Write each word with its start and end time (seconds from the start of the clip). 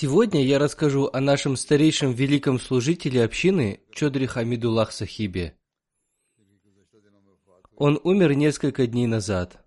Сегодня 0.00 0.44
я 0.44 0.60
расскажу 0.60 1.10
о 1.12 1.20
нашем 1.20 1.56
старейшем 1.56 2.12
великом 2.12 2.60
служителе 2.60 3.24
общины 3.24 3.80
Чодри 3.90 4.26
Хамидуллах 4.26 4.92
Сахибе. 4.92 5.58
Он 7.74 7.98
умер 8.04 8.34
несколько 8.34 8.86
дней 8.86 9.08
назад. 9.08 9.58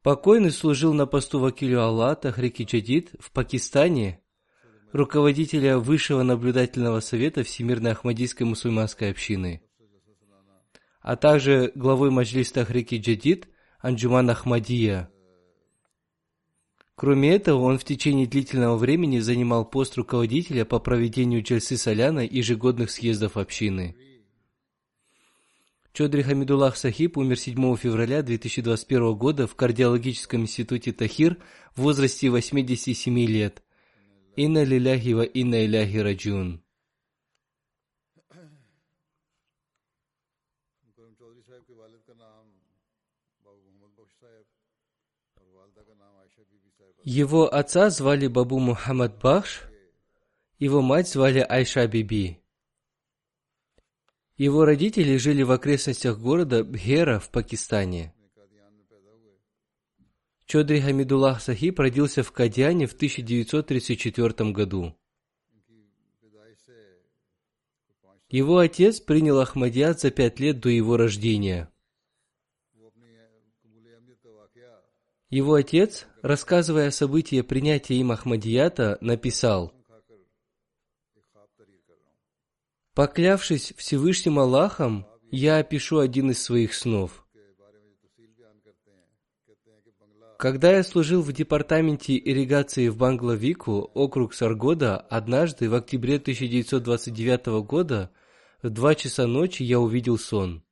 Покойный 0.00 0.52
служил 0.52 0.94
на 0.94 1.06
посту 1.06 1.40
вакилю 1.40 1.82
Аллах 1.82 2.20
Тахрики 2.20 2.62
Джадид 2.62 3.16
в 3.18 3.32
Пакистане, 3.32 4.22
руководителя 4.92 5.78
Высшего 5.78 6.22
наблюдательного 6.22 7.00
совета 7.00 7.42
Всемирной 7.42 7.90
Ахмадийской 7.90 8.46
мусульманской 8.46 9.10
общины, 9.10 9.60
а 11.00 11.16
также 11.16 11.72
главой 11.74 12.12
Маджлис 12.12 12.52
Тахрики 12.52 12.94
Джадид 12.94 13.48
Анджуман 13.80 14.30
Ахмадия. 14.30 15.11
Кроме 16.94 17.30
этого, 17.30 17.62
он 17.62 17.78
в 17.78 17.84
течение 17.84 18.26
длительного 18.26 18.76
времени 18.76 19.18
занимал 19.18 19.64
пост 19.64 19.96
руководителя 19.96 20.64
по 20.64 20.78
проведению 20.78 21.42
Джальсы 21.42 21.76
Соляна 21.76 22.20
и 22.20 22.36
ежегодных 22.36 22.90
съездов 22.90 23.36
общины. 23.36 23.96
Чодри 25.92 26.22
Хамидуллах 26.22 26.76
Сахиб 26.76 27.18
умер 27.18 27.38
7 27.38 27.76
февраля 27.76 28.22
2021 28.22 29.14
года 29.14 29.46
в 29.46 29.54
кардиологическом 29.54 30.42
институте 30.42 30.92
Тахир 30.92 31.36
в 31.74 31.82
возрасте 31.82 32.30
87 32.30 33.18
лет. 33.26 33.62
Инна 34.36 34.64
лиляхи 34.64 35.12
ва 35.12 35.22
инна 35.22 35.66
иляхи 35.66 35.98
раджун. 35.98 36.61
Его 47.04 47.52
отца 47.52 47.90
звали 47.90 48.28
Бабу 48.28 48.60
Мухаммад 48.60 49.18
Бахш, 49.20 49.62
его 50.60 50.82
мать 50.82 51.08
звали 51.08 51.40
Айша 51.40 51.88
Биби. 51.88 52.38
Его 54.36 54.64
родители 54.64 55.16
жили 55.16 55.42
в 55.42 55.50
окрестностях 55.50 56.20
города 56.20 56.62
Бхера 56.62 57.18
в 57.18 57.28
Пакистане. 57.30 58.14
Чодри 60.46 60.80
Хамидуллах 60.80 61.42
Сахиб 61.42 61.80
родился 61.80 62.22
в 62.22 62.30
Кадьяне 62.30 62.86
в 62.86 62.92
1934 62.92 64.52
году. 64.52 64.94
Его 68.28 68.58
отец 68.58 69.00
принял 69.00 69.40
Ахмадият 69.40 70.00
за 70.00 70.12
пять 70.12 70.38
лет 70.38 70.60
до 70.60 70.68
его 70.68 70.96
рождения. 70.96 71.68
Его 75.30 75.54
отец, 75.54 76.06
рассказывая 76.22 76.88
о 76.88 76.92
событии 76.92 77.40
принятия 77.42 77.96
им 77.96 78.12
Ахмадията, 78.12 78.96
написал 79.00 79.72
«Поклявшись 82.94 83.72
Всевышним 83.76 84.38
Аллахом, 84.38 85.06
я 85.30 85.58
опишу 85.58 85.98
один 85.98 86.30
из 86.30 86.42
своих 86.42 86.74
снов. 86.74 87.26
Когда 90.38 90.72
я 90.72 90.82
служил 90.82 91.22
в 91.22 91.32
департаменте 91.32 92.18
ирригации 92.18 92.88
в 92.88 92.96
Банглавику, 92.96 93.90
округ 93.94 94.34
Саргода, 94.34 94.98
однажды 94.98 95.70
в 95.70 95.74
октябре 95.74 96.16
1929 96.16 97.64
года 97.64 98.10
в 98.60 98.68
два 98.68 98.94
часа 98.94 99.26
ночи 99.26 99.62
я 99.62 99.78
увидел 99.78 100.18
сон. 100.18 100.64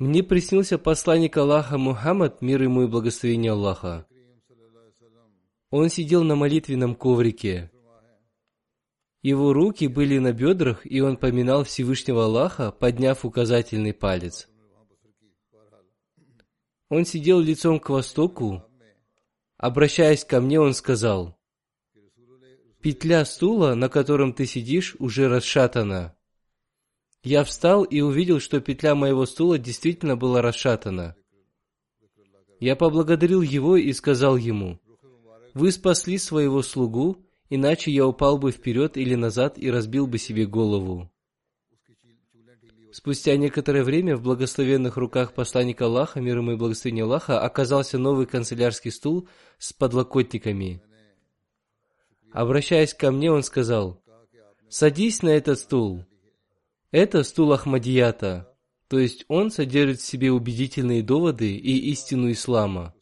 Мне 0.00 0.22
приснился 0.22 0.78
посланник 0.78 1.36
Аллаха 1.36 1.76
Мухаммад, 1.76 2.40
мир 2.40 2.62
ему 2.62 2.84
и 2.84 2.86
благословение 2.86 3.52
Аллаха. 3.52 4.06
Он 5.68 5.90
сидел 5.90 6.24
на 6.24 6.36
молитвенном 6.36 6.94
коврике. 6.94 7.70
Его 9.20 9.52
руки 9.52 9.88
были 9.88 10.16
на 10.16 10.32
бедрах, 10.32 10.90
и 10.90 11.02
он 11.02 11.18
поминал 11.18 11.64
Всевышнего 11.64 12.24
Аллаха, 12.24 12.72
подняв 12.72 13.26
указательный 13.26 13.92
палец. 13.92 14.48
Он 16.88 17.04
сидел 17.04 17.38
лицом 17.38 17.78
к 17.78 17.90
востоку. 17.90 18.64
Обращаясь 19.58 20.24
ко 20.24 20.40
мне, 20.40 20.58
он 20.58 20.72
сказал, 20.72 21.38
«Петля 22.80 23.26
стула, 23.26 23.74
на 23.74 23.90
котором 23.90 24.32
ты 24.32 24.46
сидишь, 24.46 24.96
уже 24.98 25.28
расшатана». 25.28 26.16
Я 27.22 27.44
встал 27.44 27.84
и 27.84 28.00
увидел, 28.00 28.40
что 28.40 28.60
петля 28.60 28.94
моего 28.94 29.26
стула 29.26 29.58
действительно 29.58 30.16
была 30.16 30.40
расшатана. 30.40 31.14
Я 32.60 32.76
поблагодарил 32.76 33.42
его 33.42 33.76
и 33.76 33.92
сказал 33.92 34.36
ему, 34.36 34.78
«Вы 35.52 35.72
спасли 35.72 36.16
своего 36.16 36.62
слугу, 36.62 37.18
иначе 37.50 37.90
я 37.90 38.06
упал 38.06 38.38
бы 38.38 38.52
вперед 38.52 38.96
или 38.96 39.14
назад 39.14 39.58
и 39.58 39.70
разбил 39.70 40.06
бы 40.06 40.18
себе 40.18 40.46
голову». 40.46 41.10
Спустя 42.92 43.36
некоторое 43.36 43.84
время 43.84 44.16
в 44.16 44.22
благословенных 44.22 44.96
руках 44.96 45.32
посланника 45.32 45.84
Аллаха, 45.84 46.20
мир 46.20 46.38
ему 46.38 46.52
и 46.52 46.56
благословение 46.56 47.04
Аллаха, 47.04 47.40
оказался 47.40 47.98
новый 47.98 48.26
канцелярский 48.26 48.90
стул 48.90 49.28
с 49.58 49.72
подлокотниками. 49.72 50.82
Обращаясь 52.32 52.94
ко 52.94 53.12
мне, 53.12 53.30
он 53.30 53.42
сказал, 53.42 54.02
«Садись 54.68 55.22
на 55.22 55.28
этот 55.28 55.58
стул». 55.60 56.04
Это 56.90 57.22
стул 57.22 57.52
Ахмадията, 57.52 58.52
то 58.88 58.98
есть 58.98 59.24
он 59.28 59.52
содержит 59.52 60.00
в 60.00 60.06
себе 60.06 60.32
убедительные 60.32 61.02
доводы 61.02 61.54
и 61.54 61.90
истину 61.92 62.32
ислама. 62.32 62.92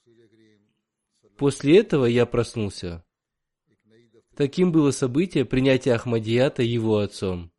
После 1.39 1.79
этого 1.79 2.05
я 2.05 2.27
проснулся. 2.27 3.03
Таким 4.37 4.73
было 4.73 4.91
событие 4.91 5.45
принятия 5.45 5.95
Ахмадията 5.95 6.63
его 6.63 6.99
отцом. 6.99 7.51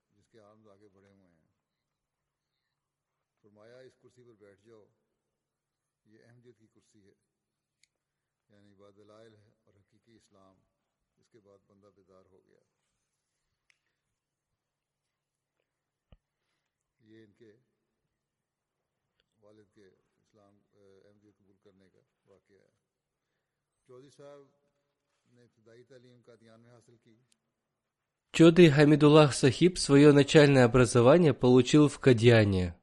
Чодри 28.31 28.69
Хамидуллах 28.69 29.33
Сахиб 29.33 29.77
свое 29.77 30.11
начальное 30.11 30.65
образование 30.65 31.33
получил 31.33 31.87
в 31.87 31.99
Кадьяне. 31.99 32.75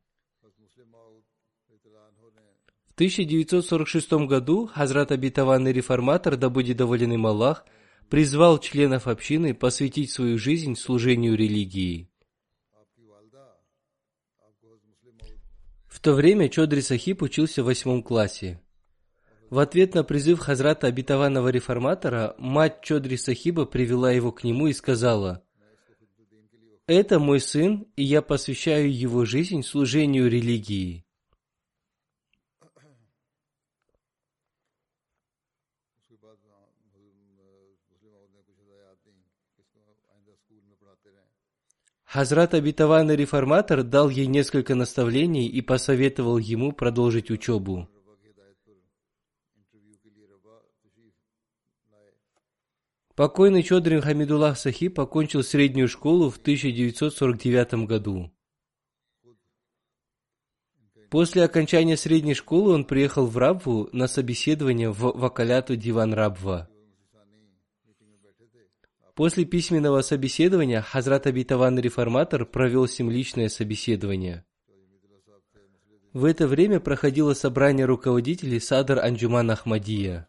В 2.86 2.92
1946 2.94 4.12
году 4.26 4.66
Хазрат 4.66 5.12
Обетованный 5.12 5.72
Реформатор, 5.72 6.36
да 6.36 6.48
будет 6.48 6.78
доволен 6.78 7.12
им 7.12 7.26
Аллах, 7.26 7.66
призвал 8.08 8.58
членов 8.58 9.06
общины 9.06 9.54
посвятить 9.54 10.10
свою 10.10 10.38
жизнь 10.38 10.74
служению 10.74 11.36
религии. 11.36 12.10
В 15.86 16.00
то 16.00 16.14
время 16.14 16.48
Чодри 16.48 16.80
Сахиб 16.80 17.22
учился 17.22 17.62
в 17.62 17.66
восьмом 17.66 18.02
классе. 18.02 18.60
В 19.48 19.60
ответ 19.60 19.94
на 19.94 20.02
призыв 20.02 20.40
Хазрата 20.40 20.88
обетованного 20.88 21.48
реформатора, 21.50 22.34
мать 22.36 22.80
Чодри 22.82 23.16
Сахиба 23.16 23.64
привела 23.64 24.10
его 24.10 24.32
к 24.32 24.42
нему 24.42 24.66
и 24.66 24.72
сказала, 24.72 25.44
«Это 26.88 27.20
мой 27.20 27.38
сын, 27.38 27.86
и 27.94 28.02
я 28.02 28.22
посвящаю 28.22 28.92
его 28.92 29.24
жизнь 29.24 29.62
служению 29.62 30.28
религии». 30.28 31.04
Хазрат 42.04 42.54
обетованный 42.54 43.14
реформатор 43.14 43.82
дал 43.82 44.08
ей 44.08 44.26
несколько 44.26 44.74
наставлений 44.74 45.46
и 45.46 45.60
посоветовал 45.60 46.38
ему 46.38 46.72
продолжить 46.72 47.30
учебу. 47.30 47.88
Покойный 53.16 53.62
Чодри 53.62 53.98
Хамидуллах 53.98 54.58
Сахиб 54.58 55.00
окончил 55.00 55.42
среднюю 55.42 55.88
школу 55.88 56.28
в 56.28 56.36
1949 56.36 57.86
году. 57.86 58.30
После 61.08 61.42
окончания 61.42 61.96
средней 61.96 62.34
школы 62.34 62.74
он 62.74 62.84
приехал 62.84 63.26
в 63.26 63.38
Рабву 63.38 63.88
на 63.92 64.06
собеседование 64.06 64.90
в 64.90 65.00
Вакаляту 65.00 65.76
Диван 65.76 66.12
Рабва. 66.12 66.68
После 69.14 69.46
письменного 69.46 70.02
собеседования 70.02 70.82
Хазрат 70.82 71.26
Абитаван 71.26 71.78
Реформатор 71.78 72.44
провел 72.44 72.86
с 72.86 72.98
ним 72.98 73.10
личное 73.10 73.48
собеседование. 73.48 74.44
В 76.12 76.26
это 76.26 76.46
время 76.46 76.80
проходило 76.80 77.32
собрание 77.32 77.86
руководителей 77.86 78.60
Садар 78.60 78.98
Анджуман 78.98 79.50
Ахмадия, 79.50 80.28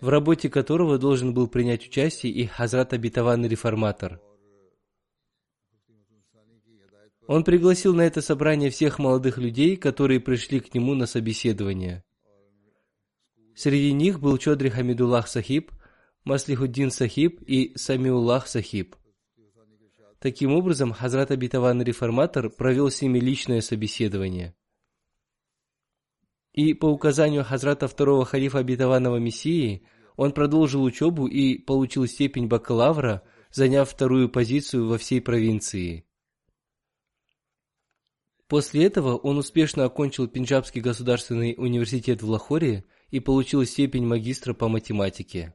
в 0.00 0.08
работе 0.08 0.48
которого 0.48 0.98
должен 0.98 1.34
был 1.34 1.48
принять 1.48 1.86
участие 1.86 2.32
и 2.32 2.46
Хазрат 2.46 2.92
Абитаван 2.92 3.46
Реформатор. 3.46 4.20
Он 7.26 7.44
пригласил 7.44 7.94
на 7.94 8.02
это 8.02 8.22
собрание 8.22 8.70
всех 8.70 8.98
молодых 8.98 9.36
людей, 9.36 9.76
которые 9.76 10.18
пришли 10.18 10.60
к 10.60 10.72
нему 10.74 10.94
на 10.94 11.06
собеседование. 11.06 12.02
Среди 13.54 13.92
них 13.92 14.20
был 14.20 14.38
Чодри 14.38 14.70
Хамидуллах 14.70 15.28
Сахиб, 15.28 15.72
Маслихуддин 16.24 16.90
Сахиб 16.90 17.42
и 17.42 17.76
Самиуллах 17.76 18.46
Сахиб. 18.46 18.96
Таким 20.20 20.52
образом, 20.52 20.92
Хазрат 20.92 21.30
Абитаван 21.30 21.82
Реформатор 21.82 22.50
провел 22.50 22.90
с 22.90 23.02
ними 23.02 23.18
личное 23.18 23.60
собеседование. 23.60 24.54
И 26.58 26.74
по 26.74 26.86
указанию 26.86 27.44
Хазрата 27.44 27.86
второго 27.86 28.24
халифа 28.24 28.58
Абитаванного 28.58 29.18
Мессии, 29.18 29.84
он 30.16 30.32
продолжил 30.32 30.82
учебу 30.82 31.28
и 31.28 31.56
получил 31.56 32.04
степень 32.08 32.48
бакалавра, 32.48 33.22
заняв 33.52 33.88
вторую 33.88 34.28
позицию 34.28 34.88
во 34.88 34.98
всей 34.98 35.20
провинции. 35.20 36.04
После 38.48 38.86
этого 38.86 39.14
он 39.14 39.38
успешно 39.38 39.84
окончил 39.84 40.26
Пенджабский 40.26 40.80
государственный 40.80 41.54
университет 41.56 42.22
в 42.22 42.28
Лахоре 42.28 42.84
и 43.10 43.20
получил 43.20 43.64
степень 43.64 44.04
магистра 44.04 44.52
по 44.52 44.66
математике. 44.66 45.54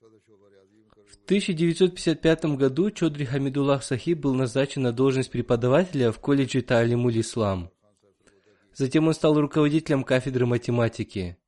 В 0.00 1.14
1955 1.26 2.44
году 2.56 2.90
Чодри 2.90 3.24
Хамидуллах 3.24 3.84
Сахиб 3.84 4.18
был 4.18 4.34
назначен 4.34 4.82
на 4.82 4.90
должность 4.90 5.30
преподавателя 5.30 6.10
в 6.10 6.18
колледже 6.18 6.62
Таалимуль 6.62 7.20
Ислам. 7.20 7.70
Затем 8.74 9.06
он 9.06 9.14
стал 9.14 9.40
руководителем 9.40 10.02
кафедры 10.04 10.46
математики. 10.46 11.38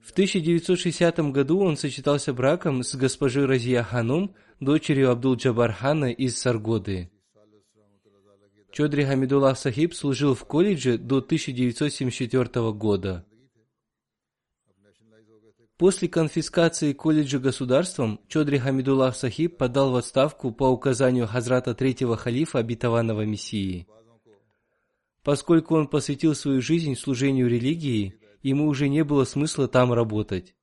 В 0.00 0.12
1960 0.12 1.18
году 1.32 1.60
он 1.60 1.76
сочетался 1.76 2.32
браком 2.32 2.82
с 2.82 2.94
госпожой 2.94 3.44
Разия 3.44 3.82
Ханум, 3.82 4.34
дочерью 4.58 5.10
Абдул-Джабархана 5.10 6.10
из 6.10 6.38
Саргоды. 6.38 7.10
Чодри 8.72 9.04
Хамидуллах 9.04 9.58
Сахиб 9.58 9.94
служил 9.94 10.34
в 10.34 10.44
колледже 10.44 10.96
до 10.98 11.18
1974 11.18 12.72
года. 12.72 13.26
После 15.78 16.08
конфискации 16.08 16.92
колледжа 16.92 17.38
государством 17.38 18.18
Чодри 18.26 18.58
Хамидуллах 18.58 19.14
Сахиб 19.14 19.56
подал 19.56 19.92
в 19.92 19.96
отставку 19.96 20.50
по 20.50 20.64
указанию 20.64 21.28
Хазрата 21.28 21.72
Третьего 21.72 22.16
халифа 22.16 22.58
Обетованного 22.58 23.24
Мессии. 23.24 23.86
Поскольку 25.22 25.76
он 25.76 25.86
посвятил 25.86 26.34
свою 26.34 26.60
жизнь 26.60 26.96
служению 26.96 27.48
религии, 27.48 28.18
ему 28.42 28.66
уже 28.66 28.88
не 28.88 29.04
было 29.04 29.22
смысла 29.22 29.68
там 29.68 29.92
работать. 29.92 30.56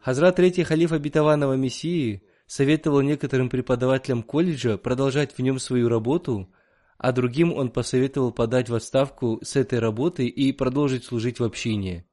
Хазрат 0.00 0.34
Третий 0.34 0.64
халиф 0.64 0.90
Обетованного 0.90 1.54
Мессии 1.54 2.24
советовал 2.46 3.00
некоторым 3.02 3.48
преподавателям 3.48 4.24
колледжа 4.24 4.76
продолжать 4.76 5.38
в 5.38 5.40
нем 5.40 5.60
свою 5.60 5.88
работу, 5.88 6.52
а 6.98 7.12
другим 7.12 7.52
он 7.52 7.70
посоветовал 7.70 8.32
подать 8.32 8.68
в 8.68 8.74
отставку 8.74 9.38
с 9.40 9.54
этой 9.54 9.78
работы 9.78 10.26
и 10.26 10.50
продолжить 10.50 11.04
служить 11.04 11.38
в 11.38 11.44
общине. 11.44 12.06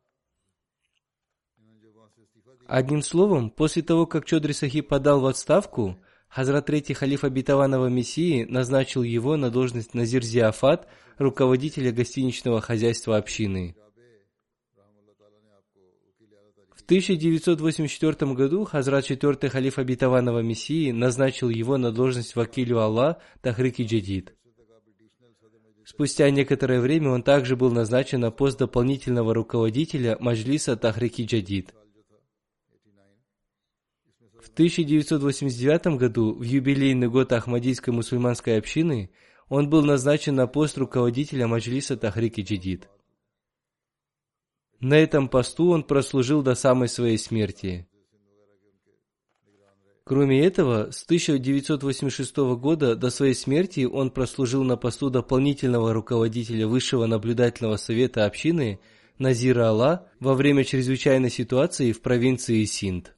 Одним 2.70 3.02
словом, 3.02 3.50
после 3.50 3.82
того, 3.82 4.06
как 4.06 4.26
Чодри 4.26 4.54
Сахиб 4.54 4.90
подал 4.90 5.22
в 5.22 5.26
отставку, 5.26 5.98
Хазрат 6.28 6.68
Третий 6.68 6.94
халиф 6.94 7.24
Обетованного 7.24 7.88
Мессии 7.88 8.44
назначил 8.44 9.02
его 9.02 9.38
на 9.38 9.50
должность 9.50 9.96
Назир 9.96 10.24
Зиафат, 10.24 10.88
руководителя 11.18 11.92
гостиничного 11.92 12.62
хозяйства 12.62 13.18
общины. 13.18 13.76
В 16.76 16.84
1984 16.84 18.34
году 18.34 18.66
Хазрат 18.66 19.04
Четвертый 19.04 19.50
халиф 19.50 19.80
Обетованного 19.80 20.42
Мессии 20.42 20.92
назначил 20.92 21.50
его 21.50 21.78
на 21.78 21.92
должность 21.92 22.36
вакилю 22.36 22.82
Аллах 22.82 23.18
Тахрики 23.42 23.82
Джадид. 23.82 24.36
Спустя 25.86 26.30
некоторое 26.30 26.82
время 26.82 27.10
он 27.10 27.24
также 27.24 27.56
был 27.56 27.72
назначен 27.72 28.20
на 28.20 28.30
пост 28.30 28.60
дополнительного 28.60 29.34
руководителя 29.34 30.18
Маджлиса 30.20 30.76
Тахрики 30.78 31.24
Джадид. 31.24 31.74
В 34.50 34.54
1989 34.54 35.98
году, 35.98 36.34
в 36.34 36.42
юбилейный 36.42 37.08
год 37.08 37.32
Ахмадийской 37.32 37.94
мусульманской 37.94 38.58
общины, 38.58 39.12
он 39.48 39.70
был 39.70 39.84
назначен 39.86 40.36
на 40.36 40.48
пост 40.48 40.78
руководителя 40.78 41.48
Маджлиса 41.48 41.96
Тахрики 41.96 42.42
Джадид. 42.42 42.90
На 44.80 44.96
этом 44.96 45.30
посту 45.30 45.70
он 45.70 45.84
прослужил 45.84 46.42
до 46.42 46.56
самой 46.56 46.88
своей 46.88 47.18
смерти. 47.18 47.88
Кроме 50.04 50.44
этого, 50.44 50.90
с 50.92 51.04
1986 51.04 52.38
года 52.58 52.96
до 52.96 53.12
своей 53.12 53.36
смерти 53.36 53.86
он 53.86 54.10
прослужил 54.10 54.64
на 54.64 54.78
посту 54.78 55.12
дополнительного 55.12 55.94
руководителя 55.94 56.68
Высшего 56.68 57.06
наблюдательного 57.06 57.78
совета 57.78 58.26
общины 58.26 58.80
Назира 59.20 59.68
Алла 59.68 60.08
во 60.20 60.34
время 60.34 60.64
чрезвычайной 60.64 61.30
ситуации 61.30 61.92
в 61.92 62.02
провинции 62.02 62.66
Синд. 62.66 63.14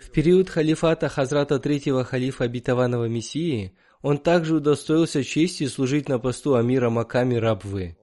В 0.00 0.10
период 0.10 0.48
халифата 0.48 1.08
Хазрата 1.08 1.58
Третьего 1.58 2.04
халифа 2.04 2.44
Обетованного 2.44 3.06
Мессии 3.06 3.72
он 4.00 4.18
также 4.18 4.56
удостоился 4.56 5.24
чести 5.24 5.66
служить 5.66 6.08
на 6.08 6.18
посту 6.18 6.54
Амира 6.54 6.88
Маками 6.88 7.34
Рабвы. 7.34 7.96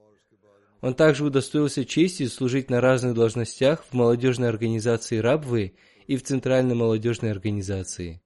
Он 0.81 0.93
также 0.93 1.23
удостоился 1.23 1.85
чести 1.85 2.27
служить 2.27 2.69
на 2.69 2.81
разных 2.81 3.15
должностях 3.15 3.83
в 3.85 3.93
молодежной 3.93 4.49
организации 4.49 5.17
Рабвы 5.17 5.75
и 6.05 6.17
в 6.17 6.23
Центральной 6.23 6.75
молодежной 6.75 7.31
организации. 7.31 8.21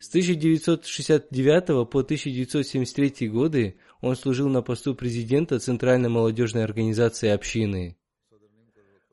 С 0.00 0.08
1969 0.08 1.88
по 1.88 2.00
1973 2.00 3.28
годы 3.28 3.76
он 4.00 4.16
служил 4.16 4.48
на 4.48 4.60
посту 4.60 4.96
президента 4.96 5.60
Центральной 5.60 6.08
молодежной 6.08 6.64
организации 6.64 7.28
общины. 7.28 7.96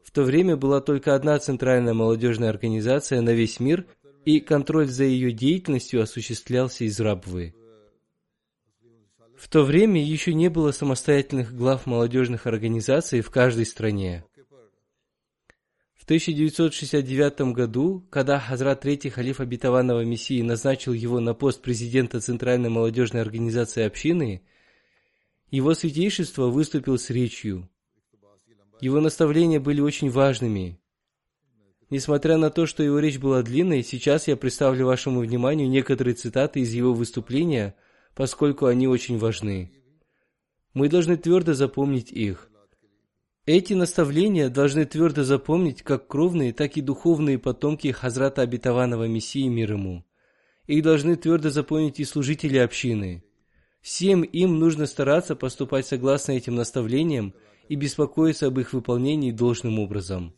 В 0.10 0.12
то 0.12 0.24
время 0.24 0.58
была 0.58 0.82
только 0.82 1.14
одна 1.14 1.38
центральная 1.38 1.94
молодежная 1.94 2.50
организация 2.50 3.22
на 3.22 3.30
весь 3.30 3.60
мир, 3.60 3.86
и 4.26 4.40
контроль 4.40 4.88
за 4.88 5.04
ее 5.04 5.32
деятельностью 5.32 6.02
осуществлялся 6.02 6.84
из 6.84 7.00
Рабвы. 7.00 7.54
В 9.38 9.48
то 9.48 9.62
время 9.62 10.04
еще 10.04 10.34
не 10.34 10.50
было 10.50 10.72
самостоятельных 10.72 11.56
глав 11.56 11.86
молодежных 11.86 12.48
организаций 12.48 13.22
в 13.22 13.30
каждой 13.30 13.68
стране. 13.68 14.26
В 15.94 16.06
1969 16.06 17.54
году, 17.54 18.04
когда 18.10 18.40
Хазрат 18.40 18.82
Третий 18.82 19.12
Халиф 19.12 19.40
Обетованного 19.40 20.04
Мессии 20.06 20.42
назначил 20.42 20.94
его 20.94 21.20
на 21.20 21.36
пост 21.36 21.62
президента 21.62 22.20
Центральной 22.20 22.70
молодежной 22.70 23.22
организации 23.22 23.84
общины, 23.84 24.42
его 25.52 25.76
святейшество 25.76 26.48
выступил 26.48 26.98
с 26.98 27.12
речью. 27.12 27.70
Его 28.82 29.02
наставления 29.02 29.60
были 29.60 29.82
очень 29.82 30.10
важными. 30.10 30.80
Несмотря 31.90 32.38
на 32.38 32.50
то, 32.50 32.66
что 32.66 32.84
его 32.84 33.00
речь 33.00 33.18
была 33.18 33.42
длинной, 33.42 33.84
сейчас 33.84 34.28
я 34.28 34.38
представлю 34.38 34.86
вашему 34.86 35.22
вниманию 35.22 35.68
некоторые 35.68 36.14
цитаты 36.14 36.60
из 36.62 36.72
его 36.72 36.94
выступления, 36.94 37.76
поскольку 38.16 38.68
они 38.68 38.88
очень 38.88 39.18
важны. 39.18 39.72
Мы 40.74 40.88
должны 40.88 41.18
твердо 41.18 41.54
запомнить 41.54 42.12
их. 42.12 42.50
Эти 43.46 43.74
наставления 43.74 44.50
должны 44.50 44.86
твердо 44.86 45.24
запомнить 45.24 45.82
как 45.82 46.08
кровные, 46.08 46.54
так 46.54 46.78
и 46.78 46.82
духовные 46.82 47.40
потомки 47.40 47.92
Хазрата 47.92 48.44
Обетованного 48.44 49.08
Мессии 49.08 49.48
мир 49.48 49.74
ему. 49.74 50.06
Их 50.68 50.84
должны 50.84 51.16
твердо 51.16 51.50
запомнить 51.50 52.00
и 52.00 52.06
служители 52.06 52.60
общины. 52.60 53.24
Всем 53.82 54.22
им 54.22 54.60
нужно 54.60 54.86
стараться 54.86 55.36
поступать 55.36 55.88
согласно 55.88 56.34
этим 56.34 56.54
наставлениям 56.54 57.34
и 57.70 57.76
беспокоиться 57.76 58.48
об 58.48 58.60
их 58.60 58.74
выполнении 58.74 59.32
должным 59.32 59.80
образом. 59.80 60.34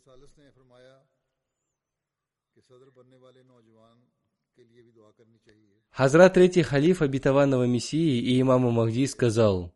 Хазрат 5.90 6.34
Третий 6.34 6.62
Халиф 6.62 7.02
Обетованного 7.02 7.66
Мессии 7.66 8.20
и 8.20 8.40
имама 8.40 8.72
Махди 8.72 9.08
сказал, 9.08 9.74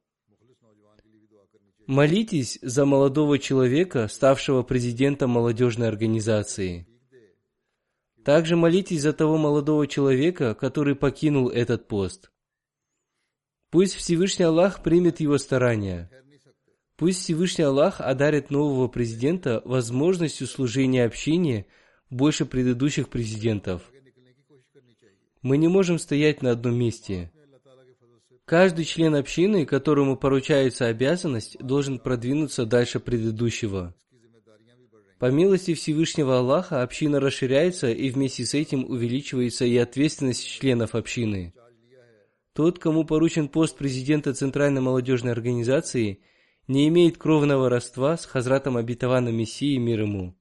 «Молитесь 1.88 2.58
за 2.62 2.86
молодого 2.86 3.38
человека, 3.38 4.08
ставшего 4.08 4.64
президентом 4.64 5.32
молодежной 5.32 5.88
организации. 5.88 6.88
Также 8.24 8.56
молитесь 8.56 9.02
за 9.02 9.14
того 9.14 9.38
молодого 9.38 9.88
человека, 9.88 10.56
который 10.56 10.96
покинул 10.96 11.50
этот 11.50 11.88
пост. 11.88 12.32
Пусть 13.70 13.94
Всевышний 13.94 14.46
Аллах 14.46 14.82
примет 14.82 15.20
его 15.20 15.38
старания. 15.38 16.10
Пусть 16.98 17.22
Всевышний 17.22 17.66
Аллах 17.66 18.00
одарит 18.00 18.52
нового 18.52 18.88
президента 18.88 19.62
возможностью 19.66 20.48
служения 20.48 21.06
общине 21.06 21.66
больше 22.10 22.46
предыдущих 22.46 23.10
президентов– 23.10 23.82
мы 25.46 25.58
не 25.58 25.68
можем 25.68 26.00
стоять 26.00 26.42
на 26.42 26.50
одном 26.54 26.76
месте. 26.76 27.32
Каждый 28.46 28.84
член 28.84 29.14
общины, 29.14 29.68
которому 29.68 30.18
поручается 30.18 30.88
обязанность, 30.88 31.60
должен 31.60 32.00
продвинуться 32.00 32.66
дальше 32.66 33.00
предыдущего. 33.00 33.94
По 35.20 35.30
милости 35.30 35.76
Всевышнего 35.76 36.40
Аллаха 36.40 36.82
община 36.82 37.20
расширяется, 37.20 37.92
и 37.92 38.10
вместе 38.10 38.44
с 38.44 38.56
этим 38.56 38.86
увеличивается 38.90 39.66
и 39.66 39.78
ответственность 39.78 40.48
членов 40.48 40.96
общины. 40.96 41.54
Тот, 42.54 42.80
кому 42.80 43.06
поручен 43.06 43.48
пост 43.48 43.78
президента 43.78 44.34
Центральной 44.34 44.82
молодежной 44.82 45.32
организации, 45.32 46.22
не 46.68 46.88
имеет 46.88 47.18
кровного 47.18 47.70
родства 47.70 48.18
с 48.18 48.26
Хазратом 48.26 48.78
Обетованным 48.78 49.36
Мессией 49.36 49.78
мир 49.78 50.02
ему. 50.02 50.36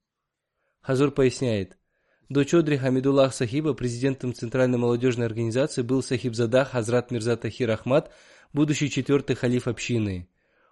Хазур 0.81 1.11
поясняет– 1.11 1.77
до 2.27 2.43
Чодри 2.43 2.77
Хамидуллах 2.77 3.35
Сахиба 3.35 3.75
президентом 3.75 4.33
Центральной 4.33 4.79
молодежной 4.79 5.27
организации 5.27 5.83
был 5.83 6.01
Сахиб 6.01 6.33
Задах 6.33 6.71
Хазрат 6.71 7.11
Мирза 7.11 7.37
Тахир 7.37 7.69
Ахмад, 7.69 8.11
будущий 8.51 8.89
четвертый 8.89 9.35
халиф 9.35 9.67
общины. 9.67 10.27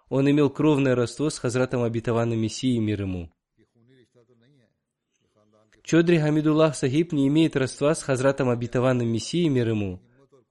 Он 0.08 0.28
имел 0.28 0.50
кровное 0.50 0.96
родство 0.96 1.30
с 1.30 1.38
Хазратом 1.38 1.84
Обетованным 1.84 2.40
Мессией 2.40 2.80
мир 2.80 3.02
ему. 3.02 3.32
Чодри 5.84 6.18
Хамидуллах 6.18 6.74
Сахиб 6.74 7.12
не 7.12 7.28
имеет 7.28 7.54
родства 7.54 7.94
с 7.94 8.02
Хазратом 8.02 8.48
Обетованным 8.48 9.06
Мессией 9.06 9.48
мир 9.48 9.68
ему. 9.68 10.02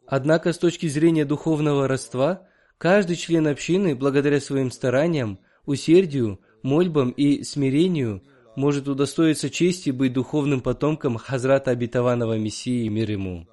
Однако 0.07 0.53
с 0.53 0.57
точки 0.57 0.87
зрения 0.87 1.25
духовного 1.25 1.89
родства, 1.89 2.47
каждый 2.77 3.15
член 3.15 3.47
общины, 3.47 3.95
благодаря 3.95 4.39
своим 4.39 4.71
стараниям, 4.71 5.39
усердию, 5.65 6.39
мольбам 6.61 7.11
и 7.11 7.43
смирению– 7.43 8.23
может 8.55 8.87
удостоиться 8.87 9.49
чести 9.49 9.89
быть 9.89 10.13
духовным 10.13 10.61
потомком 10.61 11.17
Хазрата 11.17 11.71
Обетованного 11.71 12.37
Мессии 12.37 12.87
мир 12.87 13.11
ему. 13.11 13.47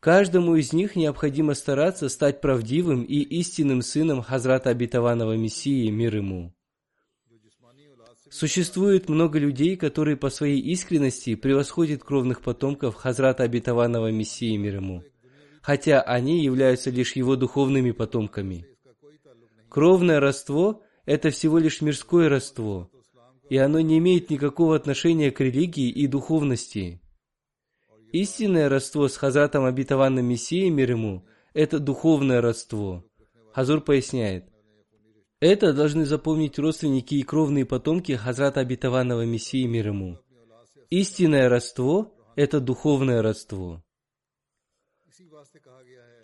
Каждому 0.00 0.56
из 0.56 0.72
них 0.72 0.96
необходимо 0.96 1.54
стараться 1.54 2.08
стать 2.08 2.40
правдивым 2.40 3.04
и 3.04 3.20
истинным 3.20 3.82
сыном 3.82 4.22
Хазрата 4.22 4.70
Обетованного 4.70 5.36
Мессии 5.36 5.90
мир 5.90 6.16
ему. 6.16 6.52
Существует 8.30 9.08
много 9.08 9.38
людей, 9.38 9.76
которые 9.76 10.16
по 10.16 10.30
своей 10.30 10.58
искренности 10.60 11.34
превосходят 11.34 12.02
кровных 12.02 12.40
потомков 12.40 12.94
Хазрата 12.94 13.42
Обетованного 13.44 14.10
Мессии 14.10 14.56
мир 14.56 14.76
ему, 14.76 15.04
хотя 15.62 16.02
они 16.02 16.42
являются 16.42 16.90
лишь 16.90 17.16
его 17.16 17.36
духовными 17.36 17.92
потомками. 17.92 18.66
Кровное 19.68 20.20
родство– 20.20 20.82
это 21.06 21.30
всего 21.30 21.58
лишь 21.58 21.80
мирское 21.80 22.28
родство, 22.28 22.90
и 23.48 23.56
оно 23.56 23.80
не 23.80 23.98
имеет 23.98 24.28
никакого 24.28 24.76
отношения 24.76 25.30
к 25.30 25.40
религии 25.40 25.88
и 25.88 26.06
духовности. 26.06 27.00
Истинное 28.12 28.68
родство 28.68 29.08
с 29.08 29.16
Хазратом 29.16 29.64
обетованным 29.64 30.26
Мессией 30.26 30.68
мир 30.68 30.90
ему– 30.90 31.24
это 31.54 31.78
духовное 31.78 32.42
родство. 32.42 33.04
Хазур 33.54 33.80
поясняет, 33.80 34.52
это 35.42 35.72
должны 35.72 36.06
запомнить 36.06 36.56
родственники 36.60 37.16
и 37.16 37.24
кровные 37.24 37.66
потомки 37.66 38.12
Хазрата 38.12 38.60
обетованного 38.60 39.26
Мессии 39.26 39.66
мир 39.66 39.88
ему. 39.88 40.20
Истинное 40.88 41.48
родство– 41.48 42.14
это 42.36 42.60
духовное 42.60 43.22
родство. 43.22 43.82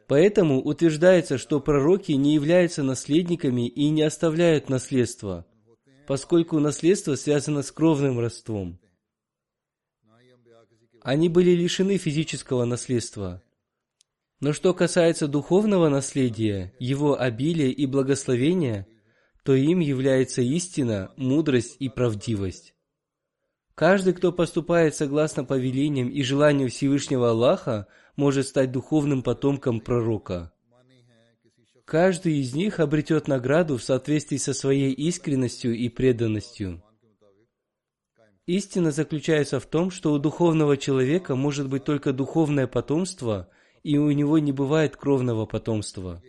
Поэтому 0.08 0.60
утверждается, 0.60 1.38
что 1.38 1.60
пророки 1.60 2.10
не 2.12 2.34
являются 2.34 2.82
наследниками 2.82 3.68
и 3.68 3.88
не 3.90 4.02
оставляют 4.02 4.68
наследство– 4.68 5.46
поскольку 6.08 6.58
наследство 6.58 7.16
связано 7.16 7.62
с 7.62 7.70
кровным 7.70 8.18
родством. 8.18 8.80
Они 11.02 11.28
были 11.28 11.50
лишены 11.50 11.98
физического 11.98 12.64
наследства. 12.64 13.42
Но 14.40 14.54
что 14.54 14.72
касается 14.72 15.28
духовного 15.28 15.90
наследия, 15.90 16.72
его 16.78 17.20
обилия 17.20 17.68
и 17.68 17.84
благословения, 17.84 18.86
то 19.44 19.54
им 19.54 19.80
является 19.80 20.40
истина, 20.40 21.12
мудрость 21.18 21.76
и 21.78 21.90
правдивость. 21.90 22.74
Каждый, 23.74 24.14
кто 24.14 24.32
поступает 24.32 24.94
согласно 24.94 25.44
повелениям 25.44 26.08
и 26.08 26.22
желанию 26.22 26.70
Всевышнего 26.70 27.30
Аллаха, 27.30 27.86
может 28.18 28.48
стать 28.48 28.72
духовным 28.72 29.22
потомком 29.22 29.80
пророка. 29.80 30.52
Каждый 31.84 32.40
из 32.40 32.52
них 32.52 32.80
обретет 32.80 33.28
награду 33.28 33.78
в 33.78 33.82
соответствии 33.82 34.36
со 34.36 34.52
своей 34.52 34.92
искренностью 34.92 35.74
и 35.74 35.88
преданностью. 35.88 36.82
Истина 38.44 38.90
заключается 38.90 39.60
в 39.60 39.66
том, 39.66 39.90
что 39.92 40.12
у 40.12 40.18
духовного 40.18 40.76
человека 40.76 41.36
может 41.36 41.68
быть 41.68 41.84
только 41.84 42.12
духовное 42.12 42.66
потомство, 42.66 43.48
и 43.84 43.96
у 43.98 44.10
него 44.10 44.38
не 44.38 44.52
бывает 44.52 44.96
кровного 44.96 45.46
потомства. 45.46 46.20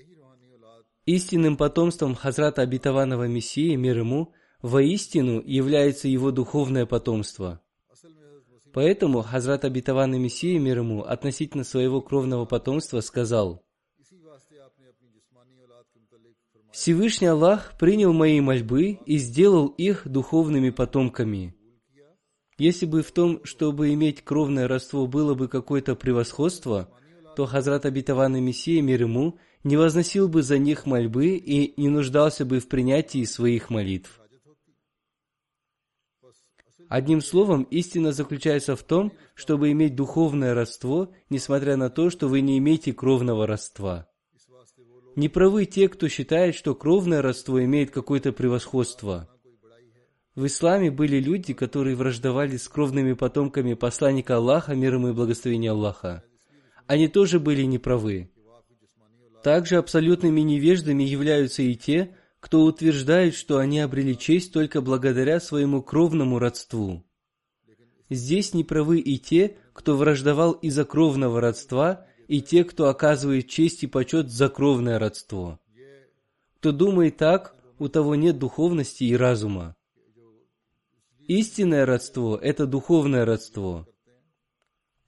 Истинным 1.06 1.58
потомством 1.58 2.14
Хазрата 2.14 2.62
Обетованного 2.62 3.28
Мессии, 3.28 3.76
мир 3.76 3.98
ему, 3.98 4.32
воистину 4.62 5.42
является 5.44 6.08
его 6.08 6.30
духовное 6.30 6.86
потомство. 6.86 7.62
Поэтому 8.74 9.22
Хазрат 9.22 9.66
Обетованный 9.66 10.20
Мессия, 10.20 10.60
мир 10.60 10.80
ему, 10.80 11.04
относительно 11.04 11.64
своего 11.64 12.02
кровного 12.02 12.46
потомства 12.46 13.02
сказал– 13.02 13.64
Всевышний 16.72 17.28
Аллах 17.28 17.74
принял 17.80 18.14
мои 18.14 18.40
мольбы 18.42 19.00
и 19.06 19.18
сделал 19.18 19.68
их 19.68 20.08
духовными 20.08 20.70
потомками. 20.70 21.56
Если 22.60 22.86
бы 22.86 23.02
в 23.02 23.12
том, 23.12 23.42
чтобы 23.44 23.94
иметь 23.94 24.24
кровное 24.24 24.68
родство, 24.68 25.08
было 25.08 25.34
бы 25.34 25.48
какое-то 25.48 25.96
превосходство, 25.96 26.90
то 27.36 27.46
Хазрат 27.46 27.86
Обетованный 27.86 28.42
Мессия, 28.42 28.82
мир 28.82 29.02
ему, 29.02 29.40
не 29.64 29.78
возносил 29.78 30.28
бы 30.30 30.44
за 30.44 30.58
них 30.58 30.86
мольбы 30.86 31.38
и 31.38 31.74
не 31.80 31.90
нуждался 31.90 32.46
бы 32.46 32.60
в 32.60 32.68
принятии 32.68 33.24
своих 33.24 33.70
молитв. 33.70 34.22
Одним 36.90 37.22
словом, 37.22 37.64
истина 37.70 38.12
заключается 38.12 38.76
в 38.76 38.82
том, 38.82 39.14
чтобы 39.36 39.72
иметь 39.72 39.96
духовное 39.96 40.56
родство, 40.56 41.14
несмотря 41.30 41.78
на 41.78 41.92
то, 41.92 42.10
что 42.10 42.28
вы 42.28 42.42
не 42.42 42.58
имеете 42.58 42.94
кровного 42.94 43.46
родства. 43.46 44.10
Не 45.16 45.30
правы 45.30 45.66
те, 45.66 45.88
кто 45.88 46.08
считает, 46.08 46.56
что 46.56 46.74
кровное 46.74 47.22
родство 47.22 47.64
имеет 47.64 47.92
какое-то 47.92 48.32
превосходство. 48.32 49.30
В 50.34 50.48
исламе 50.48 50.90
были 50.90 51.20
люди, 51.20 51.54
которые 51.54 51.96
враждовали 51.96 52.58
с 52.58 52.68
кровными 52.68 53.14
потомками 53.14 53.76
посланника 53.76 54.38
Аллаха, 54.38 54.74
мир 54.74 54.96
ему 54.96 55.10
и 55.10 55.14
благословения 55.14 55.72
Аллаха. 55.72 56.24
Они 56.88 57.08
тоже 57.08 57.40
были 57.40 57.64
неправы. 57.64 58.32
Также 59.44 59.78
абсолютными 59.78 60.42
невеждами 60.42 61.04
являются 61.04 61.62
и 61.62 61.76
те, 61.76 62.16
кто 62.40 62.64
утверждает, 62.64 63.36
что 63.36 63.58
они 63.58 63.80
обрели 63.80 64.18
честь 64.18 64.54
только 64.54 64.82
благодаря 64.82 65.40
своему 65.40 65.82
кровному 65.82 66.40
родству. 66.40 67.04
Здесь 68.10 68.54
неправы 68.54 69.00
и 69.00 69.18
те, 69.20 69.58
кто 69.74 69.96
враждовал 69.96 70.54
из-за 70.54 70.86
кровного 70.86 71.42
родства, 71.42 72.08
и 72.28 72.42
те, 72.42 72.64
кто 72.64 72.88
оказывает 72.88 73.48
честь 73.48 73.84
и 73.84 73.88
почет 73.88 74.30
за 74.30 74.50
кровное 74.50 75.00
родство. 75.00 75.60
Кто 76.58 76.72
думает 76.72 77.18
так, 77.18 77.56
у 77.78 77.88
того 77.88 78.16
нет 78.16 78.38
духовности 78.38 79.04
и 79.04 79.16
разума. 79.16 79.76
Истинное 81.28 81.86
родство– 81.86 82.38
это 82.42 82.66
духовное 82.66 83.26
родство. 83.26 83.88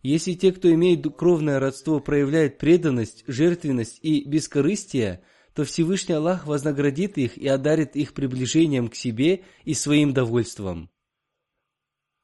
Если 0.03 0.33
те, 0.33 0.51
кто 0.51 0.71
имеет 0.73 1.05
кровное 1.15 1.59
родство, 1.59 1.99
проявляют 1.99 2.57
преданность, 2.57 3.23
жертвенность 3.27 3.99
и 4.01 4.23
бескорыстие, 4.27 5.23
то 5.53 5.65
Всевышний 5.65 6.15
Аллах 6.15 6.45
вознаградит 6.45 7.17
их 7.17 7.37
и 7.37 7.47
одарит 7.47 7.95
их 7.95 8.13
приближением 8.13 8.87
к 8.87 8.95
себе 8.95 9.43
и 9.63 9.73
своим 9.73 10.13
довольством. 10.13 10.89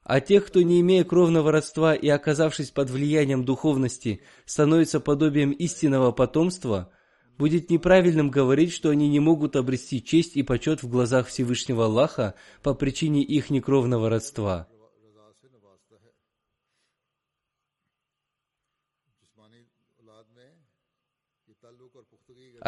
А 0.02 0.20
тех, 0.20 0.46
кто, 0.46 0.62
не 0.62 0.80
имея 0.80 1.04
кровного 1.04 1.52
родства 1.52 1.94
и 1.94 2.08
оказавшись 2.08 2.70
под 2.70 2.88
влиянием 2.88 3.44
духовности, 3.44 4.22
становится 4.46 5.00
подобием 5.00 5.50
истинного 5.50 6.12
потомства, 6.12 6.90
будет 7.36 7.68
неправильным 7.68 8.30
говорить, 8.30 8.72
что 8.72 8.88
они 8.88 9.08
не 9.10 9.20
могут 9.20 9.54
обрести 9.54 10.02
честь 10.02 10.36
и 10.36 10.42
почет 10.42 10.82
в 10.82 10.88
глазах 10.88 11.28
Всевышнего 11.28 11.84
Аллаха 11.84 12.34
по 12.62 12.72
причине 12.72 13.22
их 13.22 13.50
некровного 13.50 14.08
родства. 14.08 14.66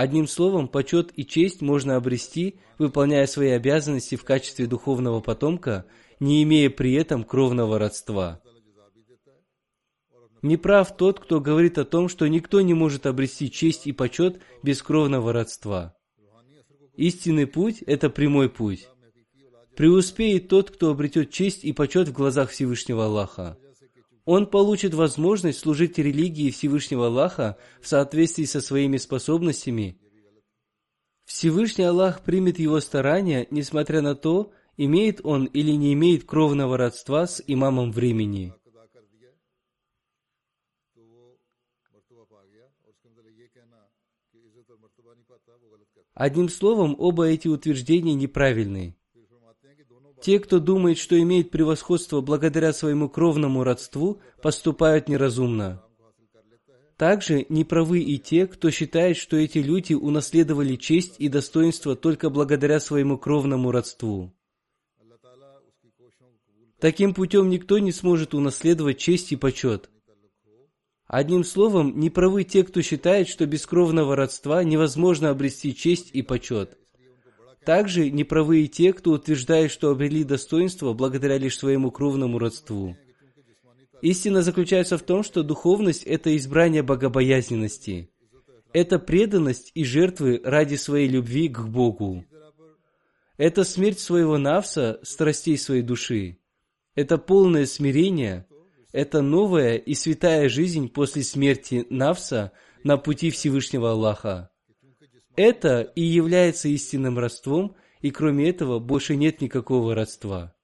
Одним 0.00 0.26
словом, 0.26 0.66
почет 0.66 1.12
и 1.14 1.26
честь 1.26 1.60
можно 1.60 1.96
обрести, 1.96 2.54
выполняя 2.78 3.26
свои 3.26 3.50
обязанности 3.50 4.14
в 4.14 4.24
качестве 4.24 4.66
духовного 4.66 5.20
потомка, 5.20 5.84
не 6.20 6.42
имея 6.42 6.70
при 6.70 6.94
этом 6.94 7.22
кровного 7.22 7.78
родства. 7.78 8.40
Неправ 10.40 10.96
тот, 10.96 11.20
кто 11.20 11.38
говорит 11.38 11.76
о 11.76 11.84
том, 11.84 12.08
что 12.08 12.26
никто 12.28 12.62
не 12.62 12.72
может 12.72 13.04
обрести 13.04 13.50
честь 13.50 13.86
и 13.86 13.92
почет 13.92 14.40
без 14.62 14.82
кровного 14.82 15.34
родства. 15.34 15.94
Истинный 16.96 17.46
путь– 17.46 17.82
это 17.86 18.08
прямой 18.08 18.48
путь. 18.48 18.88
Преуспеет 19.76 20.48
тот, 20.48 20.70
кто 20.70 20.92
обретет 20.92 21.30
честь 21.30 21.62
и 21.62 21.74
почет 21.74 22.08
в 22.08 22.14
глазах 22.14 22.48
Всевышнего 22.48 23.04
Аллаха. 23.04 23.58
Он 24.24 24.46
получит 24.46 24.94
возможность 24.94 25.60
служить 25.60 25.98
религии 25.98 26.50
Всевышнего 26.50 27.06
Аллаха 27.06 27.56
в 27.80 27.88
соответствии 27.88 28.44
со 28.44 28.60
своими 28.60 28.96
способностями. 28.96 29.98
Всевышний 31.24 31.84
Аллах 31.84 32.22
примет 32.22 32.58
его 32.58 32.80
старания, 32.80 33.46
несмотря 33.50 34.02
на 34.02 34.14
то, 34.14 34.52
имеет 34.76 35.24
он 35.24 35.46
или 35.46 35.72
не 35.72 35.92
имеет 35.94 36.24
кровного 36.24 36.76
родства 36.76 37.26
с 37.26 37.42
имамом 37.46 37.92
времени. 37.92 38.52
Одним 46.14 46.48
словом, 46.48 46.96
оба 46.98 47.28
эти 47.28 47.48
утверждения 47.48 48.14
неправильны. 48.14 48.96
Те, 50.20 50.38
кто 50.38 50.60
думает, 50.60 50.98
что 50.98 51.18
имеет 51.20 51.50
превосходство 51.50 52.20
благодаря 52.20 52.72
своему 52.72 53.08
кровному 53.08 53.64
родству, 53.64 54.20
поступают 54.42 55.08
неразумно. 55.08 55.82
Также 56.96 57.46
неправы 57.48 58.00
и 58.00 58.18
те, 58.18 58.46
кто 58.46 58.70
считает, 58.70 59.16
что 59.16 59.38
эти 59.38 59.58
люди 59.58 59.94
унаследовали 59.94 60.76
честь 60.76 61.14
и 61.18 61.28
достоинство 61.28 61.96
только 61.96 62.28
благодаря 62.28 62.78
своему 62.78 63.16
кровному 63.16 63.70
родству. 63.70 64.34
Таким 66.78 67.14
путем 67.14 67.48
никто 67.48 67.78
не 67.78 67.92
сможет 67.92 68.34
унаследовать 68.34 68.98
честь 68.98 69.32
и 69.32 69.36
почет. 69.36 69.88
Одним 71.06 71.42
словом, 71.42 71.98
неправы 71.98 72.44
те, 72.44 72.64
кто 72.64 72.82
считает, 72.82 73.28
что 73.28 73.46
без 73.46 73.66
кровного 73.66 74.14
родства 74.14 74.62
невозможно 74.62 75.30
обрести 75.30 75.74
честь 75.74 76.10
и 76.12 76.22
почет. 76.22 76.78
Также 77.64 78.10
неправы 78.10 78.62
и 78.62 78.68
те, 78.68 78.92
кто 78.92 79.12
утверждает, 79.12 79.70
что 79.70 79.90
обрели 79.90 80.24
достоинство 80.24 80.92
благодаря 80.92 81.38
лишь 81.38 81.58
своему 81.58 81.90
кровному 81.90 82.38
родству. 82.38 82.96
Истина 84.02 84.42
заключается 84.42 84.96
в 84.96 85.02
том, 85.02 85.22
что 85.22 85.42
духовность– 85.42 86.02
это 86.04 86.34
избрание 86.36 86.82
богобоязненности. 86.82 88.10
Это 88.72 88.98
преданность 88.98 89.72
и 89.74 89.84
жертвы 89.84 90.40
ради 90.42 90.76
своей 90.76 91.08
любви 91.08 91.48
к 91.48 91.60
Богу. 91.60 92.24
Это 93.36 93.64
смерть 93.64 94.00
своего 94.00 94.38
навса, 94.38 94.98
страстей 95.02 95.58
своей 95.58 95.82
души. 95.82 96.38
Это 96.94 97.18
полное 97.18 97.66
смирение, 97.66 98.46
это 98.92 99.22
новая 99.22 99.76
и 99.76 99.94
святая 99.94 100.48
жизнь 100.48 100.88
после 100.88 101.22
смерти 101.22 101.86
Навса 101.90 102.52
на 102.82 102.96
пути 102.96 103.30
Всевышнего 103.30 103.92
Аллаха. 103.92 104.49
Это 105.36 105.82
и 105.82 106.02
является 106.02 106.68
истинным 106.68 107.18
родством, 107.18 107.76
и 108.00 108.10
кроме 108.10 108.48
этого 108.48 108.78
больше 108.78 109.16
нет 109.16 109.40
никакого 109.40 109.94
родства. 109.94 110.54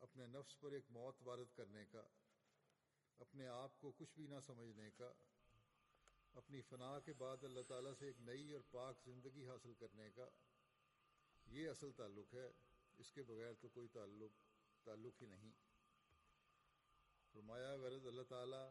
اپنے 0.00 0.26
نفس 0.26 0.60
پر 0.60 0.72
ایک 0.72 0.84
موت 0.90 1.14
وارد 1.22 1.56
کرنے 1.56 1.84
کا 1.84 2.02
اپنے 3.18 3.46
آپ 3.46 3.80
کو 3.80 3.92
کچھ 3.92 4.14
بھی 4.14 4.26
نہ 4.26 4.40
سمجھنے 4.46 4.90
کا، 4.90 5.12
اپنی 6.34 6.60
فنا 6.60 7.00
کے 7.00 7.12
بعد 7.12 7.44
اللہ 7.44 7.60
تعالیٰ 7.68 7.92
سے 7.98 8.06
ایک 8.06 8.20
نئی 8.20 8.52
اور 8.52 8.60
پاک 8.70 8.96
زندگی 9.04 9.46
حاصل 9.46 9.74
کرنے 9.74 10.10
کا۔ 10.10 10.28
یہ 11.46 11.68
اصل 11.68 11.92
تعلق 11.92 12.34
ہے، 12.34 12.50
اس 12.98 13.12
کے 13.12 13.22
بغیر 13.22 13.54
تو 13.54 13.68
کوئی 13.68 13.88
تعلق 13.88 14.32
تعلق 14.84 15.22
ہی 15.22 15.26
نہیں۔ 15.26 15.52
فرمایا، 17.32 17.76
غرض 17.76 18.06
اللہ 18.06 18.22
تعالیٰ 18.22 18.70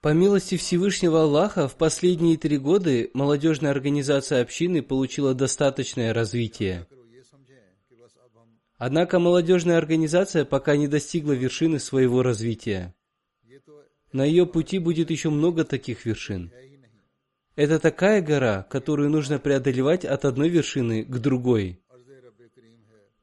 По 0.00 0.12
милости 0.12 0.56
Всевышнего 0.56 1.22
Аллаха, 1.22 1.68
в 1.68 1.76
последние 1.76 2.36
три 2.36 2.58
года 2.58 3.08
молодежная 3.12 3.70
организация 3.70 4.42
общины 4.42 4.82
получила 4.82 5.34
достаточное 5.34 6.14
развитие. 6.14 6.86
Однако 8.78 9.18
молодежная 9.18 9.78
организация 9.78 10.44
пока 10.44 10.76
не 10.76 10.86
достигла 10.86 11.32
вершины 11.32 11.78
своего 11.78 12.22
развития. 12.22 12.94
На 14.12 14.24
ее 14.24 14.46
пути 14.46 14.78
будет 14.78 15.10
еще 15.10 15.30
много 15.30 15.64
таких 15.64 16.04
вершин. 16.04 16.52
Это 17.56 17.78
такая 17.78 18.20
гора, 18.20 18.64
которую 18.64 19.10
нужно 19.10 19.38
преодолевать 19.38 20.04
от 20.04 20.26
одной 20.26 20.50
вершины 20.50 21.04
к 21.04 21.18
другой. 21.18 21.80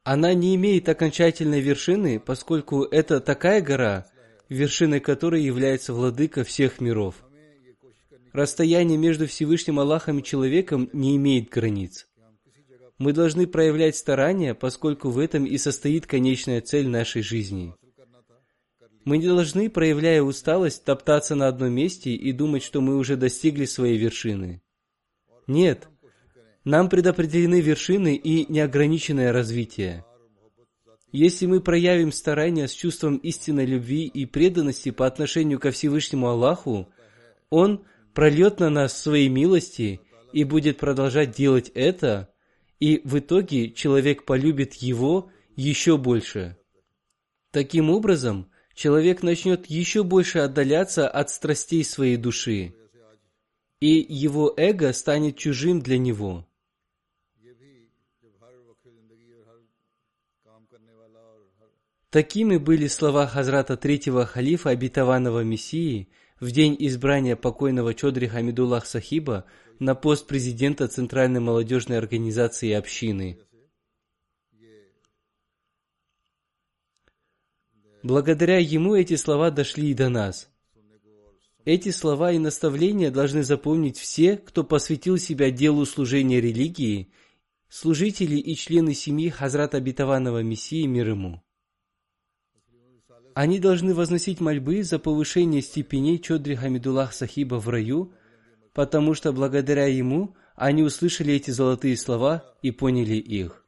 Она 0.03 0.33
не 0.33 0.55
имеет 0.55 0.89
окончательной 0.89 1.61
вершины, 1.61 2.19
поскольку 2.19 2.83
это 2.83 3.21
такая 3.21 3.61
гора, 3.61 4.05
вершиной 4.49 4.99
которой 4.99 5.41
является 5.41 5.93
владыка 5.93 6.43
всех 6.43 6.81
миров. 6.81 7.23
Расстояние 8.33 8.97
между 8.97 9.27
Всевышним 9.27 9.79
Аллахом 9.79 10.19
и 10.19 10.23
человеком 10.23 10.89
не 10.91 11.15
имеет 11.15 11.49
границ. 11.49 12.07
Мы 12.97 13.13
должны 13.13 13.47
проявлять 13.47 13.95
старания, 13.95 14.53
поскольку 14.53 15.09
в 15.09 15.19
этом 15.19 15.45
и 15.45 15.57
состоит 15.57 16.05
конечная 16.05 16.61
цель 16.61 16.87
нашей 16.87 17.21
жизни. 17.21 17.73
Мы 19.05 19.17
не 19.17 19.27
должны, 19.27 19.69
проявляя 19.69 20.21
усталость, 20.21 20.83
топтаться 20.83 21.35
на 21.35 21.47
одном 21.47 21.73
месте 21.73 22.11
и 22.11 22.31
думать, 22.31 22.63
что 22.63 22.81
мы 22.81 22.97
уже 22.97 23.17
достигли 23.17 23.65
своей 23.65 23.97
вершины. 23.97 24.61
Нет, 25.47 25.87
нам 26.63 26.89
предопределены 26.89 27.61
вершины 27.61 28.15
и 28.15 28.51
неограниченное 28.51 29.31
развитие. 29.31 30.05
Если 31.11 31.45
мы 31.45 31.61
проявим 31.61 32.11
старания 32.11 32.67
с 32.67 32.73
чувством 32.73 33.17
истинной 33.17 33.65
любви 33.65 34.07
и 34.07 34.25
преданности 34.25 34.89
по 34.89 35.05
отношению 35.05 35.59
ко 35.59 35.71
Всевышнему 35.71 36.27
Аллаху, 36.27 36.89
Он 37.49 37.85
прольет 38.13 38.59
на 38.59 38.69
нас 38.69 38.99
свои 38.99 39.29
милости 39.29 40.01
и 40.31 40.43
будет 40.43 40.77
продолжать 40.77 41.31
делать 41.31 41.69
это, 41.75 42.33
и 42.79 43.01
в 43.03 43.19
итоге 43.19 43.71
человек 43.71 44.25
полюбит 44.25 44.73
Его 44.75 45.29
еще 45.55 45.97
больше. 45.97 46.57
Таким 47.51 47.91
образом, 47.91 48.49
человек 48.73 49.21
начнет 49.21 49.67
еще 49.67 50.03
больше 50.03 50.39
отдаляться 50.39 51.07
от 51.07 51.29
страстей 51.29 51.83
своей 51.83 52.17
души, 52.17 52.73
и 53.79 54.03
его 54.09 54.51
эго 54.57 54.91
станет 54.93 55.37
чужим 55.37 55.79
для 55.81 55.99
него. 55.99 56.47
Такими 62.13 62.57
были 62.57 62.85
слова 62.85 63.25
Хазрата 63.25 63.75
третьего 63.75 64.27
халифа 64.27 64.69
обетованного 64.69 65.43
Мессии 65.43 66.09
в 66.39 66.51
день 66.51 66.75
избрания 66.77 67.35
покойного 67.35 67.95
Чодри 67.95 68.27
Хамидуллах 68.27 68.85
Сахиба 68.85 69.45
на 69.79 69.95
пост 69.95 70.27
президента 70.27 70.87
Центральной 70.87 71.39
молодежной 71.39 71.97
организации 71.97 72.71
общины. 72.73 73.39
Благодаря 78.03 78.59
ему 78.59 78.93
эти 78.93 79.15
слова 79.15 79.49
дошли 79.49 79.89
и 79.89 79.95
до 79.95 80.09
нас. 80.09 80.51
Эти 81.65 81.89
слова 81.89 82.31
и 82.31 82.37
наставления 82.37 83.09
должны 83.09 83.41
запомнить 83.41 83.97
все, 83.97 84.37
кто 84.37 84.63
посвятил 84.63 85.17
себя 85.17 85.49
делу 85.49 85.83
служения 85.87 86.39
религии, 86.39 87.11
служители 87.69 88.35
и 88.35 88.53
члены 88.55 88.93
семьи 88.93 89.29
Хазрата 89.29 89.77
Обетованного 89.77 90.43
Мессии 90.43 90.85
мир 90.85 91.09
ему. 91.09 91.43
Они 93.35 93.59
должны 93.59 93.95
возносить 93.95 94.39
мольбы 94.39 94.83
за 94.83 94.99
повышение 94.99 95.61
степеней 95.61 96.19
Чодри 96.19 96.55
Хамидуллах 96.55 97.13
Сахиба 97.13 97.55
в 97.55 97.67
раю, 97.67 98.13
потому 98.73 99.15
что 99.15 99.33
благодаря 99.33 99.87
ему 99.87 100.35
они 100.55 100.83
услышали 100.83 101.33
эти 101.33 101.49
золотые 101.49 101.97
слова 101.97 102.43
и 102.61 102.71
поняли 102.71 103.15
их. 103.15 103.65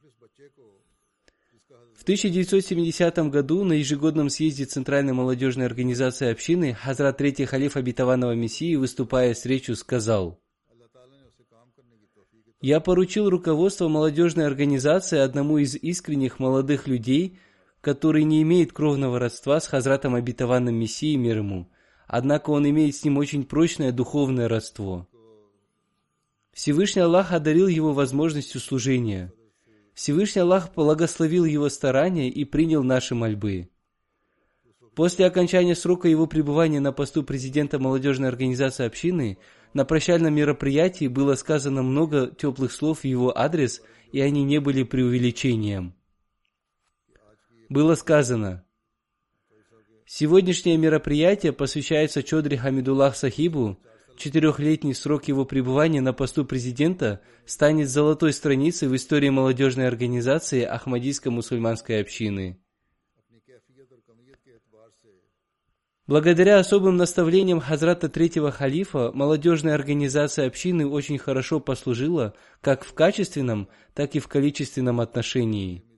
В 1.96 2.04
1970 2.04 3.18
году 3.30 3.64
на 3.64 3.74
ежегодном 3.74 4.30
съезде 4.30 4.66
Центральной 4.66 5.14
молодежной 5.14 5.66
организации 5.66 6.30
общины 6.30 6.76
Хазрат 6.76 7.18
Третий 7.18 7.46
Халиф 7.46 7.76
Обетованного 7.76 8.34
Мессии, 8.36 8.76
выступая 8.76 9.34
с 9.34 9.46
речью, 9.46 9.76
сказал, 9.76 10.40
«Я 12.62 12.80
поручил 12.80 13.30
руководство 13.32 13.88
молодежной 13.88 14.46
организации 14.46 15.18
одному 15.18 15.58
из 15.58 15.76
искренних 15.76 16.38
молодых 16.38 16.88
людей– 16.88 17.40
который 17.86 18.24
не 18.24 18.42
имеет 18.42 18.74
кровного 18.74 19.20
родства 19.20 19.60
с 19.60 19.68
Хазратом 19.68 20.16
обетованным 20.16 20.74
Мессией 20.74 21.18
мир 21.18 21.38
ему, 21.38 21.70
однако 22.08 22.50
он 22.50 22.68
имеет 22.68 22.96
с 22.96 23.04
ним 23.04 23.20
очень 23.20 23.46
прочное 23.46 23.92
духовное 23.92 24.48
родство. 24.48 25.08
Всевышний 26.52 27.04
Аллах 27.04 27.32
одарил 27.32 27.68
его 27.68 27.94
возможностью 27.94 28.60
служения. 28.60 29.32
Всевышний 29.94 30.42
Аллах 30.42 30.74
благословил 30.74 31.46
его 31.46 31.70
старания 31.70 32.28
и 32.28 32.44
принял 32.44 32.82
наши 32.82 33.14
мольбы. 33.14 33.70
После 34.96 35.28
окончания 35.28 35.76
срока 35.76 36.08
его 36.08 36.26
пребывания 36.26 36.80
на 36.80 36.92
посту 36.92 37.22
президента 37.22 37.78
молодежной 37.78 38.30
организации 38.30 38.88
общины, 38.88 39.38
на 39.76 39.86
прощальном 39.86 40.34
мероприятии 40.34 41.08
было 41.08 41.36
сказано 41.36 41.84
много 41.84 42.34
теплых 42.36 42.72
слов 42.72 43.02
в 43.02 43.06
его 43.06 43.38
адрес, 43.38 43.84
и 44.12 44.22
они 44.22 44.44
не 44.44 44.58
были 44.58 44.82
преувеличением 44.82 45.94
было 47.70 47.96
сказано, 47.96 48.66
Сегодняшнее 50.08 50.78
мероприятие 50.78 51.52
посвящается 51.52 52.22
Чодри 52.22 52.58
Хамидуллах 52.58 53.16
Сахибу. 53.16 53.80
Четырехлетний 54.18 54.94
срок 54.94 55.28
его 55.28 55.46
пребывания 55.46 56.00
на 56.00 56.14
посту 56.14 56.46
президента 56.46 57.22
станет 57.46 57.90
золотой 57.90 58.32
страницей 58.32 58.88
в 58.88 58.96
истории 58.96 59.30
молодежной 59.30 59.88
организации 59.88 60.62
Ахмадийской 60.62 61.32
мусульманской 61.32 62.00
общины. 62.00 62.60
Благодаря 66.06 66.60
особым 66.60 66.98
наставлениям 66.98 67.60
Хазрата 67.60 68.08
Третьего 68.08 68.52
Халифа, 68.52 69.12
молодежная 69.12 69.74
организация 69.74 70.46
общины 70.46 70.88
очень 70.88 71.18
хорошо 71.18 71.60
послужила 71.60 72.36
как 72.62 72.86
в 72.86 72.94
качественном, 72.94 73.70
так 73.96 74.14
и 74.16 74.20
в 74.20 74.28
количественном 74.28 75.02
отношении– 75.02 75.84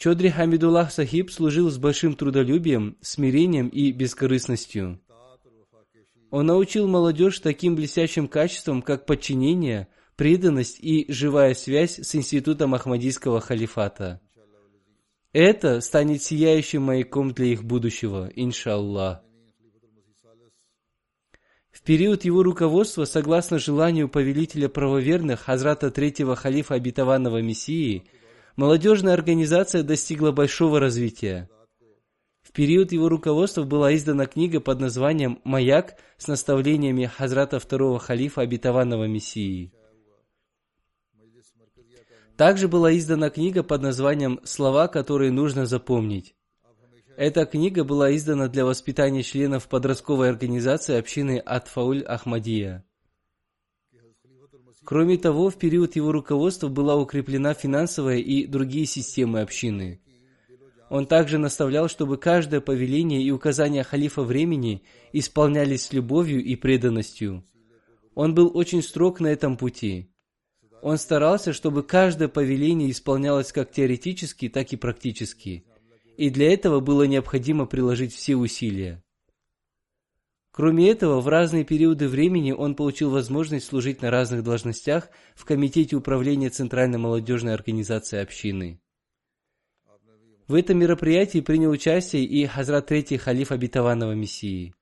Чодри 0.00 0.30
Хамидуллах 0.30 0.90
Сахиб 0.92 1.30
служил 1.30 1.68
с 1.68 1.76
большим 1.76 2.16
трудолюбием, 2.16 2.96
смирением 3.02 3.68
и 3.68 3.92
бескорыстностью. 3.92 4.98
Он 6.30 6.46
научил 6.46 6.88
молодежь 6.88 7.38
таким 7.40 7.76
блестящим 7.76 8.26
качествам, 8.26 8.80
как 8.80 9.04
подчинение, 9.04 9.88
преданность 10.16 10.78
и 10.80 11.04
живая 11.12 11.52
связь 11.52 11.98
с 11.98 12.14
институтом 12.14 12.72
Ахмадийского 12.72 13.42
халифата. 13.42 14.22
Это 15.34 15.82
станет 15.82 16.22
сияющим 16.22 16.84
маяком 16.84 17.34
для 17.34 17.48
их 17.48 17.62
будущего, 17.62 18.30
иншаллах. 18.34 19.20
В 21.70 21.82
период 21.82 22.24
его 22.24 22.42
руководства, 22.42 23.04
согласно 23.04 23.58
желанию 23.58 24.08
повелителя 24.08 24.70
правоверных 24.70 25.40
Хазрата 25.40 25.90
Третьего 25.90 26.36
Халифа 26.36 26.76
Обетованного 26.76 27.42
Мессии– 27.42 28.04
молодежная 28.60 29.14
организация 29.14 29.82
достигла 29.82 30.32
большого 30.32 30.80
развития. 30.80 31.48
В 32.42 32.52
период 32.52 32.92
его 32.92 33.08
руководства 33.08 33.62
была 33.62 33.94
издана 33.96 34.26
книга 34.26 34.60
под 34.60 34.80
названием 34.80 35.40
«Маяк» 35.44 35.94
с 36.18 36.28
наставлениями 36.28 37.06
Хазрата 37.06 37.58
второго 37.58 37.98
халифа 37.98 38.42
обетованного 38.42 39.04
Мессии. 39.04 39.72
Также 42.36 42.68
была 42.68 42.94
издана 42.94 43.30
книга 43.30 43.62
под 43.62 43.80
названием 43.80 44.40
«Слова, 44.44 44.88
которые 44.88 45.30
нужно 45.30 45.64
запомнить». 45.64 46.34
Эта 47.16 47.46
книга 47.46 47.82
была 47.82 48.14
издана 48.14 48.48
для 48.48 48.66
воспитания 48.66 49.22
членов 49.22 49.68
подростковой 49.68 50.28
организации 50.28 50.98
общины 50.98 51.38
Атфауль 51.38 52.02
Ахмадия. 52.02 52.84
Кроме 54.90 55.18
того, 55.18 55.50
в 55.50 55.56
период 55.56 55.94
его 55.94 56.10
руководства 56.10 56.66
была 56.66 56.96
укреплена 56.96 57.54
финансовая 57.54 58.18
и 58.18 58.44
другие 58.44 58.86
системы 58.86 59.40
общины. 59.40 60.00
Он 60.88 61.06
также 61.06 61.38
наставлял, 61.38 61.88
чтобы 61.88 62.16
каждое 62.16 62.60
повеление 62.60 63.22
и 63.22 63.30
указание 63.30 63.84
халифа 63.84 64.22
времени 64.22 64.82
исполнялись 65.12 65.84
с 65.84 65.92
любовью 65.92 66.42
и 66.42 66.56
преданностью. 66.56 67.44
Он 68.16 68.34
был 68.34 68.50
очень 68.52 68.82
строг 68.82 69.20
на 69.20 69.28
этом 69.28 69.56
пути. 69.56 70.10
Он 70.82 70.98
старался, 70.98 71.52
чтобы 71.52 71.84
каждое 71.84 72.26
повеление 72.26 72.90
исполнялось 72.90 73.52
как 73.52 73.70
теоретически, 73.70 74.48
так 74.48 74.72
и 74.72 74.76
практически. 74.76 75.64
И 76.16 76.30
для 76.30 76.52
этого 76.52 76.80
было 76.80 77.04
необходимо 77.04 77.66
приложить 77.66 78.12
все 78.12 78.34
усилия. 78.34 79.04
Кроме 80.60 80.90
этого, 80.90 81.22
в 81.22 81.28
разные 81.28 81.64
периоды 81.64 82.06
времени 82.06 82.52
он 82.52 82.74
получил 82.74 83.08
возможность 83.08 83.64
служить 83.64 84.02
на 84.02 84.10
разных 84.10 84.44
должностях 84.44 85.08
в 85.34 85.46
Комитете 85.46 85.96
управления 85.96 86.50
Центральной 86.50 86.98
молодежной 86.98 87.54
организации 87.54 88.18
общины. 88.18 88.78
В 90.48 90.54
этом 90.54 90.78
мероприятии 90.78 91.40
принял 91.40 91.70
участие 91.70 92.24
и 92.24 92.44
Хазрат 92.44 92.88
Третий 92.88 93.16
Халиф 93.16 93.52
Обетованного 93.52 94.12
Мессии. 94.12 94.74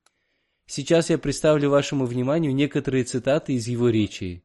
Сейчас 0.67 1.11
я 1.11 1.19
представлю 1.19 1.71
вашему 1.71 2.07
вниманию 2.07 2.53
некоторые 2.53 3.05
цитаты 3.05 3.53
из 3.53 3.69
его 3.69 3.89
речи. 3.89 4.43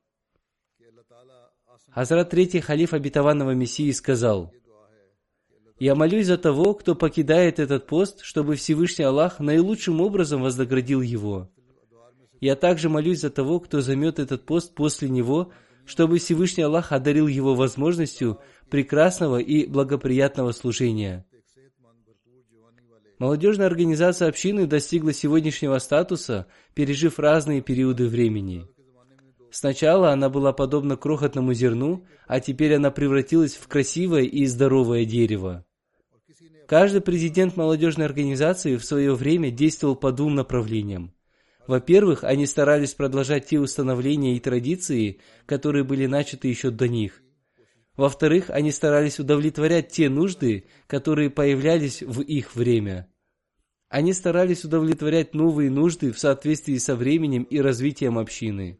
Хазрат 1.89 2.29
Третий 2.29 2.59
Халиф 2.59 2.93
Обетованного 2.93 3.55
Мессии 3.55 3.89
сказал– 3.89 4.53
я 5.79 5.95
молюсь 5.95 6.27
за 6.27 6.37
того, 6.37 6.73
кто 6.73 6.95
покидает 6.95 7.59
этот 7.59 7.87
пост, 7.87 8.21
чтобы 8.23 8.55
Всевышний 8.55 9.05
Аллах 9.05 9.39
наилучшим 9.39 10.01
образом 10.01 10.41
вознаградил 10.41 11.01
его. 11.01 11.49
Я 12.39 12.55
также 12.55 12.89
молюсь 12.89 13.21
за 13.21 13.29
того, 13.29 13.59
кто 13.59 13.81
займет 13.81 14.19
этот 14.19 14.45
пост 14.45 14.73
после 14.75 15.09
него, 15.09 15.51
чтобы 15.85 16.19
Всевышний 16.19 16.63
Аллах 16.63 16.91
одарил 16.91 17.27
его 17.27 17.55
возможностью 17.55 18.39
прекрасного 18.69 19.37
и 19.37 19.65
благоприятного 19.65 20.51
служения. 20.51 21.25
Молодежная 23.19 23.67
организация 23.67 24.27
общины 24.27 24.65
достигла 24.65 25.13
сегодняшнего 25.13 25.77
статуса, 25.77 26.47
пережив 26.73 27.19
разные 27.19 27.61
периоды 27.61 28.07
времени. 28.07 28.67
Сначала 29.53 30.11
она 30.11 30.29
была 30.29 30.51
подобна 30.51 30.97
крохотному 30.97 31.53
зерну, 31.53 32.07
а 32.25 32.39
теперь 32.39 32.73
она 32.73 32.89
превратилась 32.89 33.53
в 33.53 33.67
красивое 33.67 34.23
и 34.23 34.47
здоровое 34.47 35.05
дерево. 35.05 35.63
Каждый 36.67 37.01
президент 37.01 37.55
молодежной 37.55 38.07
организации 38.07 38.77
в 38.77 38.83
свое 38.83 39.13
время 39.13 39.51
действовал 39.51 39.95
по 39.95 40.11
двум 40.11 40.33
направлениям. 40.33 41.13
Во-первых, 41.67 42.23
они 42.23 42.47
старались 42.47 42.95
продолжать 42.95 43.45
те 43.45 43.59
установления 43.59 44.35
и 44.35 44.39
традиции, 44.39 45.19
которые 45.45 45.83
были 45.83 46.07
начаты 46.07 46.47
еще 46.47 46.71
до 46.71 46.87
них. 46.87 47.21
Во-вторых, 47.95 48.49
они 48.49 48.71
старались 48.71 49.19
удовлетворять 49.19 49.89
те 49.89 50.09
нужды, 50.09 50.65
которые 50.87 51.29
появлялись 51.29 52.01
в 52.01 52.21
их 52.21 52.55
время. 52.55 53.07
Они 53.87 54.13
старались 54.13 54.65
удовлетворять 54.65 55.35
новые 55.35 55.69
нужды 55.69 56.11
в 56.11 56.17
соответствии 56.17 56.77
со 56.77 56.95
временем 56.95 57.43
и 57.43 57.59
развитием 57.59 58.17
общины. 58.17 58.79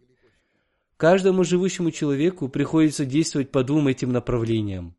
Каждому 1.03 1.43
живущему 1.43 1.91
человеку 1.91 2.47
приходится 2.47 3.05
действовать 3.05 3.51
по 3.51 3.65
двум 3.65 3.89
этим 3.89 4.13
направлениям. 4.13 4.95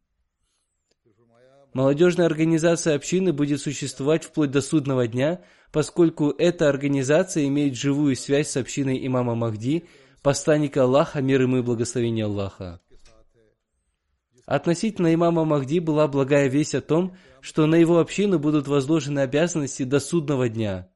Молодежная 1.72 2.26
организация 2.26 2.94
общины 2.94 3.32
будет 3.32 3.62
существовать 3.62 4.22
вплоть 4.22 4.50
до 4.50 4.60
судного 4.60 5.06
дня, 5.08 5.40
поскольку 5.72 6.28
эта 6.28 6.68
организация 6.68 7.46
имеет 7.46 7.74
живую 7.74 8.16
связь 8.16 8.50
с 8.50 8.58
общиной 8.58 9.06
имама 9.06 9.34
Махди, 9.34 9.86
посланника 10.20 10.82
Аллаха, 10.82 11.22
мир 11.22 11.40
ему 11.40 11.56
и 11.56 11.62
благословение 11.62 12.26
Аллаха. 12.26 12.82
Относительно 14.44 15.14
имама 15.14 15.46
Махди 15.46 15.78
была 15.78 16.06
благая 16.06 16.48
весть 16.48 16.74
о 16.74 16.82
том, 16.82 17.16
что 17.40 17.64
на 17.64 17.76
его 17.76 17.98
общину 17.98 18.38
будут 18.38 18.68
возложены 18.68 19.20
обязанности 19.20 19.84
до 19.84 20.00
судного 20.00 20.50
дня. 20.50 20.90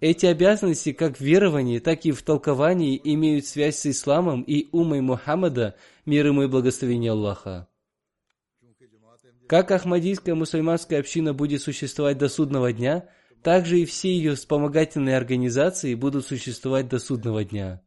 Эти 0.00 0.24
обязанности 0.24 0.92
как 0.92 1.18
в 1.18 1.20
веровании, 1.20 1.78
так 1.78 2.06
и 2.06 2.12
в 2.12 2.22
толковании 2.22 3.00
имеют 3.04 3.46
связь 3.46 3.78
с 3.78 3.86
исламом 3.86 4.42
и 4.42 4.68
умой 4.72 5.02
Мухаммада, 5.02 5.76
мир 6.06 6.26
ему 6.26 6.42
и 6.42 6.48
благословение 6.48 7.12
Аллаха. 7.12 7.68
Как 9.46 9.70
Ахмадийская 9.70 10.34
мусульманская 10.34 11.00
община 11.00 11.34
будет 11.34 11.60
существовать 11.60 12.16
до 12.16 12.28
судного 12.28 12.72
дня, 12.72 13.08
так 13.42 13.66
же 13.66 13.80
и 13.80 13.84
все 13.84 14.10
ее 14.10 14.36
вспомогательные 14.36 15.16
организации 15.16 15.94
будут 15.94 16.24
существовать 16.26 16.88
до 16.88 16.98
судного 16.98 17.44
дня. 17.44 17.82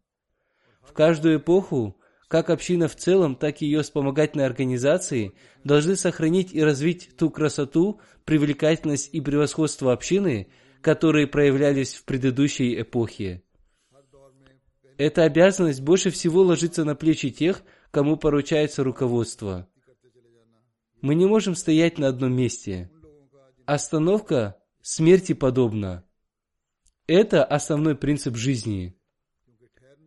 В 0.82 0.93
каждую 0.93 1.38
эпоху, 1.38 1.97
как 2.28 2.49
община 2.49 2.88
в 2.88 2.95
целом, 2.95 3.36
так 3.36 3.62
и 3.62 3.65
ее 3.65 3.82
вспомогательные 3.82 4.45
организации 4.45 5.34
должны 5.63 5.95
сохранить 5.95 6.54
и 6.54 6.62
развить 6.62 7.15
ту 7.17 7.30
красоту, 7.30 8.02
привлекательность 8.26 9.10
и 9.13 9.21
превосходство 9.21 9.93
общины, 9.93 10.49
которые 10.84 11.26
проявлялись 11.26 11.96
в 11.96 12.06
предыдущей 12.06 12.80
эпохе. 12.80 13.41
Эта 15.00 15.24
обязанность 15.24 15.82
больше 15.82 16.12
всего 16.12 16.43
ложится 16.43 16.86
на 16.86 16.93
плечи 16.93 17.32
тех, 17.32 17.63
кому 17.89 18.17
поручается 18.17 18.84
руководство– 18.84 19.67
мы 21.04 21.15
не 21.15 21.26
можем 21.26 21.54
стоять 21.54 21.98
на 21.98 22.08
одном 22.08 22.34
месте. 22.34 22.89
Остановка 23.65 24.56
смерти 24.82 25.34
подобна. 25.34 26.06
Это 27.08 27.43
основной 27.43 27.98
принцип 27.98 28.38
жизни. 28.38 28.98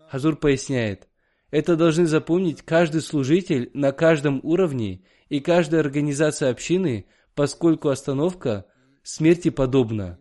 Хазур 0.09 0.37
поясняет, 0.37 1.07
это 1.51 1.77
должны 1.77 2.07
запомнить 2.07 2.63
каждый 2.63 3.03
служитель 3.03 3.71
на 3.75 3.93
каждом 3.93 4.41
уровне 4.43 5.05
и 5.29 5.41
каждая 5.41 5.83
организация 5.83 6.51
общины, 6.51 7.05
поскольку 7.35 7.91
остановка 7.91 8.65
смерти 9.03 9.51
подобна. 9.51 10.19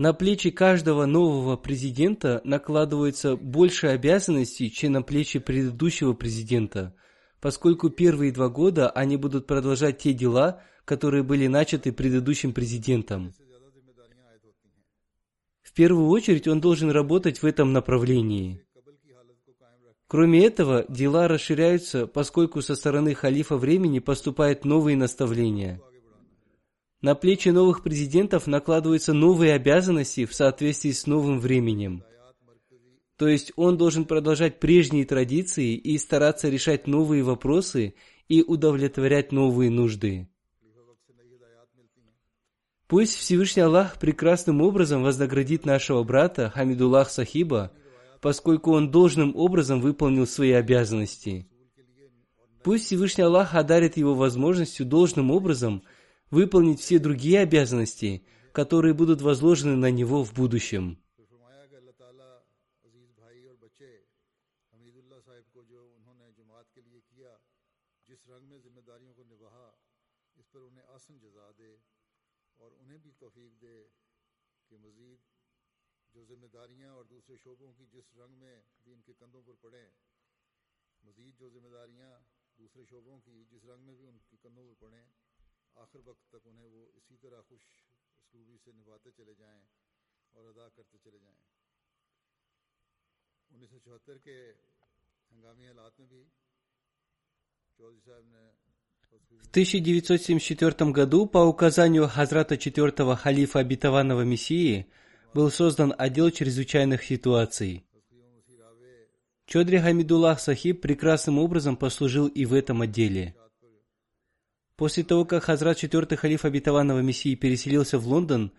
На 0.00 0.14
плечи 0.14 0.48
каждого 0.50 1.04
нового 1.04 1.58
президента 1.58 2.40
накладывается 2.42 3.36
больше 3.36 3.88
обязанностей, 3.88 4.70
чем 4.70 4.92
на 4.92 5.02
плечи 5.02 5.40
предыдущего 5.40 6.14
президента, 6.14 6.96
поскольку 7.38 7.90
первые 7.90 8.32
два 8.32 8.48
года 8.48 8.88
они 8.88 9.18
будут 9.18 9.46
продолжать 9.46 9.98
те 9.98 10.14
дела, 10.14 10.62
которые 10.86 11.22
были 11.22 11.48
начаты 11.48 11.92
предыдущим 11.92 12.54
президентом. 12.54 13.34
В 15.60 15.74
первую 15.74 16.08
очередь 16.08 16.48
он 16.48 16.62
должен 16.62 16.90
работать 16.90 17.42
в 17.42 17.44
этом 17.44 17.74
направлении. 17.74 18.64
Кроме 20.06 20.46
этого, 20.46 20.86
дела 20.88 21.28
расширяются, 21.28 22.06
поскольку 22.06 22.62
со 22.62 22.74
стороны 22.74 23.12
халифа 23.12 23.58
времени 23.58 23.98
поступают 23.98 24.64
новые 24.64 24.96
наставления– 24.96 25.78
на 27.02 27.14
плечи 27.14 27.48
новых 27.48 27.82
президентов 27.82 28.46
накладываются 28.46 29.12
новые 29.12 29.54
обязанности 29.54 30.26
в 30.26 30.34
соответствии 30.34 30.92
с 30.92 31.06
новым 31.06 31.40
временем. 31.40 32.04
То 33.16 33.28
есть 33.28 33.52
он 33.56 33.76
должен 33.76 34.04
продолжать 34.04 34.60
прежние 34.60 35.04
традиции 35.04 35.74
и 35.74 35.98
стараться 35.98 36.48
решать 36.48 36.86
новые 36.86 37.22
вопросы 37.22 37.94
и 38.28 38.42
удовлетворять 38.42 39.32
новые 39.32 39.70
нужды. 39.70 40.28
Пусть 42.86 43.14
Всевышний 43.14 43.62
Аллах 43.62 43.98
прекрасным 43.98 44.62
образом 44.62 45.02
вознаградит 45.02 45.64
нашего 45.64 46.02
брата 46.02 46.50
Хамидуллах 46.50 47.10
Сахиба, 47.10 47.72
поскольку 48.20 48.72
он 48.72 48.90
должным 48.90 49.36
образом 49.36 49.80
выполнил 49.80 50.26
свои 50.26 50.52
обязанности. 50.52 51.46
Пусть 52.64 52.86
Всевышний 52.86 53.24
Аллах 53.24 53.54
одарит 53.54 53.96
его 53.96 54.14
возможностью 54.14 54.84
должным 54.84 55.30
образом– 55.30 55.82
выполнить 56.31 56.79
все 56.79 56.99
другие 56.99 57.39
обязанности, 57.39 58.25
которые 58.51 58.93
будут 58.93 59.21
возложены 59.21 59.75
на 59.75 59.91
него 59.91 60.23
в 60.23 60.33
будущем. 60.33 60.97
मजीद 81.05 81.35
जो 81.37 81.49
जिम्मेदारियाँ 81.49 82.09
दूसरे 82.57 82.81
शोबों 82.89 83.17
की 83.21 83.35
जिस 83.45 83.61
रंग 83.69 83.83
में 83.85 83.95
भी 83.99 84.07
उनकी 84.09 84.37
कंधों 84.41 84.65
पर 84.65 84.73
पड़ें 84.81 85.03
आखिर 85.83 86.01
वक्त 86.07 86.23
तक 86.33 86.47
उन्हें 86.51 86.67
वो 86.73 86.81
इसी 86.99 87.15
तरह 87.23 87.41
खुश 87.49 87.63
उसलूबी 88.23 88.57
से 88.63 88.71
निभाते 88.79 89.11
चले 89.17 89.33
जाएं 89.41 89.61
और 90.35 90.43
अदा 90.51 90.65
करते 90.75 90.97
चले 91.05 91.19
जाएं 91.25 91.39
उन्नीस 93.51 93.69
सौ 93.71 93.79
चौहत्तर 93.85 94.17
के 94.25 94.37
हंगामी 95.31 95.65
हालात 95.71 95.99
में 95.99 96.07
भी 96.13 96.23
चौधरी 97.79 98.01
साहब 98.07 98.25
ने 98.35 98.45
В 99.43 99.57
1974 99.57 100.91
году 100.91 101.25
по 101.27 101.37
указанию 101.37 102.07
Хазрата 102.07 102.57
четвертого 102.57 103.15
халифа 103.15 103.59
обетованного 103.59 104.23
Мессии 104.23 104.87
был 105.33 105.49
создан 105.51 105.93
отдел 105.97 106.31
чрезвычайных 106.31 107.03
ситуаций. 107.03 107.85
Чодри 109.45 109.77
Хамидуллах 109.77 110.39
Сахиб 110.39 110.81
прекрасным 110.81 111.37
образом 111.39 111.77
послужил 111.77 112.27
и 112.27 112.45
в 112.45 112.53
этом 112.53 112.81
отделе – 112.81 113.45
После 114.80 115.04
того, 115.04 115.26
как 115.26 115.44
Хазрат 115.44 115.76
четвертый 115.76 116.16
халиф 116.16 116.46
обетованного 116.46 117.00
Мессии 117.00 117.34
переселился 117.34 117.98
в 117.98 118.06
Лондон, 118.08 118.50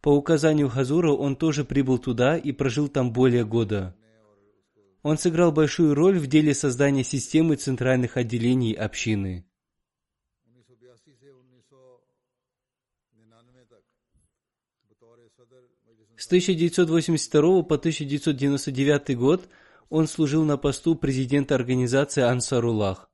по 0.00 0.08
указанию 0.08 0.68
Хазура 0.68 1.12
он 1.12 1.36
тоже 1.36 1.64
прибыл 1.64 1.98
туда 1.98 2.36
и 2.36 2.50
прожил 2.50 2.88
там 2.88 3.12
более 3.12 3.44
года. 3.44 3.94
Он 5.04 5.16
сыграл 5.18 5.52
большую 5.52 5.94
роль 5.94 6.18
в 6.18 6.26
деле 6.26 6.52
создания 6.52 7.04
системы 7.04 7.54
центральных 7.54 8.16
отделений 8.16 8.72
общины. 8.72 9.46
С 16.16 16.26
1982 16.26 17.62
по 17.62 17.76
1999 17.76 19.16
год 19.16 19.48
он 19.90 20.08
служил 20.08 20.44
на 20.44 20.56
посту 20.56 20.96
президента 20.96 21.54
организации 21.54 22.22
Ансаруллах. 22.22 23.08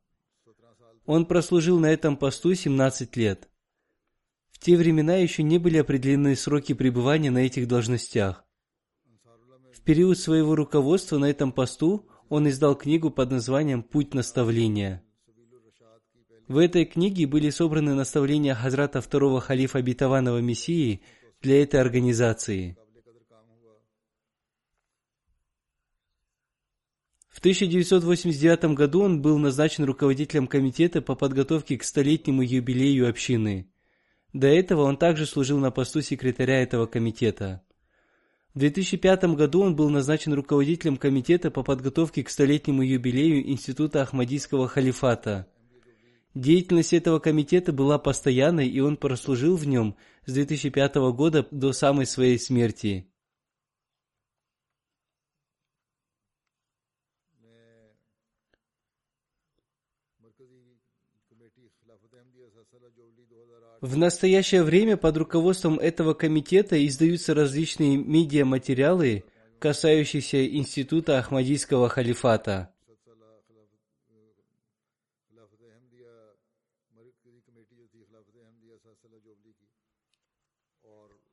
Он 1.06 1.26
прослужил 1.26 1.78
на 1.78 1.86
этом 1.86 2.16
посту 2.16 2.54
17 2.54 3.16
лет. 3.16 3.48
В 4.50 4.58
те 4.58 4.76
времена 4.76 5.16
еще 5.16 5.42
не 5.42 5.58
были 5.58 5.78
определены 5.78 6.34
сроки 6.36 6.72
пребывания 6.72 7.30
на 7.30 7.38
этих 7.38 7.68
должностях. 7.68 8.44
В 9.74 9.80
период 9.82 10.18
своего 10.18 10.54
руководства 10.54 11.18
на 11.18 11.26
этом 11.26 11.52
посту 11.52 12.08
он 12.28 12.48
издал 12.48 12.74
книгу 12.74 13.10
под 13.10 13.30
названием 13.30 13.82
«Путь 13.82 14.14
наставления». 14.14 15.02
В 16.48 16.58
этой 16.58 16.84
книге 16.84 17.26
были 17.26 17.50
собраны 17.50 17.94
наставления 17.94 18.54
Хазрата 18.54 19.00
второго 19.00 19.40
халифа 19.40 19.78
обетованного 19.78 20.38
Мессии 20.38 21.02
для 21.40 21.62
этой 21.62 21.80
организации– 21.80 22.76
В 27.34 27.40
1989 27.40 28.76
году 28.76 29.02
он 29.02 29.20
был 29.20 29.38
назначен 29.38 29.82
руководителем 29.82 30.46
комитета 30.46 31.02
по 31.02 31.16
подготовке 31.16 31.76
к 31.76 31.82
столетнему 31.82 32.42
юбилею 32.42 33.10
общины. 33.10 33.68
До 34.32 34.46
этого 34.46 34.82
он 34.82 34.96
также 34.96 35.26
служил 35.26 35.58
на 35.58 35.72
посту 35.72 36.00
секретаря 36.00 36.62
этого 36.62 36.86
комитета. 36.86 37.64
В 38.54 38.60
2005 38.60 39.24
году 39.34 39.62
он 39.62 39.74
был 39.74 39.90
назначен 39.90 40.32
руководителем 40.32 40.96
комитета 40.96 41.50
по 41.50 41.64
подготовке 41.64 42.22
к 42.22 42.30
столетнему 42.30 42.82
юбилею 42.82 43.50
Института 43.50 44.02
Ахмадийского 44.02 44.68
халифата. 44.68 45.48
Деятельность 46.34 46.92
этого 46.92 47.18
комитета 47.18 47.72
была 47.72 47.98
постоянной, 47.98 48.68
и 48.68 48.78
он 48.78 48.96
прослужил 48.96 49.56
в 49.56 49.66
нем 49.66 49.96
с 50.24 50.32
2005 50.32 50.94
года 51.12 51.44
до 51.50 51.72
самой 51.72 52.06
своей 52.06 52.38
смерти. 52.38 53.08
В 63.84 63.98
настоящее 63.98 64.62
время 64.62 64.96
под 64.96 65.18
руководством 65.18 65.78
этого 65.78 66.14
комитета 66.14 66.86
издаются 66.86 67.34
различные 67.34 67.98
медиаматериалы, 67.98 69.24
касающиеся 69.58 70.46
института 70.46 71.18
Ахмадийского 71.18 71.90
халифата. 71.90 72.72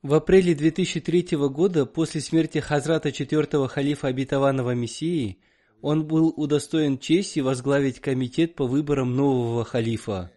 В 0.02 0.14
апреле 0.14 0.54
2003 0.54 1.38
года, 1.48 1.86
после 1.86 2.20
смерти 2.20 2.58
Хазрата 2.58 3.14
четвертого 3.14 3.70
халифа 3.70 4.08
обетованного 4.08 4.76
Мессии, 4.76 5.40
он 5.82 6.06
был 6.06 6.34
удостоен 6.36 7.00
чести 7.00 7.40
возглавить 7.40 8.02
комитет 8.02 8.56
по 8.56 8.68
выборам 8.68 9.16
нового 9.16 9.64
халифа. 9.64 10.34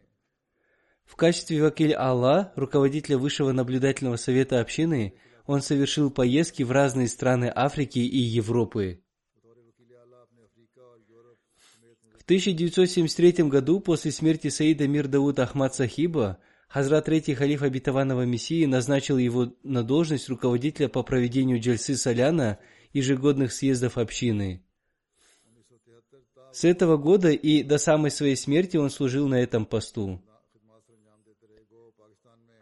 В 1.05 1.17
качестве 1.17 1.63
вакиль 1.63 1.95
Аллах, 1.95 2.53
руководителя 2.57 3.19
Высшего 3.19 3.53
наблюдательного 3.53 4.17
совета 4.17 4.61
общины, 4.61 5.15
он 5.47 5.61
совершил 5.61 6.11
поездки 6.11 6.63
в 6.63 6.71
разные 6.73 7.09
страны 7.09 7.53
Африки 7.55 7.99
и 7.99 8.19
Европы. 8.19 9.01
В 12.19 12.25
1973 12.25 13.49
году, 13.49 13.81
после 13.81 14.11
смерти 14.11 14.49
Саида 14.49 14.89
Мир 14.89 15.11
Ахмад 15.39 15.75
Сахиба, 15.75 16.39
Хазрат 16.69 17.05
Третий 17.05 17.35
Халиф 17.35 17.63
Обетованного 17.63 18.23
Мессии 18.23 18.65
назначил 18.65 19.19
его 19.19 19.53
на 19.63 19.85
должность 19.85 20.31
руководителя 20.31 20.89
по 20.89 21.03
проведению 21.03 21.61
Джальсы 21.61 21.97
Соляна 21.97 22.59
ежегодных 22.95 23.53
съездов 23.53 23.99
общины. 23.99 24.65
С 26.51 26.65
этого 26.65 26.97
года 26.97 27.31
и 27.31 27.63
до 27.63 27.77
самой 27.77 28.11
своей 28.11 28.37
смерти 28.37 28.79
он 28.79 28.89
служил 28.89 29.29
на 29.29 29.35
этом 29.35 29.67
посту. 29.67 30.24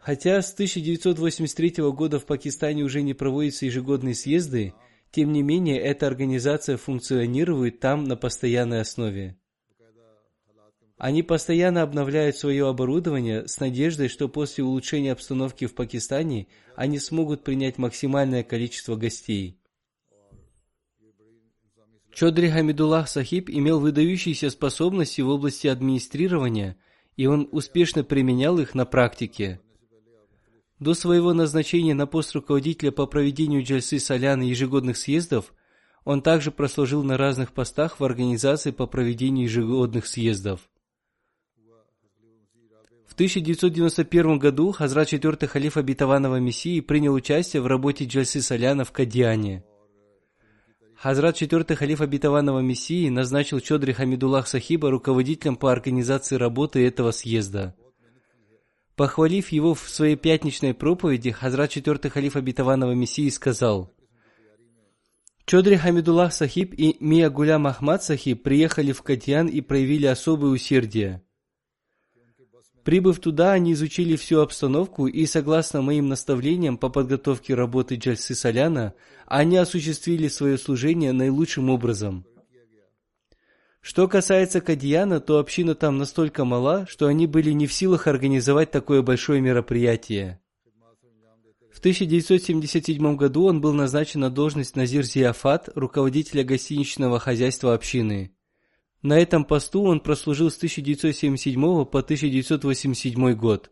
Хотя 0.03 0.41
с 0.41 0.53
1983 0.53 1.91
года 1.91 2.19
в 2.19 2.25
Пакистане 2.25 2.83
уже 2.83 3.01
не 3.01 3.13
проводятся 3.13 3.65
ежегодные 3.65 4.13
съезды, 4.13 4.73
тем 5.11 5.31
не 5.31 5.41
менее 5.41 5.79
эта 5.79 6.07
организация 6.07 6.75
функционирует 6.75 7.79
там 7.79 8.03
на 8.03 8.17
постоянной 8.17 8.81
основе. 8.81 9.37
Они 10.97 11.23
постоянно 11.23 11.83
обновляют 11.83 12.35
свое 12.35 12.67
оборудование 12.67 13.47
с 13.47 13.61
надеждой, 13.61 14.09
что 14.09 14.27
после 14.27 14.65
улучшения 14.65 15.13
обстановки 15.13 15.67
в 15.67 15.73
Пакистане 15.73 16.47
они 16.75 16.99
смогут 16.99 17.45
принять 17.45 17.77
максимальное 17.77 18.43
количество 18.43 18.97
гостей. 18.97 19.57
Чодри 22.11 22.49
Хамидуллах 22.49 23.07
Сахиб 23.07 23.49
имел 23.49 23.79
выдающиеся 23.79 24.49
способности 24.49 25.21
в 25.21 25.29
области 25.29 25.67
администрирования, 25.67 26.75
и 27.15 27.25
он 27.25 27.47
успешно 27.53 28.03
применял 28.03 28.59
их 28.59 28.75
на 28.75 28.85
практике. 28.85 29.61
До 30.83 30.95
своего 30.95 31.31
назначения 31.31 31.93
на 31.93 32.07
пост 32.07 32.35
руководителя 32.35 32.91
по 32.91 33.05
проведению 33.05 33.63
джальсы 33.63 33.99
солян 33.99 34.41
и 34.41 34.49
ежегодных 34.49 34.97
съездов, 34.97 35.53
он 36.03 36.21
также 36.21 36.51
прослужил 36.51 37.03
на 37.03 37.15
разных 37.15 37.53
постах 37.53 38.01
в 38.01 38.03
организации 38.03 38.71
по 38.71 38.85
проведению 38.85 39.45
ежегодных 39.45 40.05
съездов. 40.05 40.59
В 43.07 43.13
1991 43.13 44.37
году 44.37 44.73
Хазрат 44.73 45.07
четвертый 45.07 45.47
халиф 45.47 45.77
обетованного 45.77 46.41
Мессии 46.41 46.81
принял 46.81 47.13
участие 47.13 47.61
в 47.61 47.67
работе 47.67 48.03
Джальсы 48.03 48.41
Соляна 48.41 48.83
в 48.83 48.91
Кадиане. 48.91 49.63
Хазрат 50.97 51.37
четвертый 51.37 51.77
халиф 51.77 52.01
обетованного 52.01 52.59
Мессии 52.59 53.07
назначил 53.07 53.61
Чодри 53.61 53.93
Хамидуллах 53.93 54.49
Сахиба 54.49 54.91
руководителем 54.91 55.55
по 55.55 55.71
организации 55.71 56.35
работы 56.35 56.85
этого 56.85 57.11
съезда. 57.11 57.73
Похвалив 58.95 59.51
его 59.51 59.73
в 59.73 59.89
своей 59.89 60.15
пятничной 60.15 60.73
проповеди, 60.73 61.31
Хазрат 61.31 61.71
четвертый 61.71 62.11
халиф 62.11 62.35
обетованного 62.35 62.93
Мессии 62.93 63.29
сказал, 63.29 63.91
Чодри 65.45 65.75
Хамидуллах 65.75 66.31
Сахиб 66.31 66.73
и 66.77 66.95
Мия 66.99 67.29
Гулям 67.29 67.67
Ахмад 67.67 68.03
Сахиб 68.03 68.43
приехали 68.43 68.91
в 68.91 69.01
Кадьян 69.01 69.47
и 69.47 69.61
проявили 69.61 70.05
особое 70.05 70.51
усердие. 70.51 71.21
Прибыв 72.85 73.19
туда, 73.19 73.53
они 73.53 73.73
изучили 73.73 74.15
всю 74.15 74.39
обстановку 74.39 75.07
и, 75.07 75.25
согласно 75.25 75.81
моим 75.81 76.07
наставлениям 76.07 76.77
по 76.77 76.89
подготовке 76.89 77.55
работы 77.55 77.95
Джальсы 77.95 78.35
Соляна, 78.35 78.93
они 79.25 79.57
осуществили 79.57 80.27
свое 80.27 80.57
служение 80.57 81.13
наилучшим 81.13 81.69
образом. 81.69 82.25
Что 83.83 84.07
касается 84.07 84.61
Кадьяна, 84.61 85.19
то 85.19 85.39
община 85.39 85.75
там 85.75 85.97
настолько 85.97 86.45
мала, 86.45 86.87
что 86.87 87.07
они 87.07 87.27
были 87.27 87.51
не 87.51 87.67
в 87.67 87.73
силах 87.73 88.07
организовать 88.07 88.71
такое 88.71 89.01
большое 89.01 89.41
мероприятие. 89.41 90.39
В 91.69 91.79
1977 91.79 93.17
году 93.17 93.43
он 93.43 93.59
был 93.59 93.73
назначен 93.73 94.21
на 94.21 94.29
должность 94.29 94.77
Назир 94.77 95.03
Зиафат, 95.03 95.67
руководителя 95.75 96.45
гостиничного 96.45 97.19
хозяйства 97.19 97.73
общины. 97.73 98.33
На 99.01 99.19
этом 99.19 99.43
посту 99.43 99.83
он 99.83 99.99
прослужил 99.99 100.49
с 100.49 100.55
1977 100.55 101.61
по 101.83 101.99
1987 101.99 103.33
год. 103.33 103.69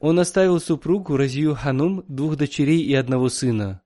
Он 0.00 0.18
оставил 0.18 0.58
супругу 0.58 1.18
Разию 1.18 1.54
Ханум, 1.54 2.02
двух 2.08 2.36
дочерей 2.36 2.80
и 2.80 2.94
одного 2.94 3.28
сына. 3.28 3.82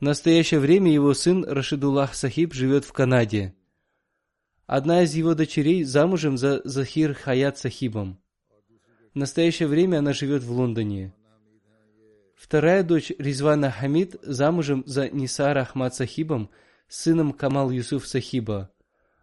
В 0.00 0.02
настоящее 0.02 0.60
время 0.60 0.90
его 0.92 1.12
сын 1.14 1.44
Рашидуллах 1.44 2.14
Сахиб 2.14 2.54
живет 2.54 2.84
в 2.84 2.92
Канаде. 2.92 3.54
Одна 4.66 5.02
из 5.02 5.14
его 5.14 5.34
дочерей 5.34 5.84
замужем 5.84 6.38
за 6.38 6.62
Захир 6.64 7.14
Хаят 7.14 7.58
Сахибом. 7.58 8.18
В 9.12 9.18
настоящее 9.18 9.68
время 9.68 9.98
она 9.98 10.12
живет 10.14 10.42
в 10.42 10.50
Лондоне. 10.50 11.14
Вторая 12.34 12.82
дочь 12.82 13.12
Ризвана 13.18 13.70
Хамид 13.70 14.16
замужем 14.22 14.82
за 14.86 15.10
Нисар 15.10 15.58
Ахмад 15.58 15.94
Сахибом– 15.94 16.50
сыном 16.90 17.32
Камал 17.32 17.70
Юсуф 17.70 18.06
Сахиба. 18.06 18.72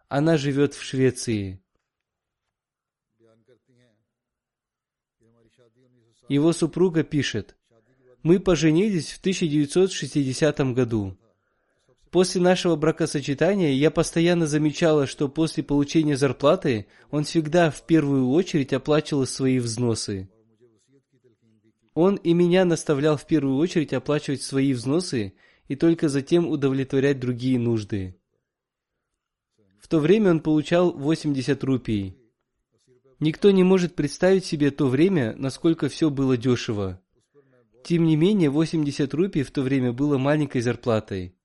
Она 0.08 0.38
живет 0.38 0.74
в 0.74 0.82
Швеции. 0.82 1.62
Его 6.30 6.54
супруга 6.54 7.04
пишет, 7.04 7.57
«Мы 8.28 8.42
поженились 8.42 9.14
в 9.14 9.20
1960 9.22 10.74
году. 10.74 11.18
После 12.12 12.42
нашего 12.42 12.76
бракосочетания 12.76 13.72
я 13.72 13.90
постоянно 13.90 14.48
замечала, 14.48 15.08
что 15.08 15.30
после 15.30 15.64
получения 15.64 16.18
зарплаты 16.18 16.88
он 17.10 17.24
всегда 17.24 17.72
в 17.72 17.84
первую 17.84 18.30
очередь 18.32 18.74
оплачивал 18.74 19.26
свои 19.26 19.60
взносы. 19.60 20.30
Он 21.94 22.18
и 22.18 22.34
меня 22.34 22.66
наставлял 22.66 23.16
в 23.16 23.26
первую 23.26 23.56
очередь 23.56 23.94
оплачивать 23.94 24.42
свои 24.42 24.74
взносы 24.74 25.34
и 25.70 25.78
только 25.78 26.10
затем 26.10 26.50
удовлетворять 26.50 27.22
другие 27.22 27.58
нужды. 27.58 28.20
В 29.80 29.88
то 29.88 30.00
время 30.00 30.32
он 30.32 30.42
получал 30.42 30.92
80 30.92 31.64
рупий. 31.64 32.18
Никто 33.22 33.52
не 33.52 33.64
может 33.64 33.96
представить 33.96 34.44
себе 34.44 34.70
то 34.70 34.88
время, 34.90 35.34
насколько 35.38 35.88
все 35.88 36.10
было 36.10 36.36
дешево. 36.36 37.02
Тем 37.88 38.04
не 38.04 38.18
менее, 38.18 38.50
80 38.50 39.14
рупий 39.14 39.44
в 39.44 39.52
то 39.52 39.62
время 39.62 39.94
было 39.94 40.18
маленькой 40.18 40.60
зарплатой. 40.60 41.38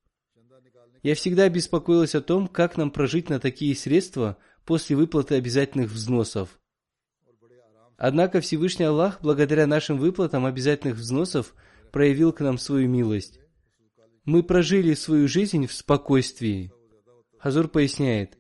Я 1.05 1.15
всегда 1.15 1.49
беспокоилась 1.49 2.17
о 2.17 2.21
том, 2.21 2.49
как 2.49 2.77
нам 2.77 2.91
прожить 2.91 3.31
на 3.31 3.39
такие 3.39 3.77
средства 3.77 4.37
после 4.65 4.97
выплаты 4.97 5.37
обязательных 5.37 5.93
взносов. 5.93 6.59
Однако 7.97 8.41
Всевышний 8.41 8.87
Аллах, 8.87 9.21
благодаря 9.23 9.69
нашим 9.69 9.99
выплатам 9.99 10.45
обязательных 10.45 10.97
взносов, 10.97 11.55
проявил 11.93 12.33
к 12.33 12.41
нам 12.41 12.59
свою 12.59 12.89
милость. 12.89 13.39
Мы 14.25 14.43
прожили 14.43 14.95
свою 14.95 15.29
жизнь 15.29 15.69
в 15.69 15.73
спокойствии. 15.73 16.73
Хазур 17.39 17.69
поясняет, 17.69 18.37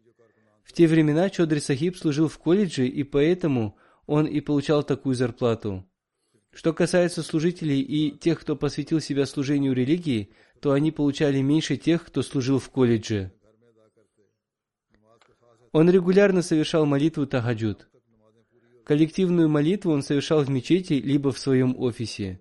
в 0.65 0.73
те 0.73 0.89
времена 0.89 1.31
Чодри 1.31 1.61
Сахиб 1.61 1.97
служил 1.97 2.27
в 2.27 2.37
колледже, 2.39 2.89
и 2.89 3.05
поэтому 3.05 3.77
он 4.07 4.27
и 4.27 4.41
получал 4.41 4.83
такую 4.83 5.15
зарплату. 5.15 5.87
Что 6.53 6.75
касается 6.75 7.23
служителей 7.23 7.81
и 7.81 8.11
тех, 8.11 8.41
кто 8.41 8.57
посвятил 8.57 9.01
себя 9.01 9.25
служению 9.25 9.73
религии, 9.73 10.31
то 10.61 10.73
они 10.73 10.93
получали 10.93 11.41
меньше 11.41 11.77
тех, 11.77 12.05
кто 12.05 12.23
служил 12.23 12.59
в 12.59 12.69
колледже. 12.69 13.33
Он 15.73 15.91
регулярно 15.91 16.43
совершал 16.43 16.85
молитву 16.85 17.27
Тахаджуд. 17.27 17.89
Коллективную 18.85 19.49
молитву 19.49 19.93
он 19.93 20.03
совершал 20.03 20.43
в 20.43 20.51
мечети 20.51 20.95
либо 20.95 21.33
в 21.33 21.39
своем 21.39 21.75
офисе. 21.79 22.41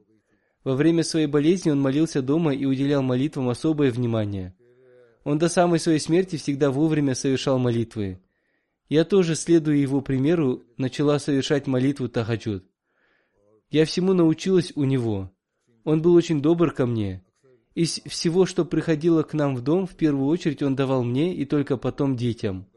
Во 0.66 0.76
время 0.76 1.04
своей 1.04 1.28
болезни 1.28 1.72
он 1.72 1.80
молился 1.80 2.22
дома 2.22 2.54
и 2.54 2.66
уделял 2.66 3.02
молитвам 3.02 3.48
особое 3.50 3.92
внимание. 3.92 4.54
Он 5.24 5.38
до 5.38 5.48
самой 5.48 5.80
своей 5.80 6.00
смерти 6.00 6.36
всегда 6.36 6.70
вовремя 6.72 7.16
совершал 7.16 7.58
молитвы. 7.60 8.20
Я 8.90 9.06
тоже, 9.06 9.36
следуя 9.36 9.78
его 9.78 10.02
примеру, 10.02 10.64
начала 10.78 11.18
совершать 11.18 11.68
молитву 11.68 12.10
Тахаджуд. 12.10 12.66
Я 13.72 13.86
всему 13.86 14.14
научилась 14.14 14.74
у 14.76 14.84
него. 14.84 15.32
Он 15.86 16.02
был 16.02 16.14
очень 16.14 16.42
добр 16.42 16.72
ко 16.74 16.86
мне. 16.86 17.24
Из 17.74 18.02
всего, 18.06 18.46
что 18.46 18.66
приходило 18.66 19.24
к 19.24 19.34
нам 19.34 19.56
в 19.56 19.62
дом, 19.62 19.88
в 19.88 19.96
первую 19.96 20.28
очередь 20.28 20.62
он 20.62 20.76
давал 20.76 21.04
мне 21.04 21.34
и 21.34 21.46
только 21.46 21.78
потом 21.78 22.18
детям. 22.18 22.68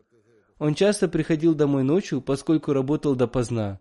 Он 0.61 0.75
часто 0.77 1.09
приходил 1.09 1.55
домой 1.55 1.83
ночью, 1.83 2.21
поскольку 2.21 2.73
работал 2.73 3.17
допоздна. 3.17 3.81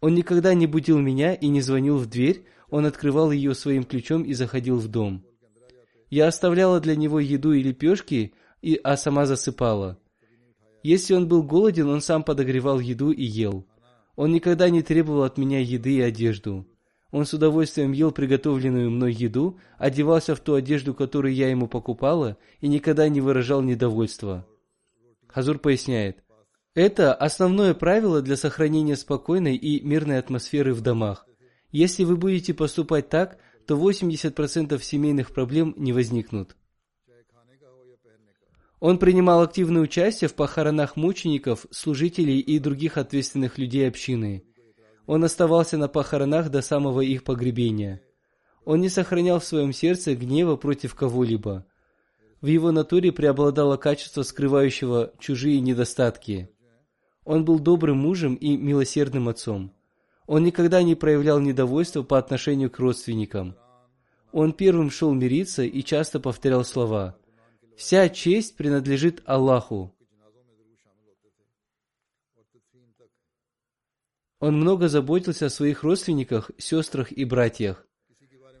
Он 0.00 0.14
никогда 0.14 0.54
не 0.54 0.66
будил 0.66 0.98
меня 0.98 1.34
и 1.34 1.48
не 1.48 1.60
звонил 1.60 1.98
в 1.98 2.06
дверь, 2.06 2.44
он 2.70 2.86
открывал 2.86 3.30
ее 3.30 3.54
своим 3.54 3.84
ключом 3.84 4.22
и 4.22 4.32
заходил 4.32 4.78
в 4.78 4.88
дом. 4.88 5.24
Я 6.08 6.26
оставляла 6.26 6.80
для 6.80 6.96
него 6.96 7.20
еду 7.20 7.52
и 7.52 7.62
лепешки, 7.62 8.32
и, 8.62 8.80
а 8.82 8.96
сама 8.96 9.26
засыпала. 9.26 9.98
Если 10.82 11.12
он 11.12 11.28
был 11.28 11.42
голоден, 11.42 11.88
он 11.88 12.00
сам 12.00 12.24
подогревал 12.24 12.80
еду 12.80 13.10
и 13.10 13.24
ел. 13.24 13.66
Он 14.16 14.32
никогда 14.32 14.70
не 14.70 14.82
требовал 14.82 15.22
от 15.22 15.38
меня 15.38 15.60
еды 15.60 15.94
и 15.94 16.00
одежду. 16.00 16.66
Он 17.12 17.24
с 17.24 17.32
удовольствием 17.32 17.92
ел 17.92 18.10
приготовленную 18.10 18.90
мной 18.90 19.12
еду, 19.12 19.58
одевался 19.78 20.34
в 20.34 20.40
ту 20.40 20.54
одежду, 20.54 20.94
которую 20.94 21.34
я 21.34 21.48
ему 21.48 21.68
покупала, 21.68 22.36
и 22.60 22.68
никогда 22.68 23.08
не 23.08 23.20
выражал 23.20 23.62
недовольства. 23.62 24.46
Хазур 25.28 25.58
поясняет, 25.58 26.24
это 26.74 27.14
основное 27.14 27.72
правило 27.72 28.20
для 28.20 28.36
сохранения 28.36 28.96
спокойной 28.96 29.56
и 29.56 29.80
мирной 29.80 30.18
атмосферы 30.18 30.74
в 30.74 30.82
домах. 30.82 31.26
Если 31.72 32.04
вы 32.04 32.16
будете 32.16 32.52
поступать 32.52 33.08
так, 33.08 33.38
то 33.66 33.76
80% 33.76 34.78
семейных 34.82 35.32
проблем 35.32 35.74
не 35.78 35.94
возникнут. 35.94 36.54
Он 38.78 38.98
принимал 38.98 39.40
активное 39.40 39.82
участие 39.82 40.28
в 40.28 40.34
похоронах 40.34 40.96
мучеников, 40.96 41.66
служителей 41.70 42.40
и 42.40 42.58
других 42.58 42.98
ответственных 42.98 43.56
людей 43.58 43.88
общины. 43.88 44.44
Он 45.06 45.24
оставался 45.24 45.78
на 45.78 45.88
похоронах 45.88 46.50
до 46.50 46.60
самого 46.60 47.00
их 47.00 47.24
погребения. 47.24 48.02
Он 48.64 48.80
не 48.80 48.88
сохранял 48.88 49.38
в 49.38 49.44
своем 49.44 49.72
сердце 49.72 50.14
гнева 50.14 50.56
против 50.56 50.94
кого-либо. 50.94 51.64
В 52.42 52.46
его 52.46 52.70
натуре 52.70 53.12
преобладало 53.12 53.76
качество, 53.76 54.22
скрывающего 54.22 55.12
чужие 55.18 55.60
недостатки. 55.60 56.50
Он 57.24 57.44
был 57.44 57.58
добрым 57.58 57.98
мужем 57.98 58.34
и 58.34 58.56
милосердным 58.56 59.28
отцом. 59.28 59.72
Он 60.26 60.42
никогда 60.42 60.82
не 60.82 60.96
проявлял 60.96 61.40
недовольства 61.40 62.02
по 62.02 62.18
отношению 62.18 62.70
к 62.70 62.78
родственникам. 62.78 63.56
Он 64.32 64.52
первым 64.52 64.90
шел 64.90 65.14
мириться 65.14 65.62
и 65.62 65.82
часто 65.82 66.20
повторял 66.20 66.64
слова 66.64 67.16
«Вся 67.76 68.08
честь 68.08 68.56
принадлежит 68.56 69.22
Аллаху». 69.26 69.94
Он 74.38 74.56
много 74.56 74.88
заботился 74.88 75.46
о 75.46 75.50
своих 75.50 75.82
родственниках, 75.82 76.50
сестрах 76.58 77.10
и 77.12 77.24
братьях. 77.24 77.86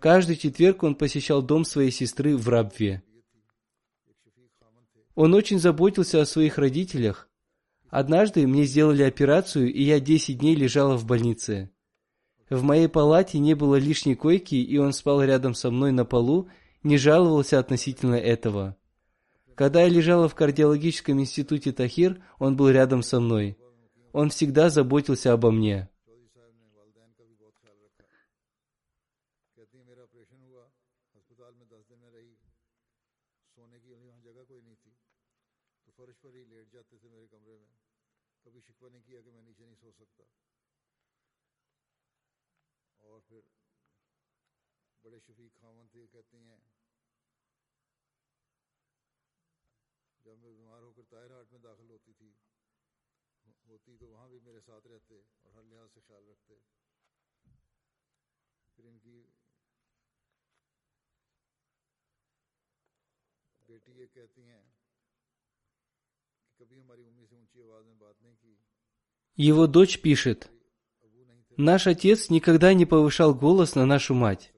Каждый 0.00 0.36
четверг 0.36 0.82
он 0.82 0.94
посещал 0.94 1.42
дом 1.42 1.64
своей 1.64 1.90
сестры 1.90 2.36
в 2.36 2.48
Рабве. 2.48 3.02
Он 5.14 5.34
очень 5.34 5.58
заботился 5.58 6.20
о 6.20 6.26
своих 6.26 6.58
родителях. 6.58 7.28
Однажды 7.88 8.46
мне 8.46 8.64
сделали 8.64 9.02
операцию, 9.02 9.72
и 9.72 9.82
я 9.82 10.00
10 10.00 10.38
дней 10.38 10.54
лежала 10.54 10.96
в 10.96 11.06
больнице. 11.06 11.70
В 12.50 12.62
моей 12.62 12.88
палате 12.88 13.38
не 13.38 13.54
было 13.54 13.76
лишней 13.76 14.14
койки, 14.14 14.56
и 14.56 14.76
он 14.78 14.92
спал 14.92 15.22
рядом 15.22 15.54
со 15.54 15.70
мной 15.70 15.92
на 15.92 16.04
полу, 16.04 16.48
не 16.82 16.98
жаловался 16.98 17.58
относительно 17.58 18.14
этого. 18.14 18.76
Когда 19.56 19.82
я 19.82 19.88
лежала 19.88 20.28
в 20.28 20.34
кардиологическом 20.34 21.18
институте 21.18 21.72
Тахир, 21.72 22.20
он 22.38 22.56
был 22.56 22.68
рядом 22.68 23.02
со 23.02 23.20
мной. 23.20 23.56
Он 24.12 24.28
всегда 24.28 24.68
заботился 24.68 25.32
обо 25.32 25.50
мне. 25.50 25.88
بیٹی 63.68 63.92
یہ 64.00 64.06
کہتی 64.14 64.42
ہیں 64.42 64.62
کہ 66.42 66.64
کبھی 66.64 66.80
ہماری 66.80 67.06
امی 67.06 67.26
سے 67.26 67.34
اونچی 67.36 67.62
آواز 67.62 67.86
میں 67.86 67.94
بات 67.94 68.22
نہیں 68.22 68.34
کی 68.42 68.54
Его 69.38 69.66
дочь 69.66 70.00
пишет, 70.00 70.50
«Наш 71.58 71.86
отец 71.86 72.30
никогда 72.30 72.72
не 72.74 72.86
повышал 72.86 73.34
голос 73.34 73.74
на 73.74 73.84
нашу 73.84 74.14
мать. 74.14 74.52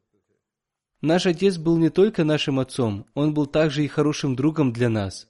Наш 1.00 1.26
отец 1.26 1.56
был 1.56 1.78
не 1.78 1.90
только 1.90 2.24
нашим 2.24 2.60
отцом, 2.60 3.06
он 3.14 3.34
был 3.34 3.46
также 3.46 3.84
и 3.84 3.88
хорошим 3.88 4.36
другом 4.36 4.72
для 4.72 4.88
нас. 4.88 5.26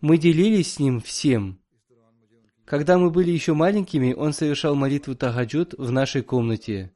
Мы 0.00 0.16
делились 0.16 0.74
с 0.74 0.78
ним 0.78 1.00
всем. 1.00 1.60
Когда 2.64 2.98
мы 2.98 3.10
были 3.10 3.30
еще 3.30 3.54
маленькими, 3.54 4.12
он 4.12 4.32
совершал 4.32 4.76
молитву 4.76 5.16
Тагаджуд 5.16 5.74
в 5.76 5.90
нашей 5.90 6.22
комнате. 6.22 6.92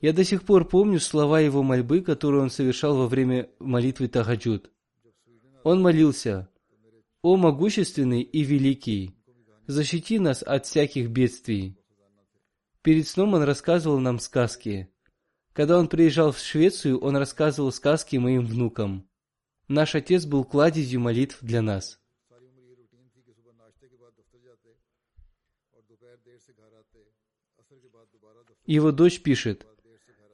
Я 0.00 0.12
до 0.12 0.22
сих 0.22 0.42
пор 0.42 0.68
помню 0.68 1.00
слова 1.00 1.40
его 1.40 1.62
мольбы, 1.62 2.02
которые 2.02 2.42
он 2.42 2.50
совершал 2.50 2.96
во 2.98 3.06
время 3.06 3.48
молитвы 3.58 4.08
Тагаджуд. 4.08 4.70
Он 5.62 5.80
молился, 5.80 6.50
«О 7.22 7.38
могущественный 7.38 8.20
и 8.20 8.42
великий, 8.42 9.14
защити 9.66 10.18
нас 10.18 10.42
от 10.42 10.66
всяких 10.66 11.08
бедствий». 11.08 11.78
Перед 12.82 13.08
сном 13.08 13.32
он 13.32 13.44
рассказывал 13.44 13.98
нам 13.98 14.18
сказки. 14.18 14.90
Когда 15.54 15.78
он 15.78 15.88
приезжал 15.88 16.32
в 16.32 16.38
Швецию, 16.38 16.98
он 16.98 17.16
рассказывал 17.16 17.72
сказки 17.72 18.16
моим 18.16 18.44
внукам. 18.44 19.08
Наш 19.68 19.94
отец 19.94 20.26
был 20.26 20.44
кладезью 20.44 21.00
молитв 21.00 21.38
для 21.40 21.62
нас. 21.62 21.98
Его 28.66 28.92
дочь 28.92 29.22
пишет, 29.22 29.66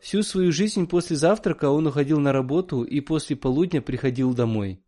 «Всю 0.00 0.22
свою 0.22 0.50
жизнь 0.50 0.86
после 0.86 1.16
завтрака 1.16 1.68
он 1.70 1.86
уходил 1.86 2.20
на 2.20 2.32
работу 2.32 2.82
и 2.82 3.00
после 3.00 3.36
полудня 3.36 3.82
приходил 3.82 4.34
домой. 4.34 4.84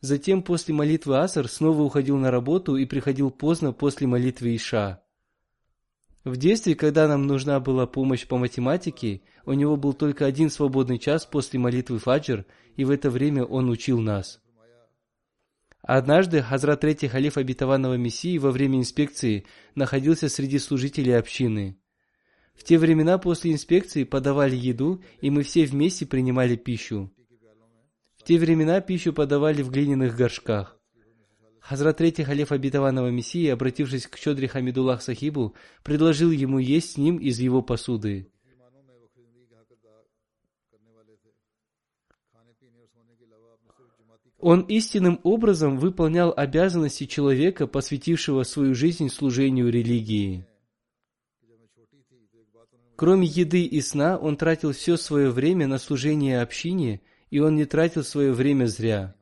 Затем 0.00 0.42
после 0.42 0.74
молитвы 0.74 1.18
Аср 1.18 1.48
снова 1.48 1.82
уходил 1.82 2.16
на 2.18 2.30
работу 2.30 2.76
и 2.76 2.84
приходил 2.84 3.30
поздно 3.30 3.72
после 3.72 4.06
молитвы 4.06 4.54
Иша. 4.56 5.05
В 6.26 6.36
детстве, 6.36 6.74
когда 6.74 7.06
нам 7.06 7.28
нужна 7.28 7.60
была 7.60 7.86
помощь 7.86 8.26
по 8.26 8.36
математике, 8.36 9.20
у 9.44 9.52
него 9.52 9.76
был 9.76 9.92
только 9.92 10.26
один 10.26 10.50
свободный 10.50 10.98
час 10.98 11.24
после 11.24 11.60
молитвы 11.60 12.00
Фаджр, 12.00 12.44
и 12.74 12.84
в 12.84 12.90
это 12.90 13.10
время 13.10 13.44
он 13.44 13.70
учил 13.70 14.00
нас. 14.00 14.40
Однажды 15.82 16.42
Хазрат 16.42 16.80
Третий 16.80 17.06
Халиф 17.06 17.36
Обетованного 17.36 17.94
Мессии 17.94 18.38
во 18.38 18.50
время 18.50 18.80
инспекции 18.80 19.46
находился 19.76 20.28
среди 20.28 20.58
служителей 20.58 21.16
общины. 21.16 21.78
В 22.56 22.64
те 22.64 22.76
времена 22.76 23.18
после 23.18 23.52
инспекции 23.52 24.02
подавали 24.02 24.56
еду, 24.56 25.04
и 25.20 25.30
мы 25.30 25.44
все 25.44 25.64
вместе 25.64 26.06
принимали 26.06 26.56
пищу. 26.56 27.08
В 28.16 28.24
те 28.24 28.36
времена 28.36 28.80
пищу 28.80 29.12
подавали 29.12 29.62
в 29.62 29.70
глиняных 29.70 30.16
горшках. 30.16 30.75
Хазрат 31.68 31.96
Третий 31.96 32.22
Халиф 32.22 32.52
Обетованного 32.52 33.08
Мессии, 33.10 33.48
обратившись 33.48 34.06
к 34.06 34.20
Чодри 34.20 34.46
Хамидуллах 34.46 35.02
Сахибу, 35.02 35.56
предложил 35.82 36.30
ему 36.30 36.60
есть 36.60 36.92
с 36.92 36.96
ним 36.96 37.16
из 37.16 37.40
его 37.40 37.60
посуды. 37.60 38.30
Он 44.38 44.60
истинным 44.60 45.18
образом 45.24 45.78
выполнял 45.78 46.32
обязанности 46.36 47.04
человека, 47.06 47.66
посвятившего 47.66 48.44
свою 48.44 48.76
жизнь 48.76 49.08
служению 49.08 49.68
религии. 49.68 50.46
Кроме 52.94 53.26
еды 53.26 53.64
и 53.64 53.80
сна, 53.80 54.16
он 54.18 54.36
тратил 54.36 54.70
все 54.70 54.96
свое 54.96 55.30
время 55.30 55.66
на 55.66 55.78
служение 55.78 56.42
общине, 56.42 57.00
и 57.30 57.40
он 57.40 57.56
не 57.56 57.64
тратил 57.64 58.04
свое 58.04 58.32
время 58.32 58.66
зря. 58.66 59.16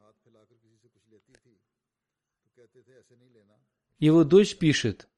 Его 4.05 4.23
дочь 4.23 4.57
пишет, 4.57 5.09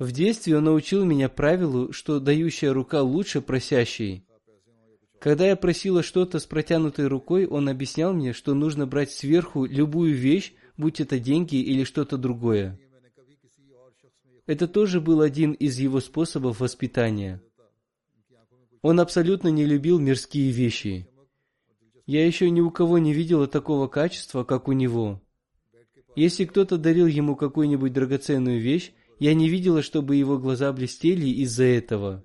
«В 0.00 0.10
детстве 0.10 0.56
он 0.56 0.64
научил 0.64 1.04
меня 1.04 1.28
правилу, 1.28 1.92
что 1.92 2.18
дающая 2.18 2.72
рука 2.72 3.00
лучше 3.00 3.40
просящей. 3.40 4.26
Когда 5.20 5.46
я 5.46 5.54
просила 5.54 6.02
что-то 6.02 6.40
с 6.40 6.44
протянутой 6.44 7.06
рукой, 7.06 7.46
он 7.46 7.68
объяснял 7.68 8.12
мне, 8.12 8.32
что 8.32 8.54
нужно 8.54 8.84
брать 8.84 9.12
сверху 9.12 9.64
любую 9.64 10.16
вещь, 10.16 10.54
будь 10.76 11.00
это 11.00 11.20
деньги 11.20 11.54
или 11.54 11.84
что-то 11.84 12.18
другое. 12.18 12.80
Это 14.46 14.66
тоже 14.66 15.00
был 15.00 15.20
один 15.20 15.52
из 15.52 15.78
его 15.78 16.00
способов 16.00 16.58
воспитания. 16.58 17.40
Он 18.82 18.98
абсолютно 18.98 19.46
не 19.50 19.64
любил 19.64 20.00
мирские 20.00 20.50
вещи. 20.50 21.08
Я 22.06 22.26
еще 22.26 22.50
ни 22.50 22.60
у 22.60 22.72
кого 22.72 22.98
не 22.98 23.14
видела 23.14 23.46
такого 23.46 23.86
качества, 23.86 24.42
как 24.42 24.66
у 24.66 24.72
него. 24.72 25.22
Если 26.16 26.46
кто-то 26.46 26.78
дарил 26.78 27.06
ему 27.06 27.36
какую-нибудь 27.36 27.92
драгоценную 27.92 28.60
вещь, 28.60 28.92
Я 29.18 29.32
не 29.32 29.48
видела, 29.48 29.80
чтобы 29.80 30.16
его 30.16 30.38
глаза 30.38 30.70
блестели 30.74 31.26
из-за 31.42 31.64
этого. 31.64 32.22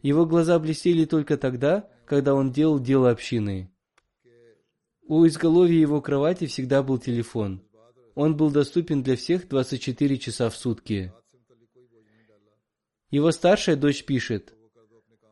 Его 0.00 0.24
глаза 0.24 0.58
блестели 0.58 1.04
только 1.04 1.36
тогда, 1.36 1.90
когда 2.06 2.34
он 2.34 2.52
делал 2.52 2.80
дело 2.80 3.10
общины. 3.10 3.70
У 5.06 5.26
изголовья 5.26 5.78
его 5.78 6.00
кровати 6.00 6.46
всегда 6.46 6.82
был 6.82 6.96
телефон. 6.96 7.62
Он 8.14 8.34
был 8.34 8.50
доступен 8.50 9.02
для 9.02 9.16
всех 9.16 9.46
24 9.46 10.18
часа 10.18 10.48
в 10.48 10.56
сутки. 10.56 11.12
Его 13.10 13.30
старшая 13.30 13.76
дочь 13.76 14.04
пишет, 14.04 14.54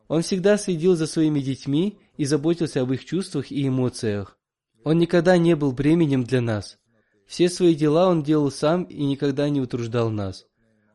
он 0.09 0.23
всегда 0.23 0.57
следил 0.57 0.95
за 0.95 1.05
своими 1.05 1.39
детьми 1.39 1.99
и 2.17 2.25
заботился 2.25 2.81
об 2.81 2.91
их 2.91 3.05
чувствах 3.05 3.51
и 3.51 3.67
эмоциях. 3.67 4.37
Он 4.83 4.97
никогда 4.97 5.37
не 5.37 5.55
был 5.55 5.71
бременем 5.71 6.23
для 6.23 6.41
нас. 6.41 6.78
Все 7.29 7.47
свои 7.47 7.75
дела 7.75 8.09
он 8.09 8.23
делал 8.23 8.49
сам 8.49 8.85
и 8.85 9.05
никогда 9.05 9.47
не 9.49 9.61
утруждал 9.61 10.09
нас. 10.09 10.47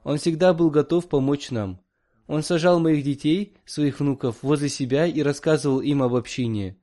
Он 0.03 0.19
всегда 0.19 0.53
был 0.53 0.69
готов 0.69 1.09
помочь 1.09 1.53
нам. 1.53 1.81
Он 2.27 2.43
сажал 2.43 2.81
моих 2.81 3.05
детей, 3.05 3.57
своих 3.65 4.01
внуков, 4.01 4.43
возле 4.43 4.69
себя 4.69 5.07
и 5.07 5.23
рассказывал 5.23 5.81
им 5.81 6.03
об 6.03 6.13
общине. 6.13 6.77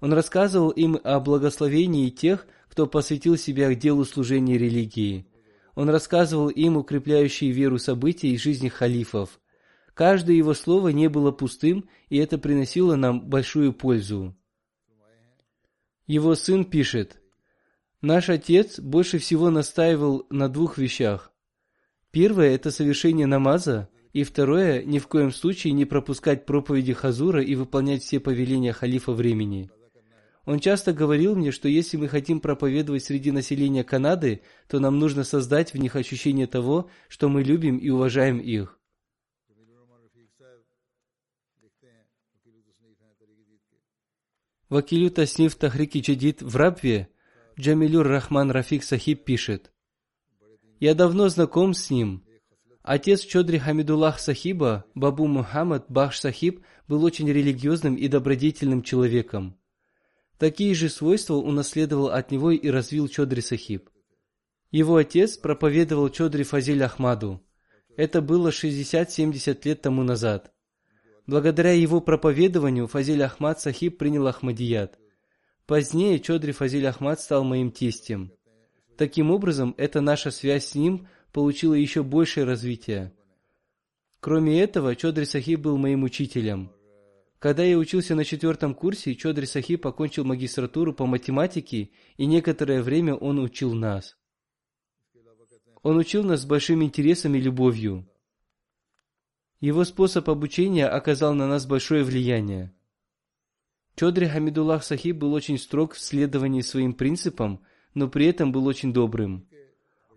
Он 0.00 0.14
рассказывал 0.14 0.70
им 0.70 0.98
о 1.04 1.20
благословении 1.20 2.08
тех, 2.08 2.46
кто 2.70 2.86
посвятил 2.86 3.36
себя 3.36 3.74
делу 3.74 4.06
служения 4.06 4.56
религии. 4.56 5.26
Он 5.74 5.90
рассказывал 5.90 6.48
им 6.48 6.78
укрепляющие 6.78 7.50
веру 7.50 7.78
события 7.78 8.28
из 8.28 8.40
жизни 8.40 8.70
халифов. 8.70 9.40
Каждое 9.92 10.36
его 10.36 10.54
слово 10.54 10.88
не 10.88 11.10
было 11.10 11.32
пустым, 11.32 11.86
и 12.08 12.16
это 12.16 12.38
приносило 12.38 12.96
нам 12.96 13.20
большую 13.20 13.74
пользу. 13.74 14.34
Его 16.06 16.34
сын 16.34 16.64
пишет, 16.64 17.20
«Наш 18.06 18.28
отец 18.28 18.78
больше 18.78 19.18
всего 19.18 19.50
настаивал 19.50 20.28
на 20.30 20.48
двух 20.48 20.78
вещах. 20.78 21.32
Первое– 22.12 22.50
это 22.54 22.70
совершение 22.70 23.26
намаза, 23.26 23.88
и 24.12 24.22
второе– 24.22 24.84
ни 24.84 25.00
в 25.00 25.08
коем 25.08 25.32
случае 25.32 25.72
не 25.72 25.86
пропускать 25.86 26.46
проповеди 26.46 26.92
Хазура 26.92 27.42
и 27.42 27.56
выполнять 27.56 28.04
все 28.04 28.20
повеления 28.20 28.72
халифа 28.72 29.10
времени. 29.10 29.72
Он 30.44 30.60
часто 30.60 30.92
говорил 30.92 31.34
мне, 31.34 31.50
что 31.50 31.66
если 31.68 31.96
мы 31.96 32.06
хотим 32.06 32.38
проповедовать 32.38 33.02
среди 33.02 33.32
населения 33.32 33.82
Канады, 33.82 34.42
то 34.68 34.78
нам 34.78 35.00
нужно 35.00 35.24
создать 35.24 35.74
в 35.74 35.76
них 35.76 35.96
ощущение 35.96 36.46
того, 36.46 36.88
что 37.08 37.28
мы 37.28 37.42
любим 37.42 37.76
и 37.76 37.88
уважаем 37.90 38.38
их. 38.38 38.78
Вакилю 44.68 45.10
Тасниф 45.10 45.56
Тахрики 45.56 45.98
Джадид 45.98 46.40
в 46.40 46.54
Рабве 46.54 47.08
Джамилюр 47.58 48.06
Рахман 48.06 48.50
Рафик 48.50 48.84
Сахиб 48.84 49.24
пишет, 49.24 49.72
«Я 50.78 50.94
давно 50.94 51.30
знаком 51.30 51.72
с 51.72 51.88
ним. 51.88 52.22
Отец 52.82 53.22
Чодри 53.22 53.58
Хамидуллах 53.58 54.20
Сахиба, 54.20 54.84
Бабу 54.94 55.26
Мухаммад 55.26 55.86
Бахш 55.88 56.20
Сахиб, 56.20 56.62
был 56.86 57.02
очень 57.02 57.26
религиозным 57.32 57.94
и 57.94 58.08
добродетельным 58.08 58.82
человеком. 58.82 59.58
Такие 60.38 60.74
же 60.74 60.90
свойства 60.90 61.34
унаследовал 61.34 62.08
от 62.10 62.30
него 62.30 62.50
и 62.50 62.68
развил 62.68 63.08
Чодри 63.08 63.40
Сахиб. 63.40 63.88
Его 64.70 64.96
отец 64.96 65.38
проповедовал 65.38 66.10
Чодри 66.10 66.44
Фазиль 66.44 66.84
Ахмаду. 66.84 67.42
Это 67.96 68.20
было 68.20 68.50
60-70 68.50 69.60
лет 69.64 69.80
тому 69.80 70.02
назад. 70.02 70.52
Благодаря 71.26 71.72
его 71.72 72.02
проповедованию 72.02 72.86
Фазиль 72.86 73.22
Ахмад 73.22 73.62
Сахиб 73.62 73.96
принял 73.96 74.26
Ахмадият. 74.26 74.98
Позднее 75.66 76.20
Чодри 76.20 76.52
Фазиль 76.52 76.86
Ахмад 76.86 77.20
стал 77.20 77.42
моим 77.42 77.72
тестем. 77.72 78.30
Таким 78.96 79.32
образом, 79.32 79.74
эта 79.76 80.00
наша 80.00 80.30
связь 80.30 80.68
с 80.68 80.74
ним 80.76 81.08
получила 81.32 81.74
еще 81.74 82.04
большее 82.04 82.44
развитие. 82.44 83.12
Кроме 84.20 84.60
этого, 84.60 84.94
Чодри 84.94 85.24
Сахиб 85.24 85.60
был 85.60 85.76
моим 85.76 86.04
учителем. 86.04 86.72
Когда 87.40 87.64
я 87.64 87.78
учился 87.78 88.14
на 88.14 88.24
четвертом 88.24 88.74
курсе, 88.74 89.16
Чодри 89.16 89.44
Сахиб 89.46 89.84
окончил 89.86 90.24
магистратуру 90.24 90.94
по 90.94 91.04
математике, 91.04 91.90
и 92.16 92.26
некоторое 92.26 92.80
время 92.80 93.16
он 93.16 93.40
учил 93.40 93.74
нас. 93.74 94.16
Он 95.82 95.96
учил 95.96 96.22
нас 96.22 96.42
с 96.42 96.46
большим 96.46 96.84
интересом 96.84 97.34
и 97.34 97.40
любовью. 97.40 98.08
Его 99.60 99.84
способ 99.84 100.30
обучения 100.30 100.86
оказал 100.86 101.34
на 101.34 101.48
нас 101.48 101.66
большое 101.66 102.04
влияние. 102.04 102.75
Чодри 103.96 104.26
Хамидуллах 104.26 104.84
Сахиб 104.84 105.16
был 105.16 105.32
очень 105.32 105.56
строг 105.58 105.94
в 105.94 105.98
следовании 105.98 106.60
своим 106.60 106.92
принципам, 106.92 107.62
но 107.94 108.08
при 108.08 108.26
этом 108.26 108.52
был 108.52 108.66
очень 108.66 108.92
добрым. 108.92 109.48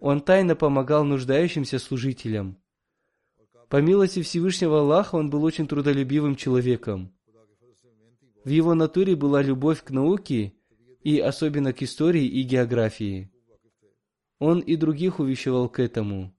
Он 0.01 0.19
тайно 0.19 0.55
помогал 0.55 1.05
нуждающимся 1.05 1.79
служителям. 1.79 2.57
По 3.69 3.77
милости 3.77 4.21
Всевышнего 4.21 4.81
Аллаха 4.81 5.15
он 5.15 5.29
был 5.29 5.43
очень 5.43 5.67
трудолюбивым 5.67 6.35
человеком. 6.35 7.13
В 8.43 8.49
его 8.49 8.73
натуре 8.73 9.15
была 9.15 9.41
любовь 9.41 9.81
к 9.83 9.91
науке 9.91 10.53
и 11.01 11.19
особенно 11.19 11.71
к 11.71 11.81
истории 11.81 12.25
и 12.25 12.43
географии. 12.43 13.31
Он 14.39 14.59
и 14.59 14.75
других 14.75 15.19
увещевал 15.19 15.69
к 15.69 15.79
этому. 15.79 16.35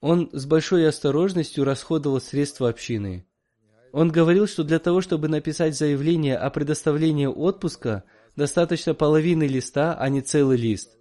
Он 0.00 0.30
с 0.32 0.46
большой 0.46 0.86
осторожностью 0.88 1.64
расходовал 1.64 2.20
средства 2.20 2.68
общины. 2.68 3.26
Он 3.92 4.10
говорил, 4.10 4.46
что 4.46 4.64
для 4.64 4.78
того, 4.78 5.02
чтобы 5.02 5.28
написать 5.28 5.76
заявление 5.76 6.36
о 6.36 6.48
предоставлении 6.50 7.26
отпуска, 7.26 8.04
достаточно 8.36 8.94
половины 8.94 9.44
листа, 9.44 9.94
а 9.94 10.08
не 10.08 10.22
целый 10.22 10.56
лист. 10.56 10.96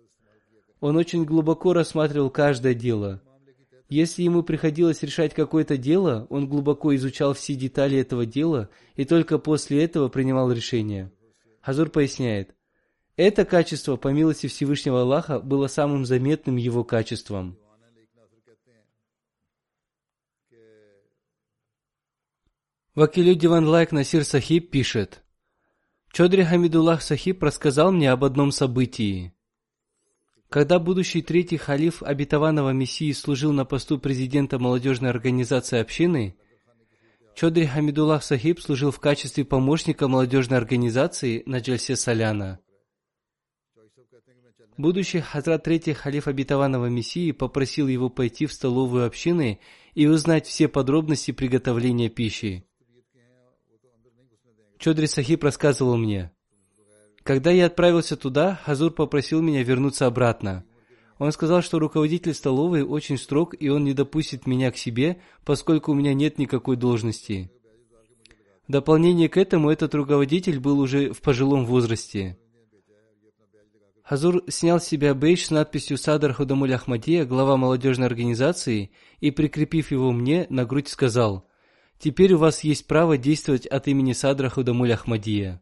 Он 0.82 0.98
очень 0.98 1.24
глубоко 1.24 1.74
рассматривал 1.74 2.30
каждое 2.30 2.74
дело. 2.74 3.22
Если 3.88 4.24
ему 4.24 4.44
приходилось 4.44 5.04
решать 5.04 5.34
какое-то 5.34 5.78
дело, 5.78 6.28
он 6.30 6.48
глубоко 6.48 6.94
изучал 6.96 7.34
все 7.34 7.56
детали 7.56 7.98
этого 7.98 8.26
дела 8.26 8.70
и 8.96 9.06
только 9.06 9.38
после 9.38 9.84
этого 9.84 10.10
принимал 10.10 10.52
решение. 10.52 11.12
Хазур 11.62 11.90
поясняет, 11.90 12.56
это 13.18 13.46
качество, 13.46 13.98
по 13.98 14.08
милости 14.08 14.48
Всевышнего 14.48 15.02
Аллаха, 15.02 15.40
было 15.40 15.68
самым 15.68 16.06
заметным 16.06 16.56
его 16.56 16.84
качеством. 16.84 17.58
Вакилю 22.94 23.36
Диван 23.36 23.70
Лайк 23.70 23.94
Насир 23.94 24.26
Сахиб 24.26 24.70
пишет, 24.70 25.24
Чодри 26.12 26.44
Хамидуллах 26.44 27.02
Сахиб 27.02 27.42
рассказал 27.42 27.94
мне 27.94 28.12
об 28.12 28.26
одном 28.26 28.52
событии. 28.52 29.34
Когда 30.50 30.78
будущий 30.78 31.22
третий 31.22 31.56
халиф 31.56 32.04
обетованного 32.04 32.72
Мессии 32.72 33.14
служил 33.14 33.54
на 33.54 33.64
посту 33.64 33.98
президента 33.98 34.60
молодежной 34.60 35.10
организации 35.10 35.80
общины, 35.80 36.36
Чодри 37.34 37.66
Хамидуллах 37.66 38.26
Сахиб 38.26 38.60
служил 38.60 38.92
в 38.92 39.00
качестве 39.00 39.46
помощника 39.46 40.10
молодежной 40.10 40.58
организации 40.58 41.44
на 41.46 41.60
Джальсе 41.60 41.96
Саляна. 41.96 42.60
Будущий 44.76 45.22
Хазрат 45.22 45.64
Третий 45.64 45.94
Халиф 45.94 46.28
Обетованного 46.28 46.88
Мессии 46.88 47.32
попросил 47.32 47.88
его 47.88 48.10
пойти 48.10 48.48
в 48.48 48.52
столовую 48.52 49.06
общины 49.06 49.62
и 49.94 50.08
узнать 50.08 50.46
все 50.46 50.68
подробности 50.68 51.32
приготовления 51.32 52.10
пищи. 52.10 52.66
Чодри 54.82 55.06
Сахиб 55.06 55.44
рассказывал 55.44 55.96
мне, 55.96 56.32
когда 57.22 57.52
я 57.52 57.68
отправился 57.68 58.18
туда, 58.18 58.60
Хазур 58.64 58.92
попросил 58.92 59.40
меня 59.40 59.62
вернуться 59.62 60.08
обратно. 60.08 60.66
Он 61.20 61.32
сказал, 61.32 61.62
что 61.62 61.78
руководитель 61.78 62.34
столовой 62.34 62.82
очень 62.82 63.20
строг, 63.20 63.54
и 63.60 63.70
он 63.70 63.84
не 63.84 63.94
допустит 63.94 64.48
меня 64.48 64.72
к 64.72 64.78
себе, 64.78 65.22
поскольку 65.46 65.92
у 65.92 65.94
меня 65.94 66.16
нет 66.16 66.40
никакой 66.40 66.78
должности. 66.78 67.52
В 68.68 68.72
дополнение 68.72 69.30
к 69.30 69.38
этому, 69.38 69.70
этот 69.70 69.94
руководитель 69.94 70.60
был 70.60 70.80
уже 70.80 71.14
в 71.14 71.22
пожилом 71.22 71.68
возрасте. 71.68 72.40
Хазур 74.04 74.44
снял 74.48 74.80
с 74.80 74.86
себя 74.86 75.14
бейдж 75.14 75.46
с 75.46 75.52
надписью 75.52 76.00
«Садар 76.00 76.34
Худамуль 76.34 76.74
Ахмадия, 76.74 77.26
глава 77.26 77.56
молодежной 77.56 78.08
организации, 78.08 78.90
и, 79.20 79.30
прикрепив 79.30 79.92
его 79.92 80.12
мне, 80.12 80.48
на 80.50 80.66
грудь 80.66 80.88
сказал– 80.88 81.46
Теперь 82.02 82.34
у 82.34 82.40
вас 82.40 82.64
есть 82.64 82.88
право 82.88 83.16
действовать 83.16 83.68
от 83.68 83.88
имени 83.88 84.14
Садра 84.14 84.50
Худамуль 84.50 84.92
Ахмадия. 84.92 85.62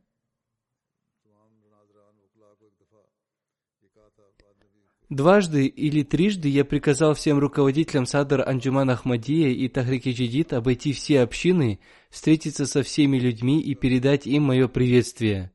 Дважды 5.10 5.66
или 5.66 6.04
трижды 6.04 6.48
я 6.48 6.64
приказал 6.64 7.14
всем 7.14 7.40
руководителям 7.40 8.06
Садр 8.06 8.48
Анджуман 8.48 8.90
Ахмадия 8.90 9.50
и 9.50 9.68
Тахрики 9.68 10.10
Джидид 10.10 10.54
обойти 10.54 10.94
все 10.94 11.22
общины, 11.22 11.82
встретиться 12.10 12.66
со 12.66 12.84
всеми 12.84 13.18
людьми 13.18 13.60
и 13.60 13.76
передать 13.76 14.26
им 14.26 14.44
мое 14.44 14.70
приветствие. 14.70 15.52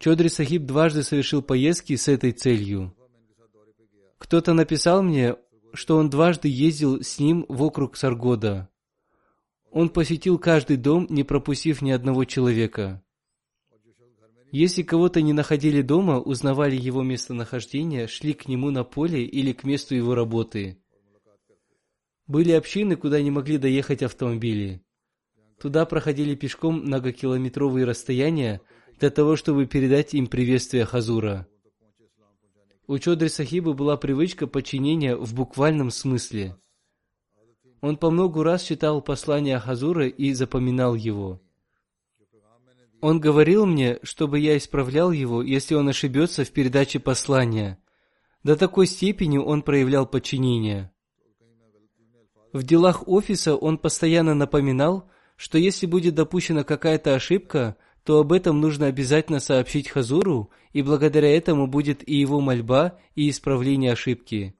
Чодри 0.00 0.28
Сахиб 0.28 0.62
дважды 0.62 1.04
совершил 1.04 1.40
поездки 1.40 1.94
с 1.94 2.08
этой 2.08 2.32
целью. 2.32 2.96
Кто-то 4.18 4.54
написал 4.54 5.04
мне, 5.04 5.36
что 5.72 5.98
он 5.98 6.10
дважды 6.10 6.48
ездил 6.48 7.00
с 7.00 7.20
ним 7.20 7.46
в 7.48 7.62
округ 7.62 7.96
Саргода. 7.96 8.71
Он 9.72 9.88
посетил 9.88 10.38
каждый 10.38 10.76
дом, 10.76 11.06
не 11.08 11.24
пропустив 11.24 11.80
ни 11.80 11.90
одного 11.90 12.26
человека. 12.26 13.02
Если 14.50 14.82
кого-то 14.82 15.22
не 15.22 15.32
находили 15.32 15.80
дома, 15.80 16.20
узнавали 16.20 16.76
его 16.76 17.02
местонахождение, 17.02 18.06
шли 18.06 18.34
к 18.34 18.46
нему 18.48 18.70
на 18.70 18.84
поле 18.84 19.24
или 19.24 19.52
к 19.52 19.64
месту 19.64 19.94
его 19.94 20.14
работы. 20.14 20.78
Были 22.26 22.52
общины, 22.52 22.96
куда 22.96 23.22
не 23.22 23.30
могли 23.30 23.56
доехать 23.56 24.02
автомобили. 24.02 24.84
Туда 25.58 25.86
проходили 25.86 26.34
пешком 26.34 26.82
многокилометровые 26.82 27.86
расстояния 27.86 28.60
для 29.00 29.08
того, 29.08 29.36
чтобы 29.36 29.64
передать 29.64 30.12
им 30.12 30.26
приветствие 30.26 30.84
Хазура. 30.84 31.46
У 32.86 32.98
Чодри 32.98 33.30
Сахиба 33.30 33.72
была 33.72 33.96
привычка 33.96 34.46
подчинения 34.46 35.16
в 35.16 35.34
буквальном 35.34 35.90
смысле. 35.90 36.58
Он 37.82 37.96
по 37.96 38.10
многу 38.10 38.44
раз 38.44 38.62
читал 38.62 39.02
послание 39.02 39.58
Хазура 39.58 40.06
и 40.06 40.32
запоминал 40.32 40.94
его. 40.94 41.40
Он 43.00 43.18
говорил 43.18 43.66
мне, 43.66 43.98
чтобы 44.04 44.38
я 44.38 44.56
исправлял 44.56 45.10
его, 45.10 45.42
если 45.42 45.74
он 45.74 45.88
ошибется 45.88 46.44
в 46.44 46.52
передаче 46.52 47.00
послания. 47.00 47.78
До 48.44 48.54
такой 48.54 48.86
степени 48.86 49.36
он 49.36 49.62
проявлял 49.62 50.06
подчинение. 50.06 50.92
В 52.52 52.62
делах 52.62 53.08
офиса 53.08 53.56
он 53.56 53.78
постоянно 53.78 54.34
напоминал, 54.34 55.10
что 55.34 55.58
если 55.58 55.86
будет 55.86 56.14
допущена 56.14 56.62
какая-то 56.62 57.16
ошибка, 57.16 57.76
то 58.04 58.20
об 58.20 58.32
этом 58.32 58.60
нужно 58.60 58.86
обязательно 58.86 59.40
сообщить 59.40 59.88
Хазуру, 59.88 60.50
и 60.72 60.82
благодаря 60.82 61.36
этому 61.36 61.66
будет 61.66 62.08
и 62.08 62.14
его 62.14 62.40
мольба, 62.40 62.96
и 63.16 63.28
исправление 63.28 63.92
ошибки. 63.92 64.54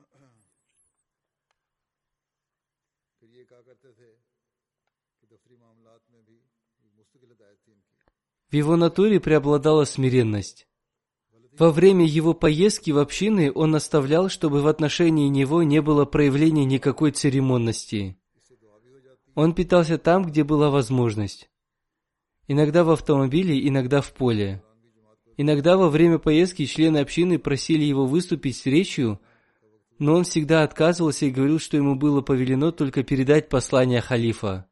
В 8.53 8.55
его 8.55 8.77
натуре 8.77 9.19
преобладала 9.19 9.87
смиренность. 9.87 10.69
Во 11.59 11.71
время 11.71 12.05
его 12.05 12.35
поездки 12.35 12.91
в 12.91 12.99
общины 12.99 13.51
он 13.51 13.71
наставлял, 13.71 14.29
чтобы 14.29 14.61
в 14.61 14.67
отношении 14.67 15.29
него 15.29 15.63
не 15.63 15.81
было 15.81 16.05
проявления 16.05 16.67
никакой 16.67 17.13
церемонности. 17.13 18.19
Он 19.35 19.55
питался 19.55 19.97
там, 19.97 20.27
где 20.27 20.45
была 20.45 20.69
возможность. 20.69 21.49
Иногда 22.47 22.85
в 22.85 22.91
автомобиле, 22.91 23.67
иногда 23.67 24.03
в 24.03 24.13
поле. 24.13 24.63
Иногда 25.39 25.79
во 25.79 25.89
время 25.89 26.19
поездки 26.19 26.67
члены 26.67 26.99
общины 26.99 27.39
просили 27.39 27.85
его 27.85 28.05
выступить 28.05 28.59
с 28.59 28.67
речью, 28.67 29.19
но 29.99 30.13
он 30.15 30.25
всегда 30.25 30.63
отказывался 30.63 31.25
и 31.25 31.31
говорил, 31.31 31.59
что 31.59 31.79
ему 31.79 31.95
было 31.95 32.21
повелено 32.21 32.71
только 32.71 33.03
передать 33.03 33.49
послание 33.49 34.03
халифа. 34.03 34.69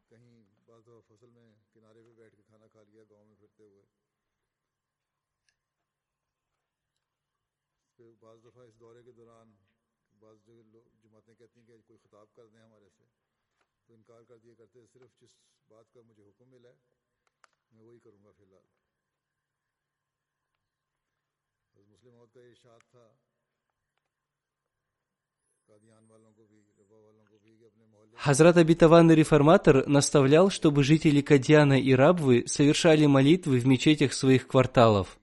Хазрат 28.15 28.57
обетованный 28.57 29.15
реформатор 29.15 29.87
наставлял, 29.87 30.49
чтобы 30.49 30.83
жители 30.83 31.21
Кадьяна 31.21 31.79
и 31.79 31.93
Рабвы 31.93 32.43
совершали 32.47 33.05
молитвы 33.05 33.59
в 33.59 33.65
мечетях 33.65 34.13
своих 34.13 34.47
кварталов. 34.47 35.17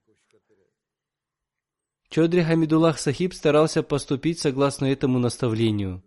Чодри 2.09 2.43
Хамидуллах 2.43 2.99
Сахиб 2.99 3.35
старался 3.35 3.83
поступить 3.83 4.41
согласно 4.41 4.87
этому 4.87 5.19
наставлению. 5.19 6.03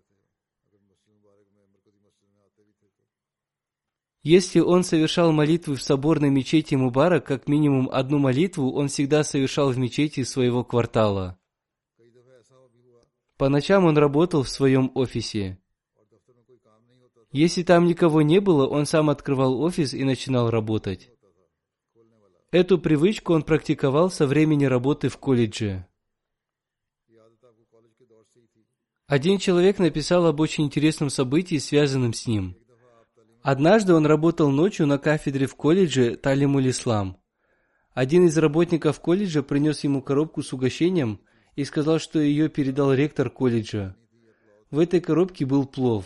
Если 4.24 4.60
он 4.60 4.84
совершал 4.84 5.32
молитвы 5.32 5.76
в 5.76 5.82
соборной 5.82 6.30
мечети 6.30 6.76
Мубарак, 6.76 7.26
как 7.26 7.48
минимум 7.48 7.90
одну 7.92 8.20
молитву 8.20 8.72
он 8.72 8.88
всегда 8.88 9.24
совершал 9.24 9.72
в 9.72 9.80
мечети 9.80 10.24
своего 10.24 10.64
квартала. 10.64 11.40
По 13.38 13.50
ночам 13.50 13.86
он 13.86 13.98
работал 13.98 14.44
в 14.44 14.50
своем 14.50 14.92
офисе. 14.94 15.58
Если 17.32 17.64
там 17.64 17.86
никого 17.86 18.22
не 18.22 18.40
было, 18.40 18.68
он 18.68 18.86
сам 18.86 19.10
открывал 19.10 19.60
офис 19.60 19.96
и 19.96 20.04
начинал 20.04 20.52
работать. 20.52 21.10
Эту 22.52 22.78
привычку 22.78 23.34
он 23.34 23.42
практиковал 23.42 24.12
со 24.12 24.28
времени 24.28 24.66
работы 24.66 25.10
в 25.10 25.18
колледже. 25.18 25.88
Один 29.08 29.40
человек 29.40 29.80
написал 29.80 30.28
об 30.28 30.40
очень 30.40 30.66
интересном 30.66 31.10
событии, 31.10 31.58
связанном 31.58 32.14
с 32.14 32.28
ним. 32.28 32.61
Однажды 33.42 33.94
он 33.94 34.06
работал 34.06 34.52
ночью 34.52 34.86
на 34.86 35.00
кафедре 35.00 35.48
в 35.48 35.56
колледже 35.56 36.16
Талимуль 36.16 36.70
Ислам. 36.70 37.18
Один 37.94 38.28
из 38.28 38.38
работников 38.38 39.00
колледжа 39.00 39.42
принес 39.42 39.84
ему 39.84 40.02
коробку 40.02 40.44
с 40.44 40.54
угощением 40.54 41.20
и 41.56 41.66
сказал, 41.66 42.00
что 42.00 42.20
ее 42.20 42.50
передал 42.50 42.94
ректор 42.94 43.30
колледжа. 43.30 43.96
В 44.70 44.80
этой 44.80 45.02
коробке 45.02 45.46
был 45.46 45.66
плов. 45.66 46.06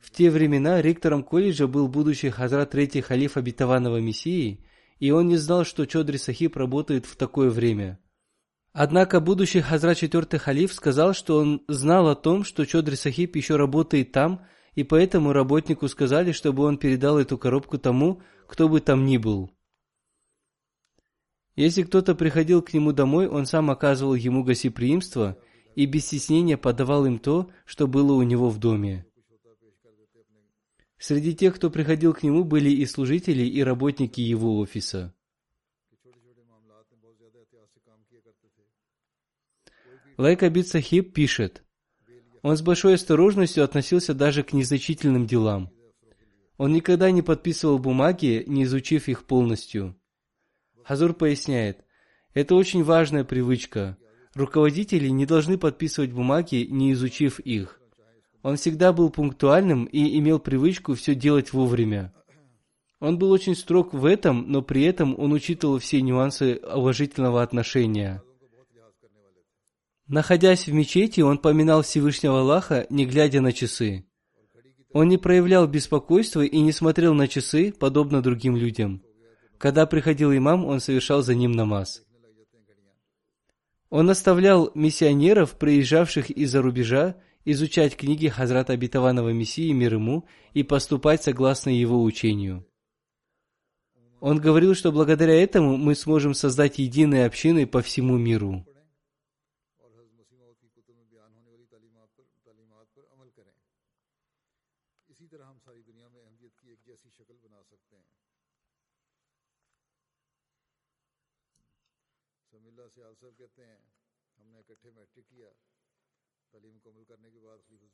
В 0.00 0.10
те 0.10 0.30
времена 0.30 0.80
ректором 0.80 1.24
колледжа 1.24 1.66
был 1.66 1.88
будущий 1.88 2.30
Хазрат 2.30 2.70
Третий 2.70 3.00
халиф 3.00 3.36
обетованного 3.36 3.98
Мессии, 4.00 4.64
и 4.98 5.10
он 5.10 5.28
не 5.28 5.36
знал, 5.36 5.64
что 5.64 5.86
Чодри 5.86 6.18
Сахиб 6.18 6.56
работает 6.56 7.06
в 7.06 7.16
такое 7.16 7.50
время. 7.50 7.98
Однако 8.72 9.20
будущий 9.20 9.60
Хазрат 9.60 9.96
Четвертый 9.96 10.38
халиф 10.38 10.72
сказал, 10.72 11.14
что 11.14 11.38
он 11.38 11.62
знал 11.68 12.08
о 12.08 12.14
том, 12.14 12.44
что 12.44 12.64
Чодри 12.66 12.96
Сахиб 12.96 13.34
еще 13.34 13.56
работает 13.56 14.12
там, 14.12 14.46
и 14.74 14.84
поэтому 14.84 15.32
работнику 15.32 15.88
сказали, 15.88 16.32
чтобы 16.32 16.64
он 16.64 16.78
передал 16.78 17.18
эту 17.18 17.38
коробку 17.38 17.78
тому, 17.78 18.22
кто 18.46 18.68
бы 18.68 18.80
там 18.80 19.04
ни 19.04 19.16
был. 19.16 19.50
Если 21.56 21.82
кто-то 21.82 22.14
приходил 22.14 22.62
к 22.62 22.72
нему 22.72 22.92
домой, 22.92 23.28
он 23.28 23.46
сам 23.46 23.70
оказывал 23.70 24.14
ему 24.14 24.44
гостеприимство 24.44 25.38
и 25.74 25.86
без 25.86 26.06
стеснения 26.06 26.56
подавал 26.56 27.06
им 27.06 27.18
то, 27.18 27.50
что 27.64 27.86
было 27.86 28.12
у 28.12 28.22
него 28.22 28.48
в 28.48 28.58
доме. 28.58 29.06
Среди 30.98 31.34
тех, 31.34 31.56
кто 31.56 31.70
приходил 31.70 32.12
к 32.12 32.22
нему, 32.22 32.44
были 32.44 32.70
и 32.70 32.84
служители, 32.86 33.42
и 33.42 33.62
работники 33.62 34.20
его 34.20 34.58
офиса. 34.58 35.14
Лайк 40.18 40.42
Абид 40.42 40.68
Сахиб 40.68 41.14
пишет, 41.14 41.64
он 42.42 42.56
с 42.56 42.62
большой 42.62 42.94
осторожностью 42.94 43.64
относился 43.64 44.14
даже 44.14 44.42
к 44.42 44.52
незначительным 44.52 45.26
делам. 45.26 45.70
Он 46.56 46.72
никогда 46.72 47.10
не 47.10 47.22
подписывал 47.22 47.78
бумаги, 47.78 48.44
не 48.46 48.64
изучив 48.64 49.08
их 49.08 49.24
полностью. 49.24 49.96
Хазур 50.84 51.14
поясняет, 51.14 51.84
это 52.34 52.54
очень 52.54 52.84
важная 52.84 53.24
привычка. 53.24 53.96
Руководители 54.34 55.08
не 55.08 55.26
должны 55.26 55.58
подписывать 55.58 56.12
бумаги, 56.12 56.66
не 56.68 56.92
изучив 56.92 57.40
их. 57.40 57.80
Он 58.42 58.56
всегда 58.56 58.92
был 58.92 59.10
пунктуальным 59.10 59.84
и 59.84 60.18
имел 60.18 60.38
привычку 60.38 60.94
все 60.94 61.14
делать 61.14 61.52
вовремя. 61.52 62.12
Он 63.00 63.18
был 63.18 63.30
очень 63.30 63.56
строг 63.56 63.92
в 63.94 64.04
этом, 64.04 64.50
но 64.50 64.62
при 64.62 64.82
этом 64.82 65.18
он 65.18 65.32
учитывал 65.32 65.78
все 65.78 66.00
нюансы 66.00 66.60
уважительного 66.62 67.42
отношения. 67.42 68.22
Находясь 70.10 70.66
в 70.66 70.72
мечети, 70.72 71.20
он 71.20 71.38
поминал 71.38 71.82
Всевышнего 71.82 72.40
Аллаха, 72.40 72.84
не 72.90 73.06
глядя 73.06 73.40
на 73.40 73.52
часы. 73.52 74.04
Он 74.92 75.08
не 75.08 75.18
проявлял 75.18 75.68
беспокойства 75.68 76.40
и 76.40 76.58
не 76.58 76.72
смотрел 76.72 77.14
на 77.14 77.28
часы, 77.28 77.72
подобно 77.72 78.20
другим 78.20 78.56
людям. 78.56 79.04
Когда 79.56 79.86
приходил 79.86 80.36
имам, 80.36 80.64
он 80.64 80.80
совершал 80.80 81.22
за 81.22 81.36
ним 81.36 81.52
намаз. 81.52 82.02
Он 83.88 84.10
оставлял 84.10 84.72
миссионеров, 84.74 85.56
приезжавших 85.56 86.30
из-за 86.30 86.60
рубежа, 86.60 87.14
изучать 87.44 87.96
книги 87.96 88.26
Хазрата 88.26 88.72
Обетованного 88.72 89.28
Мессии 89.28 89.70
мир 89.70 89.94
ему 89.94 90.26
и 90.54 90.64
поступать 90.64 91.22
согласно 91.22 91.70
его 91.70 92.02
учению. 92.02 92.66
Он 94.18 94.40
говорил, 94.40 94.74
что 94.74 94.90
благодаря 94.90 95.40
этому 95.40 95.76
мы 95.76 95.94
сможем 95.94 96.34
создать 96.34 96.80
единые 96.80 97.26
общины 97.26 97.64
по 97.64 97.80
всему 97.80 98.18
миру. 98.18 98.66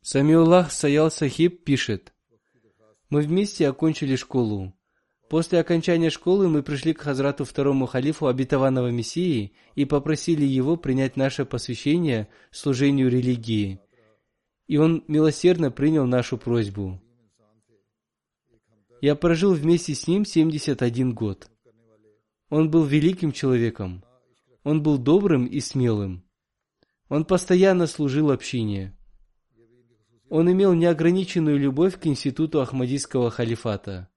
Самиуллах 0.09 0.71
Саял 0.71 1.11
Сахиб 1.11 1.65
пишет, 1.65 2.15
«Мы 3.11 3.23
вместе 3.23 3.69
окончили 3.69 4.15
школу. 4.15 4.73
После 5.29 5.59
окончания 5.59 6.11
школы 6.11 6.49
мы 6.49 6.63
пришли 6.63 6.93
к 6.93 7.01
Хазрату 7.01 7.45
второму 7.45 7.87
халифу 7.87 8.29
обетованного 8.29 8.93
Мессии 8.93 9.53
и 9.75 9.85
попросили 9.85 10.45
его 10.45 10.77
принять 10.77 11.17
наше 11.17 11.45
посвящение 11.45 12.29
служению 12.53 13.11
религии. 13.11 13.81
И 14.69 14.77
он 14.77 15.03
милосердно 15.09 15.73
принял 15.73 16.07
нашу 16.07 16.39
просьбу. 16.39 17.03
Я 19.01 19.17
прожил 19.17 19.55
вместе 19.55 19.97
с 19.97 20.07
ним 20.07 20.25
71 20.25 21.15
год. 21.15 21.51
Он 22.49 22.71
был 22.71 22.85
великим 22.85 23.33
человеком. 23.33 24.05
Он 24.63 24.85
был 24.85 24.99
добрым 24.99 25.47
и 25.47 25.59
смелым. 25.59 26.23
Он 27.09 27.25
постоянно 27.25 27.89
служил 27.89 28.31
общине. 28.31 28.96
Он 30.29 30.51
имел 30.51 30.75
неограниченную 30.75 31.59
любовь 31.59 31.99
к 31.99 32.07
институту 32.07 32.61
Ахмадийского 32.61 33.31
халифата. 33.31 34.09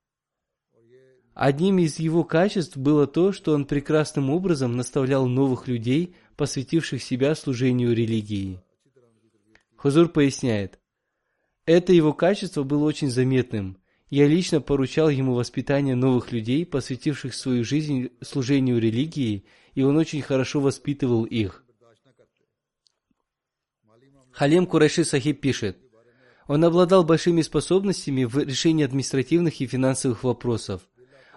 Одним 1.33 1.79
из 1.79 1.99
его 1.99 2.23
качеств 2.23 2.75
было 2.75 3.07
то, 3.07 3.31
что 3.31 3.53
он 3.53 3.65
прекрасным 3.65 4.29
образом 4.29 4.75
наставлял 4.75 5.27
новых 5.27 5.67
людей, 5.67 6.15
посвятивших 6.35 7.01
себя 7.01 7.35
служению 7.35 7.93
религии. 7.93 8.59
Хузур 9.77 10.09
поясняет, 10.09 10.79
это 11.65 11.93
его 11.93 12.13
качество 12.13 12.63
было 12.63 12.83
очень 12.83 13.11
заметным. 13.11 13.77
Я 14.09 14.27
лично 14.27 14.59
поручал 14.59 15.09
ему 15.09 15.35
воспитание 15.35 15.93
новых 15.93 16.31
людей, 16.31 16.65
посвятивших 16.65 17.35
свою 17.35 17.63
жизнь 17.63 18.09
служению 18.21 18.79
религии, 18.79 19.45
и 19.75 19.83
он 19.83 19.95
очень 19.95 20.23
хорошо 20.23 20.61
воспитывал 20.61 21.25
их. 21.25 21.63
Халим 24.31 24.65
Курайши 24.65 25.03
Сахиб 25.03 25.41
пишет, 25.41 25.77
он 26.49 26.63
обладал 26.65 27.03
большими 27.03 27.43
способностями 27.43 28.23
в 28.23 28.35
решении 28.39 28.83
административных 28.83 29.61
и 29.61 29.67
финансовых 29.67 30.23
вопросов. 30.23 30.81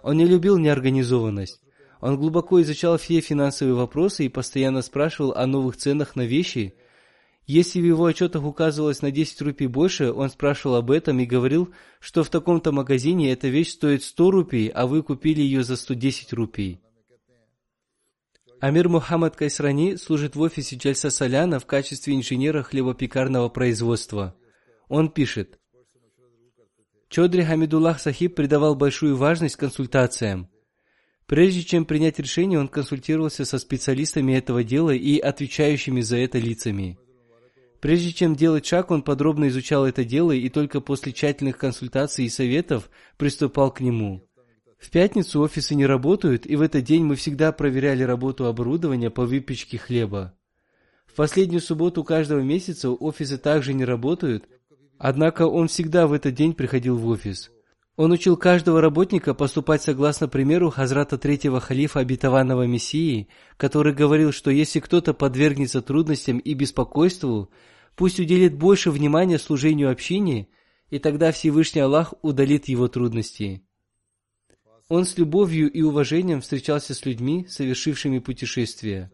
Он 0.03 0.17
не 0.17 0.25
любил 0.25 0.57
неорганизованность. 0.57 1.61
Он 2.01 2.17
глубоко 2.17 2.63
изучал 2.63 2.97
все 2.97 3.21
финансовые 3.21 3.75
вопросы 3.75 4.25
и 4.25 4.31
постоянно 4.31 4.81
спрашивал 4.81 5.33
о 5.33 5.47
новых 5.47 5.77
ценах 5.77 6.17
на 6.17 6.23
вещи. 6.23 6.75
Если 7.47 7.79
в 7.79 7.85
его 7.85 8.07
отчетах 8.07 8.43
указывалось 8.43 9.03
на 9.03 9.11
10 9.11 9.43
рупий 9.43 9.67
больше, 9.67 10.11
он 10.13 10.31
спрашивал 10.31 10.77
об 10.77 10.91
этом 10.91 11.21
и 11.21 11.27
говорил, 11.27 11.75
что 12.01 12.25
в 12.25 12.31
таком-то 12.31 12.73
магазине 12.73 13.33
эта 13.33 13.49
вещь 13.49 13.73
стоит 13.73 14.05
100 14.05 14.31
рупий, 14.31 14.69
а 14.69 14.87
вы 14.87 15.03
купили 15.03 15.43
ее 15.43 15.63
за 15.63 15.77
110 15.77 16.33
рупий. 16.33 16.81
Амир 18.61 18.89
Мухаммад 18.89 19.37
Кайсрани 19.37 19.97
служит 19.97 20.37
в 20.37 20.41
офисе 20.41 20.77
Джальса 20.77 21.11
Саляна 21.11 21.61
в 21.61 21.67
качестве 21.67 22.15
инженера 22.15 22.63
хлебопекарного 22.63 23.51
производства– 23.51 24.35
он 24.89 25.11
пишет, 25.11 25.59
Чодри 27.09 27.43
Хамидуллах 27.43 28.01
Сахиб 28.01 28.35
придавал 28.35 28.75
большую 28.75 29.17
важность 29.17 29.57
консультациям. 29.57 30.49
Прежде 31.27 31.63
чем 31.63 31.85
принять 31.85 32.19
решение, 32.19 32.59
он 32.59 32.69
консультировался 32.69 33.45
со 33.45 33.59
специалистами 33.59 34.33
этого 34.33 34.65
дела 34.65 34.91
и 34.91 35.19
отвечающими 35.19 36.01
за 36.01 36.17
это 36.17 36.39
лицами. 36.39 36.99
Прежде 37.81 38.13
чем 38.13 38.35
делать 38.35 38.65
шаг, 38.65 38.91
он 38.91 39.03
подробно 39.03 39.49
изучал 39.49 39.85
это 39.85 40.05
дело 40.05 40.33
и 40.33 40.49
только 40.49 40.81
после 40.81 41.13
тщательных 41.13 41.59
консультаций 41.59 42.25
и 42.25 42.31
советов 42.31 42.89
приступал 43.19 43.73
к 43.73 43.81
нему. 43.81 44.27
В 44.79 44.91
пятницу 44.91 45.41
офисы 45.41 45.75
не 45.75 45.85
работают, 45.85 46.47
и 46.47 46.57
в 46.57 46.63
этот 46.63 46.85
день 46.85 47.05
мы 47.05 47.17
всегда 47.17 47.53
проверяли 47.53 48.05
работу 48.05 48.47
оборудования 48.47 49.11
по 49.11 49.27
выпечке 49.27 49.79
хлеба. 49.79 50.35
В 51.07 51.15
последнюю 51.15 51.61
субботу 51.61 52.05
каждого 52.05 52.41
месяца 52.41 52.89
офисы 52.91 53.37
также 53.37 53.75
не 53.75 53.85
работают, 53.85 54.49
Однако 55.05 55.49
он 55.49 55.67
всегда 55.67 56.07
в 56.07 56.13
этот 56.13 56.35
день 56.35 56.55
приходил 56.55 56.97
в 56.97 57.09
офис. 57.09 57.51
Он 57.97 58.13
учил 58.13 58.37
каждого 58.37 58.81
работника 58.81 59.35
поступать 59.35 59.83
согласно 59.83 60.29
примеру 60.29 60.71
Хазрата 60.71 61.19
третьего 61.19 61.59
халифа 61.59 61.99
обетованного 61.99 62.69
Мессии, 62.69 63.27
который 63.57 63.95
говорил, 63.95 64.31
что 64.31 64.53
если 64.53 64.79
кто-то 64.79 65.13
подвергнется 65.13 65.83
трудностям 65.83 66.39
и 66.39 66.55
беспокойству, 66.55 67.51
пусть 67.97 68.21
уделит 68.21 68.55
больше 68.55 68.93
внимания 68.93 69.41
служению 69.41 69.91
общине, 69.91 70.47
и 70.89 71.01
тогда 71.01 71.33
Всевышний 71.33 71.81
Аллах 71.81 72.15
удалит 72.23 72.69
его 72.69 72.87
трудности. 72.87 73.67
Он 74.89 75.05
с 75.05 75.19
любовью 75.19 75.69
и 75.69 75.83
уважением 75.83 76.43
встречался 76.43 76.95
с 76.95 77.05
людьми, 77.05 77.45
совершившими 77.49 78.21
путешествия. 78.21 79.11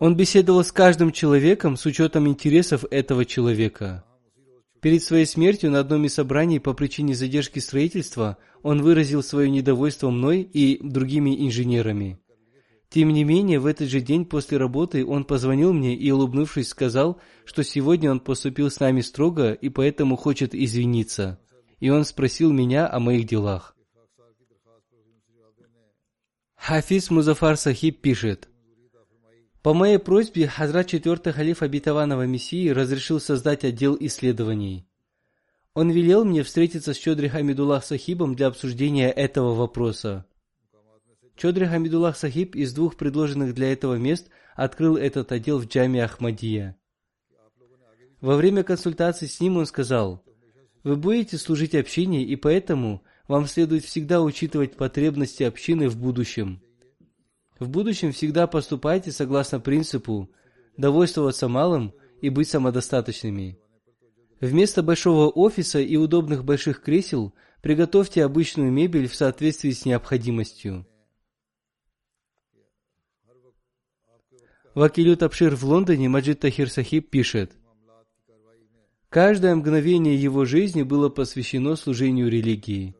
Он 0.00 0.16
беседовал 0.16 0.64
с 0.64 0.72
каждым 0.72 1.12
человеком 1.12 1.76
с 1.76 1.86
учетом 1.86 2.26
интересов 2.26 2.84
этого 2.90 3.24
человека. 3.24 4.04
Перед 4.80 5.02
своей 5.02 5.26
смертью 5.26 5.70
на 5.70 5.80
одном 5.80 6.06
из 6.06 6.14
собраний 6.14 6.58
по 6.58 6.72
причине 6.72 7.14
задержки 7.14 7.58
строительства 7.58 8.38
он 8.62 8.80
выразил 8.80 9.22
свое 9.22 9.50
недовольство 9.50 10.10
мной 10.10 10.40
и 10.40 10.80
другими 10.82 11.46
инженерами. 11.46 12.18
Тем 12.88 13.10
не 13.10 13.22
менее, 13.22 13.60
в 13.60 13.66
этот 13.66 13.88
же 13.88 14.00
день 14.00 14.24
после 14.24 14.58
работы 14.58 15.06
он 15.06 15.24
позвонил 15.24 15.72
мне 15.72 15.94
и, 15.94 16.10
улыбнувшись, 16.10 16.68
сказал, 16.68 17.20
что 17.44 17.62
сегодня 17.62 18.10
он 18.10 18.20
поступил 18.20 18.70
с 18.70 18.80
нами 18.80 19.00
строго 19.00 19.52
и 19.52 19.68
поэтому 19.68 20.16
хочет 20.16 20.54
извиниться. 20.54 21.38
И 21.78 21.88
он 21.88 22.04
спросил 22.04 22.52
меня 22.52 22.90
о 22.90 22.98
моих 22.98 23.26
делах. 23.26 23.76
Хафиз 26.56 27.10
Музафар 27.10 27.56
Сахиб 27.56 28.00
пишет, 28.00 28.49
по 29.62 29.74
моей 29.74 29.98
просьбе 29.98 30.46
Хазрат 30.48 30.86
четвертый 30.86 31.34
халиф 31.34 31.62
обетованного 31.62 32.26
Мессии 32.26 32.70
разрешил 32.70 33.20
создать 33.20 33.64
отдел 33.64 33.96
исследований. 34.00 34.86
Он 35.74 35.90
велел 35.90 36.24
мне 36.24 36.42
встретиться 36.42 36.94
с 36.94 36.96
Чодри 36.96 37.28
Хамидуллах 37.28 37.84
Сахибом 37.84 38.34
для 38.34 38.46
обсуждения 38.46 39.10
этого 39.10 39.54
вопроса. 39.54 40.24
Чодри 41.36 41.66
Хамидуллах 41.66 42.16
Сахиб 42.16 42.56
из 42.56 42.72
двух 42.72 42.96
предложенных 42.96 43.54
для 43.54 43.72
этого 43.72 43.96
мест 43.96 44.28
открыл 44.56 44.96
этот 44.96 45.30
отдел 45.30 45.58
в 45.58 45.66
джаме 45.66 46.04
Ахмадия. 46.04 46.76
Во 48.20 48.36
время 48.36 48.62
консультации 48.62 49.26
с 49.26 49.40
ним 49.40 49.58
он 49.58 49.66
сказал, 49.66 50.24
«Вы 50.84 50.96
будете 50.96 51.36
служить 51.38 51.74
общине, 51.74 52.24
и 52.24 52.36
поэтому 52.36 53.02
вам 53.28 53.46
следует 53.46 53.84
всегда 53.84 54.22
учитывать 54.22 54.76
потребности 54.76 55.42
общины 55.42 55.88
в 55.88 55.96
будущем». 55.96 56.62
В 57.60 57.68
будущем 57.68 58.12
всегда 58.12 58.46
поступайте 58.46 59.12
согласно 59.12 59.60
принципу 59.60 60.30
довольствоваться 60.78 61.46
малым 61.46 61.92
и 62.22 62.30
быть 62.30 62.48
самодостаточными. 62.48 63.58
Вместо 64.40 64.82
большого 64.82 65.28
офиса 65.28 65.78
и 65.78 65.96
удобных 65.96 66.42
больших 66.42 66.82
кресел 66.82 67.34
приготовьте 67.60 68.24
обычную 68.24 68.72
мебель 68.72 69.06
в 69.06 69.14
соответствии 69.14 69.72
с 69.72 69.84
необходимостью. 69.84 70.86
Вакилют 74.74 75.22
Абшир 75.22 75.54
в 75.54 75.64
Лондоне 75.64 76.08
Маджид 76.08 76.40
Тахир 76.40 76.70
Сахиб 76.70 77.10
пишет, 77.10 77.52
Каждое 79.10 79.56
мгновение 79.56 80.14
его 80.14 80.44
жизни 80.44 80.82
было 80.84 81.08
посвящено 81.08 81.74
служению 81.74 82.30
религии. 82.30 82.94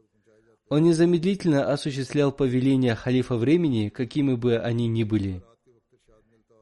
Он 0.70 0.84
незамедлительно 0.84 1.72
осуществлял 1.72 2.30
повеления 2.30 2.94
халифа 2.94 3.34
времени, 3.34 3.88
какими 3.88 4.34
бы 4.34 4.56
они 4.56 4.86
ни 4.86 5.02
были. 5.02 5.42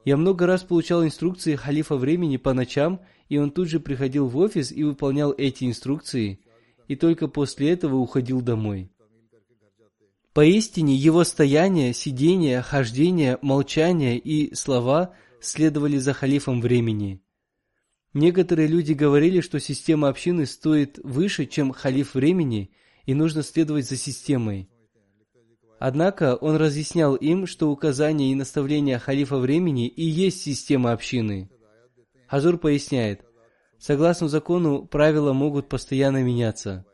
Я 0.06 0.16
много 0.16 0.46
раз 0.46 0.62
получал 0.62 1.04
инструкции 1.04 1.56
халифа 1.56 1.96
времени 1.96 2.38
по 2.38 2.54
ночам, 2.54 3.02
и 3.28 3.36
он 3.36 3.50
тут 3.50 3.68
же 3.68 3.80
приходил 3.80 4.26
в 4.26 4.38
офис 4.38 4.72
и 4.72 4.82
выполнял 4.82 5.34
эти 5.36 5.64
инструкции, 5.64 6.40
и 6.88 6.96
только 6.96 7.28
после 7.28 7.70
этого 7.70 7.96
уходил 7.96 8.40
домой. 8.40 8.90
Поистине 10.32 10.94
его 10.94 11.22
стояние, 11.22 11.92
сидение, 11.92 12.62
хождение, 12.62 13.38
молчание 13.42 14.18
и 14.18 14.54
слова 14.54 15.14
следовали 15.38 15.98
за 15.98 16.14
халифом 16.14 16.62
времени. 16.62 17.20
Некоторые 18.14 18.68
люди 18.68 18.94
говорили, 18.94 19.42
что 19.42 19.60
система 19.60 20.08
общины 20.08 20.46
стоит 20.46 20.98
выше, 21.04 21.44
чем 21.44 21.72
халиф 21.72 22.14
времени– 22.14 22.70
и 23.08 23.14
нужно 23.14 23.42
следовать 23.42 23.88
за 23.88 23.96
системой. 23.96 24.68
Однако 25.78 26.36
он 26.36 26.56
разъяснял 26.56 27.14
им, 27.14 27.46
что 27.46 27.70
указания 27.70 28.30
и 28.30 28.34
наставления 28.34 28.98
халифа 28.98 29.38
времени 29.38 29.88
и 29.88 30.04
есть 30.04 30.42
система 30.42 30.92
общины. 30.92 31.48
Хазур 32.26 32.58
поясняет, 32.58 33.24
согласно 33.78 34.28
закону, 34.28 34.84
правила 34.84 35.32
могут 35.32 35.70
постоянно 35.70 36.22
меняться. 36.22 36.84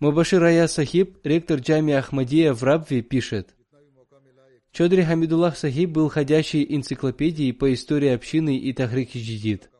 Мубашир 0.00 0.44
Ая 0.44 0.68
Сахиб, 0.68 1.18
ректор 1.24 1.58
Джами 1.58 1.92
Ахмадия 1.92 2.52
в 2.52 2.62
Рабве, 2.62 3.02
пишет, 3.02 3.56
Чодри 4.70 5.02
Хамидуллах 5.02 5.56
Сахиб 5.56 5.90
был 5.90 6.08
ходящей 6.08 6.64
энциклопедией 6.68 7.52
по 7.52 7.72
истории 7.74 8.10
общины 8.10 8.56
и 8.56 8.72
Тахрик 8.72 9.10
Джидид. 9.16 9.70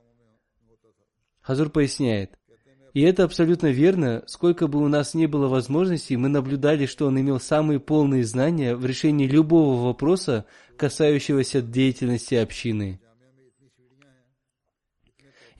Хазур 1.40 1.70
поясняет, 1.70 2.36
И 2.94 3.02
это 3.02 3.22
абсолютно 3.22 3.68
верно. 3.68 4.24
Сколько 4.26 4.66
бы 4.66 4.82
у 4.82 4.88
нас 4.88 5.14
ни 5.14 5.26
было 5.26 5.46
возможностей, 5.46 6.16
мы 6.16 6.28
наблюдали, 6.28 6.86
что 6.86 7.06
он 7.06 7.20
имел 7.20 7.38
самые 7.38 7.78
полные 7.78 8.24
знания 8.24 8.74
в 8.74 8.84
решении 8.84 9.28
любого 9.28 9.84
вопроса, 9.84 10.46
касающегося 10.76 11.62
деятельности 11.62 12.34
общины. 12.34 13.00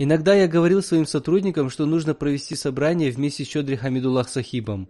Иногда 0.01 0.33
я 0.33 0.47
говорил 0.47 0.81
своим 0.81 1.07
сотрудникам, 1.07 1.71
что 1.71 1.85
нужно 1.85 2.15
провести 2.15 2.55
собрание 2.55 3.11
вместе 3.11 3.45
с 3.45 3.49
Чодри 3.49 3.75
Хамидуллах 3.75 4.29
Сахибом. 4.29 4.89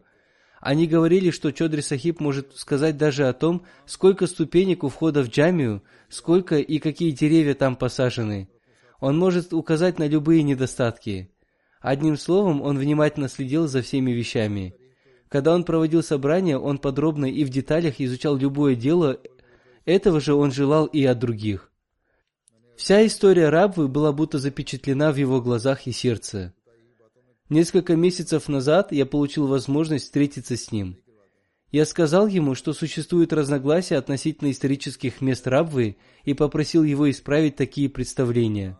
Они 0.61 0.87
говорили, 0.87 1.31
что 1.31 1.51
Чодри 1.51 1.81
Сахиб 1.81 2.21
может 2.21 2.57
сказать 2.57 2.99
даже 2.99 3.27
о 3.27 3.33
том, 3.33 3.65
сколько 3.87 4.27
ступенек 4.27 4.85
у 4.85 4.91
входа 4.91 5.23
в 5.23 5.29
джамию, 5.29 5.83
сколько 6.11 6.59
и 6.59 6.79
какие 6.79 7.13
деревья 7.13 7.55
там 7.55 7.77
посажены. 7.77 8.51
Он 9.01 9.17
может 9.17 9.55
указать 9.55 9.99
на 9.99 10.07
любые 10.07 10.43
недостатки. 10.43 11.31
Одним 11.81 12.19
словом, 12.19 12.61
он 12.61 12.77
внимательно 12.77 13.29
следил 13.29 13.67
за 13.67 13.81
всеми 13.81 14.11
вещами. 14.11 14.75
Когда 15.29 15.55
он 15.55 15.65
проводил 15.65 16.03
собрание, 16.03 16.59
он 16.59 16.79
подробно 16.79 17.27
и 17.27 17.45
в 17.45 17.49
деталях 17.49 17.95
изучал 17.99 18.37
любое 18.37 18.75
дело, 18.75 19.19
этого 19.87 20.21
же 20.21 20.35
он 20.35 20.53
желал 20.53 20.87
и 20.87 21.05
от 21.05 21.19
других. 21.19 21.68
Вся 22.79 23.05
история 23.05 23.49
Рабвы 23.49 23.89
была 23.89 24.13
будто 24.13 24.39
запечатлена 24.39 25.11
в 25.11 25.17
его 25.17 25.43
глазах 25.43 25.89
и 25.89 25.93
сердце. 25.93 26.55
Несколько 27.49 27.97
месяцев 27.97 28.49
назад 28.49 28.93
я 28.93 29.05
получил 29.05 29.49
возможность 29.49 30.05
встретиться 30.05 30.57
с 30.57 30.71
ним. 30.71 30.97
Я 31.73 31.85
сказал 31.85 32.29
ему, 32.29 32.55
что 32.55 32.73
существуют 32.73 33.33
разногласия 33.33 33.97
относительно 33.97 34.53
исторических 34.53 35.21
мест 35.21 35.49
Рабвы 35.49 35.97
и 36.23 36.35
попросил 36.35 36.85
его 36.85 37.11
исправить 37.11 37.57
такие 37.57 37.89
представления. 37.89 38.79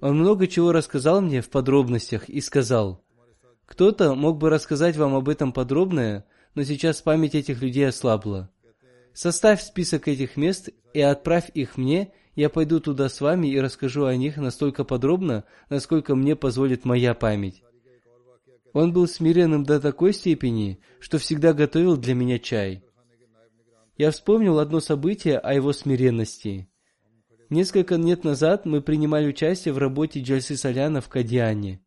Он 0.00 0.18
много 0.18 0.46
чего 0.46 0.72
рассказал 0.72 1.20
мне 1.20 1.42
в 1.42 1.50
подробностях 1.50 2.30
и 2.30 2.40
сказал, 2.40 3.04
кто-то 3.66 4.14
мог 4.14 4.38
бы 4.38 4.48
рассказать 4.48 4.96
вам 4.96 5.14
об 5.14 5.28
этом 5.28 5.52
подробное, 5.52 6.24
но 6.54 6.64
сейчас 6.64 7.02
память 7.02 7.34
этих 7.34 7.60
людей 7.60 7.86
ослабла. 7.86 8.50
Составь 9.12 9.62
список 9.62 10.08
этих 10.08 10.38
мест 10.38 10.70
и 10.94 11.02
отправь 11.02 11.50
их 11.52 11.76
мне, 11.76 12.12
я 12.38 12.48
пойду 12.50 12.78
туда 12.78 13.08
с 13.08 13.20
вами 13.20 13.48
и 13.48 13.58
расскажу 13.58 14.04
о 14.04 14.14
них 14.14 14.36
настолько 14.36 14.84
подробно, 14.84 15.42
насколько 15.70 16.14
мне 16.14 16.36
позволит 16.36 16.84
моя 16.84 17.12
память. 17.12 17.64
Он 18.72 18.92
был 18.92 19.08
смиренным 19.08 19.64
до 19.64 19.80
такой 19.80 20.12
степени, 20.12 20.78
что 21.00 21.18
всегда 21.18 21.52
готовил 21.52 21.96
для 21.96 22.14
меня 22.14 22.38
чай. 22.38 22.84
Я 23.96 24.12
вспомнил 24.12 24.60
одно 24.60 24.78
событие 24.78 25.36
о 25.36 25.52
его 25.52 25.72
смиренности. 25.72 26.70
Несколько 27.50 27.96
лет 27.96 28.22
назад 28.22 28.66
мы 28.66 28.82
принимали 28.82 29.26
участие 29.26 29.74
в 29.74 29.78
работе 29.78 30.20
Джальсы 30.20 30.56
Соляна 30.56 31.00
в 31.00 31.08
Кадиане. 31.08 31.80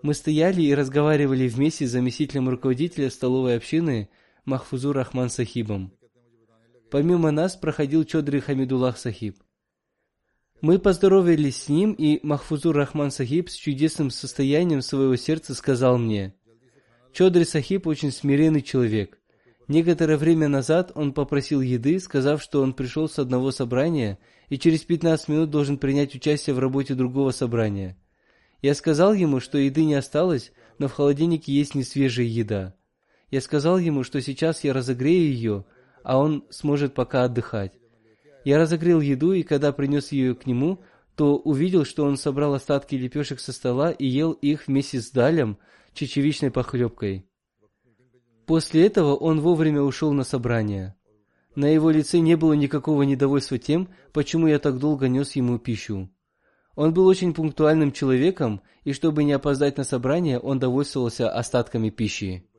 Мы 0.00 0.14
стояли 0.14 0.62
и 0.62 0.74
разговаривали 0.74 1.46
вместе 1.46 1.86
с 1.86 1.90
заместителем 1.90 2.48
руководителя 2.48 3.10
столовой 3.10 3.54
общины 3.54 4.08
Махфузур 4.46 4.96
Рахман 4.96 5.28
Сахибом. 5.28 5.92
Помимо 6.90 7.30
нас 7.32 7.54
проходил 7.54 8.04
Чодри 8.04 8.40
Хамидуллах 8.40 8.96
Сахиб. 8.96 9.36
Мы 10.60 10.78
поздоровались 10.78 11.62
с 11.62 11.68
ним, 11.70 11.92
и 11.92 12.20
Махфузур 12.22 12.76
Рахман 12.76 13.10
Сахиб 13.10 13.48
с 13.48 13.54
чудесным 13.54 14.10
состоянием 14.10 14.82
своего 14.82 15.16
сердца 15.16 15.54
сказал 15.54 15.96
мне, 15.96 16.34
«Чодри 17.14 17.44
Сахиб 17.44 17.86
очень 17.86 18.12
смиренный 18.12 18.60
человек. 18.60 19.18
Некоторое 19.68 20.18
время 20.18 20.48
назад 20.48 20.92
он 20.94 21.14
попросил 21.14 21.62
еды, 21.62 21.98
сказав, 21.98 22.42
что 22.42 22.60
он 22.60 22.74
пришел 22.74 23.08
с 23.08 23.18
одного 23.18 23.52
собрания 23.52 24.18
и 24.50 24.58
через 24.58 24.80
15 24.80 25.28
минут 25.28 25.50
должен 25.50 25.78
принять 25.78 26.14
участие 26.14 26.54
в 26.54 26.58
работе 26.58 26.94
другого 26.94 27.30
собрания. 27.30 27.96
Я 28.60 28.74
сказал 28.74 29.14
ему, 29.14 29.40
что 29.40 29.56
еды 29.56 29.84
не 29.86 29.94
осталось, 29.94 30.52
но 30.78 30.88
в 30.88 30.92
холодильнике 30.92 31.52
есть 31.52 31.74
несвежая 31.74 32.26
еда. 32.26 32.74
Я 33.30 33.40
сказал 33.40 33.78
ему, 33.78 34.04
что 34.04 34.20
сейчас 34.20 34.62
я 34.62 34.74
разогрею 34.74 35.32
ее, 35.32 35.64
а 36.02 36.18
он 36.18 36.44
сможет 36.50 36.92
пока 36.92 37.24
отдыхать. 37.24 37.79
Я 38.44 38.58
разогрел 38.58 39.00
еду, 39.00 39.32
и 39.32 39.42
когда 39.42 39.72
принес 39.72 40.12
ее 40.12 40.34
к 40.34 40.46
нему, 40.46 40.80
то 41.14 41.36
увидел, 41.36 41.84
что 41.84 42.04
он 42.04 42.16
собрал 42.16 42.54
остатки 42.54 42.94
лепешек 42.94 43.40
со 43.40 43.52
стола 43.52 43.90
и 43.90 44.06
ел 44.06 44.32
их 44.32 44.66
вместе 44.66 45.00
с 45.00 45.10
далем, 45.10 45.58
чечевичной 45.92 46.50
похлебкой. 46.50 47.26
После 48.46 48.86
этого 48.86 49.14
он 49.14 49.40
вовремя 49.40 49.82
ушел 49.82 50.12
на 50.12 50.24
собрание. 50.24 50.96
На 51.54 51.66
его 51.66 51.90
лице 51.90 52.20
не 52.20 52.36
было 52.36 52.54
никакого 52.54 53.02
недовольства 53.02 53.58
тем, 53.58 53.88
почему 54.12 54.46
я 54.46 54.58
так 54.58 54.78
долго 54.78 55.08
нес 55.08 55.36
ему 55.36 55.58
пищу. 55.58 56.10
Он 56.76 56.94
был 56.94 57.06
очень 57.06 57.34
пунктуальным 57.34 57.92
человеком, 57.92 58.62
и 58.84 58.92
чтобы 58.92 59.24
не 59.24 59.32
опоздать 59.32 59.76
на 59.76 59.84
собрание, 59.84 60.38
он 60.38 60.58
довольствовался 60.58 61.30
остатками 61.30 61.90
пищи. 61.90 62.49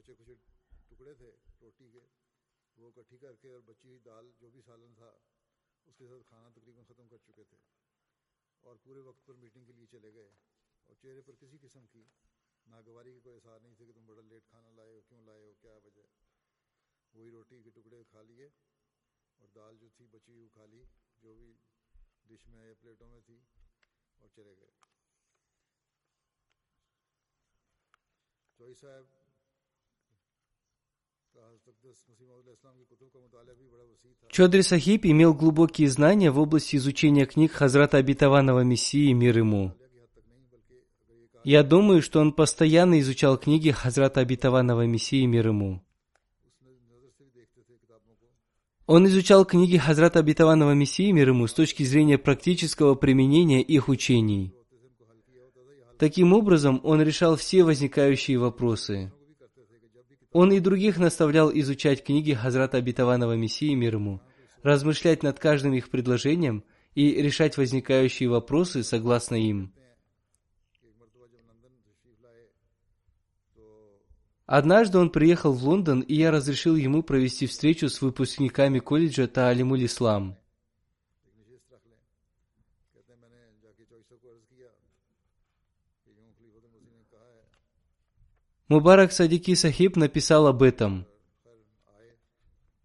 Чодри 34.30 34.62
Сахиб 34.62 35.06
имел 35.06 35.34
глубокие 35.34 35.90
знания 35.90 36.32
в 36.32 36.40
области 36.40 36.76
изучения 36.76 37.26
книг 37.26 37.52
Хазрата 37.52 37.98
Обетованного 37.98 38.62
Мессии, 38.62 39.12
мир 39.14 39.38
ему. 39.38 39.74
Я 41.44 41.64
думаю, 41.64 42.02
что 42.02 42.20
он 42.20 42.34
постоянно 42.34 43.00
изучал 43.00 43.38
книги 43.38 43.72
Хазрата 43.72 44.20
Обетованного 44.20 44.86
Мессии, 44.86 45.26
мир 45.26 45.48
ему. 45.48 45.84
Он 48.88 49.06
изучал 49.08 49.46
книги 49.46 49.78
Хазрата 49.78 50.20
Обетованного 50.20 50.74
Мессии 50.74 51.12
мир 51.12 51.30
ему 51.30 51.48
с 51.48 51.54
точки 51.54 51.84
зрения 51.84 52.18
практического 52.18 52.96
применения 52.96 53.62
их 53.62 53.88
учений. 53.88 54.54
Таким 56.00 56.34
образом, 56.34 56.82
он 56.84 57.02
решал 57.02 57.36
все 57.36 57.64
возникающие 57.64 58.40
вопросы. 58.40 59.14
Он 60.32 60.52
и 60.52 60.60
других 60.60 60.98
наставлял 60.98 61.52
изучать 61.54 62.04
книги 62.04 62.34
Хазрата 62.34 62.78
Обетованного 62.78 63.36
Мессии 63.36 63.74
мир 63.76 63.96
ему, 63.96 64.22
размышлять 64.64 65.24
над 65.24 65.40
каждым 65.40 65.74
их 65.74 65.90
предложением 65.90 66.64
и 66.96 67.22
решать 67.22 67.58
возникающие 67.58 68.30
вопросы 68.30 68.84
согласно 68.84 69.36
им. 69.36 69.74
Однажды 74.54 74.98
он 74.98 75.10
приехал 75.10 75.54
в 75.54 75.64
Лондон, 75.64 76.02
и 76.02 76.14
я 76.14 76.30
разрешил 76.30 76.76
ему 76.76 77.04
провести 77.04 77.48
встречу 77.48 77.88
с 77.88 78.02
выпускниками 78.02 78.80
колледжа 78.80 79.26
Таалимуль 79.26 79.86
Ислам. 79.86 80.38
Мубарак 88.68 89.14
Садики 89.14 89.56
Сахиб 89.56 89.96
написал 89.96 90.48
об 90.48 90.64
этом. 90.64 91.08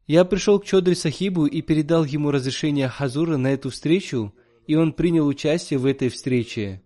Я 0.06 0.24
пришел 0.24 0.60
к 0.60 0.64
Чодри 0.64 0.94
Сахибу 0.94 1.46
и 1.46 1.62
передал 1.62 2.04
ему 2.04 2.30
разрешение 2.30 2.86
Хазура 2.86 3.38
на 3.38 3.48
эту 3.48 3.70
встречу, 3.70 4.32
и 4.68 4.76
он 4.76 4.92
принял 4.92 5.26
участие 5.26 5.80
в 5.80 5.86
этой 5.86 6.10
встрече. 6.10 6.85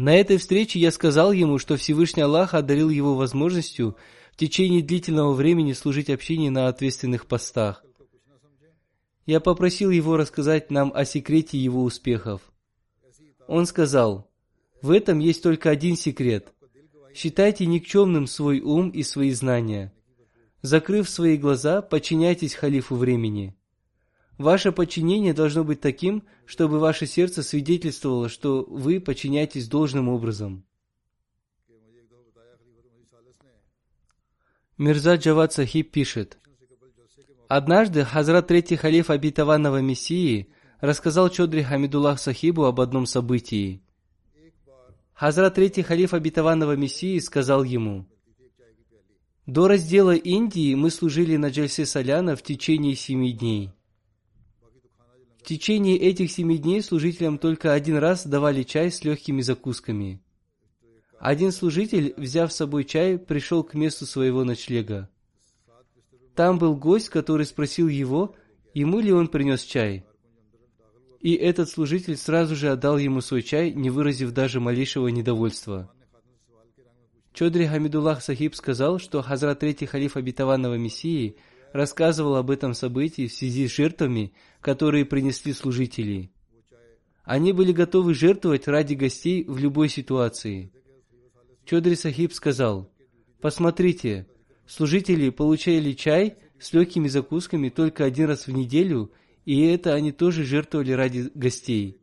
На 0.00 0.16
этой 0.16 0.38
встрече 0.38 0.78
я 0.78 0.92
сказал 0.92 1.30
ему, 1.30 1.58
что 1.58 1.76
Всевышний 1.76 2.22
Аллах 2.22 2.54
одарил 2.54 2.88
его 2.88 3.16
возможностью 3.16 3.98
в 4.32 4.36
течение 4.38 4.80
длительного 4.80 5.34
времени 5.34 5.74
служить 5.74 6.08
общине 6.08 6.50
на 6.50 6.68
ответственных 6.68 7.26
постах. 7.26 7.84
Я 9.26 9.40
попросил 9.40 9.90
его 9.90 10.16
рассказать 10.16 10.70
нам 10.70 10.90
о 10.94 11.04
секрете 11.04 11.58
его 11.58 11.82
успехов. 11.82 12.40
Он 13.46 13.66
сказал, 13.66 14.30
в 14.80 14.90
этом 14.90 15.18
есть 15.18 15.42
только 15.42 15.68
один 15.68 15.96
секрет. 15.96 16.50
Считайте 17.14 17.66
никчемным 17.66 18.26
свой 18.26 18.60
ум 18.60 18.88
и 18.88 19.02
свои 19.02 19.32
знания. 19.32 19.92
Закрыв 20.62 21.10
свои 21.10 21.36
глаза, 21.36 21.82
подчиняйтесь 21.82 22.54
халифу 22.54 22.94
времени. 22.94 23.54
Ваше 24.40 24.72
подчинение 24.72 25.34
должно 25.34 25.64
быть 25.64 25.82
таким, 25.82 26.22
чтобы 26.46 26.78
ваше 26.78 27.04
сердце 27.04 27.42
свидетельствовало, 27.42 28.30
что 28.30 28.64
вы 28.70 28.98
подчиняетесь 28.98 29.68
должным 29.68 30.08
образом. 30.08 30.64
Мирза 34.78 35.16
Джавад 35.16 35.52
Сахиб 35.52 35.90
пишет, 35.90 36.38
Однажды 37.48 38.02
Хазрат 38.02 38.46
Третий 38.46 38.76
Халиф 38.76 39.10
Обетованного 39.10 39.82
Мессии 39.82 40.48
рассказал 40.80 41.28
Чодри 41.28 41.62
Хамидуллах 41.62 42.18
Сахибу 42.18 42.64
об 42.64 42.80
одном 42.80 43.04
событии. 43.04 43.82
Хазрат 45.12 45.56
Третий 45.56 45.82
Халиф 45.82 46.14
Обетованного 46.14 46.76
Мессии 46.76 47.18
сказал 47.18 47.62
ему, 47.62 48.06
«До 49.44 49.68
раздела 49.68 50.14
Индии 50.14 50.74
мы 50.74 50.90
служили 50.90 51.36
на 51.36 51.50
Джальсе 51.50 51.84
Соляна 51.84 52.36
в 52.36 52.42
течение 52.42 52.94
семи 52.94 53.34
дней. 53.34 53.74
Течение 55.50 55.98
этих 55.98 56.30
семи 56.30 56.58
дней 56.58 56.80
служителям 56.80 57.36
только 57.36 57.72
один 57.72 57.96
раз 57.96 58.24
давали 58.24 58.62
чай 58.62 58.88
с 58.88 59.02
легкими 59.02 59.40
закусками. 59.40 60.22
Один 61.18 61.50
служитель, 61.50 62.14
взяв 62.16 62.52
с 62.52 62.54
собой 62.54 62.84
чай, 62.84 63.18
пришел 63.18 63.64
к 63.64 63.74
месту 63.74 64.06
своего 64.06 64.44
ночлега. 64.44 65.10
Там 66.36 66.60
был 66.60 66.76
гость, 66.76 67.08
который 67.08 67.46
спросил 67.46 67.88
его, 67.88 68.36
ему 68.74 69.00
ли 69.00 69.12
он 69.12 69.26
принес 69.26 69.62
чай. 69.62 70.04
И 71.18 71.34
этот 71.34 71.68
служитель 71.68 72.16
сразу 72.16 72.54
же 72.54 72.70
отдал 72.70 72.96
ему 72.96 73.20
свой 73.20 73.42
чай, 73.42 73.72
не 73.72 73.90
выразив 73.90 74.30
даже 74.30 74.60
малейшего 74.60 75.08
недовольства. 75.08 75.92
Чодри 77.32 77.66
Хамидуллах 77.66 78.22
Сахиб 78.22 78.54
сказал, 78.54 79.00
что 79.00 79.20
Хазрат 79.20 79.58
Третий 79.58 79.86
Халиф 79.86 80.16
Обетованного 80.16 80.76
Мессии 80.76 81.34
рассказывал 81.72 82.36
об 82.36 82.50
этом 82.50 82.74
событии 82.74 83.26
в 83.26 83.32
связи 83.32 83.68
с 83.68 83.72
жертвами, 83.72 84.32
которые 84.60 85.04
принесли 85.04 85.52
служители. 85.52 86.30
Они 87.24 87.52
были 87.52 87.72
готовы 87.72 88.14
жертвовать 88.14 88.66
ради 88.66 88.94
гостей 88.94 89.44
в 89.44 89.58
любой 89.58 89.88
ситуации. 89.88 90.72
Чодри 91.64 91.94
Сахиб 91.94 92.32
сказал, 92.32 92.90
«Посмотрите, 93.40 94.26
служители 94.66 95.30
получали 95.30 95.92
чай 95.92 96.36
с 96.58 96.72
легкими 96.72 97.08
закусками 97.08 97.68
только 97.68 98.04
один 98.04 98.28
раз 98.28 98.46
в 98.46 98.52
неделю, 98.52 99.12
и 99.44 99.62
это 99.66 99.94
они 99.94 100.12
тоже 100.12 100.44
жертвовали 100.44 100.92
ради 100.92 101.30
гостей. 101.34 102.00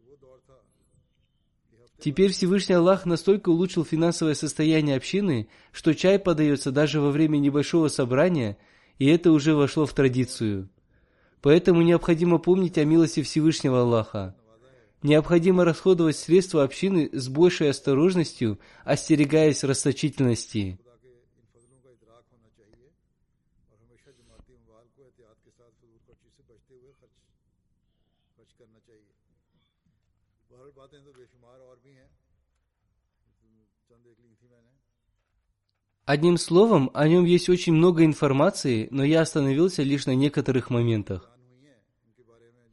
Теперь 2.00 2.32
Всевышний 2.32 2.76
Аллах 2.76 3.06
настолько 3.06 3.50
улучшил 3.50 3.84
финансовое 3.84 4.36
состояние 4.36 4.98
общины, 4.98 5.48
что 5.72 5.96
чай 5.96 6.20
подается 6.20 6.72
даже 6.72 7.02
во 7.02 7.12
время 7.12 7.38
небольшого 7.38 7.88
собрания, 7.88 8.58
и 9.00 9.08
это 9.08 9.32
уже 9.32 9.56
вошло 9.56 9.86
в 9.86 9.94
традицию. 9.94 10.70
Поэтому 11.42 11.82
необходимо 11.82 12.40
помнить 12.40 12.78
о 12.78 12.86
милости 12.86 13.22
Всевышнего 13.22 13.82
Аллаха. 13.82 14.36
Необходимо 15.04 15.64
расходовать 15.64 16.18
средства 16.18 16.64
общины 16.64 17.10
с 17.14 17.28
большей 17.30 17.70
осторожностью, 17.70 18.60
остерегаясь 18.84 19.64
расточительности. 19.64 20.80
Одним 36.08 36.38
словом, 36.38 36.90
о 36.94 37.06
нем 37.06 37.26
есть 37.26 37.50
очень 37.50 37.74
много 37.74 38.06
информации, 38.06 38.88
но 38.92 39.04
я 39.04 39.20
остановился 39.20 39.84
лишь 39.84 40.06
на 40.06 40.16
некоторых 40.16 40.70
моментах. 40.70 41.30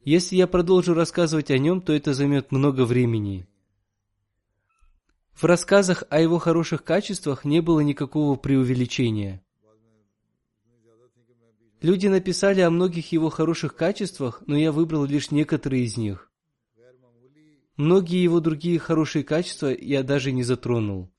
Если 0.05 0.37
я 0.37 0.47
продолжу 0.47 0.93
рассказывать 0.93 1.51
о 1.51 1.57
нем, 1.57 1.81
то 1.81 1.91
это 1.91 2.13
займет 2.13 2.53
много 2.53 2.85
времени. 2.85 3.45
В 5.33 5.43
рассказах 5.43 6.05
о 6.09 6.21
его 6.21 6.39
хороших 6.39 6.85
качествах 6.85 7.43
не 7.43 7.59
было 7.59 7.81
никакого 7.81 8.37
преувеличения. 8.37 9.43
Люди 11.81 12.07
написали 12.07 12.61
о 12.61 12.69
многих 12.69 13.11
его 13.11 13.29
хороших 13.29 13.75
качествах, 13.75 14.43
но 14.47 14.55
я 14.55 14.71
выбрал 14.71 15.03
лишь 15.03 15.31
некоторые 15.31 15.83
из 15.83 15.97
них. 15.97 16.31
Многие 17.75 18.23
его 18.23 18.39
другие 18.39 18.79
хорошие 18.79 19.25
качества 19.25 19.67
я 19.77 20.03
даже 20.03 20.31
не 20.31 20.43
затронул. 20.43 21.11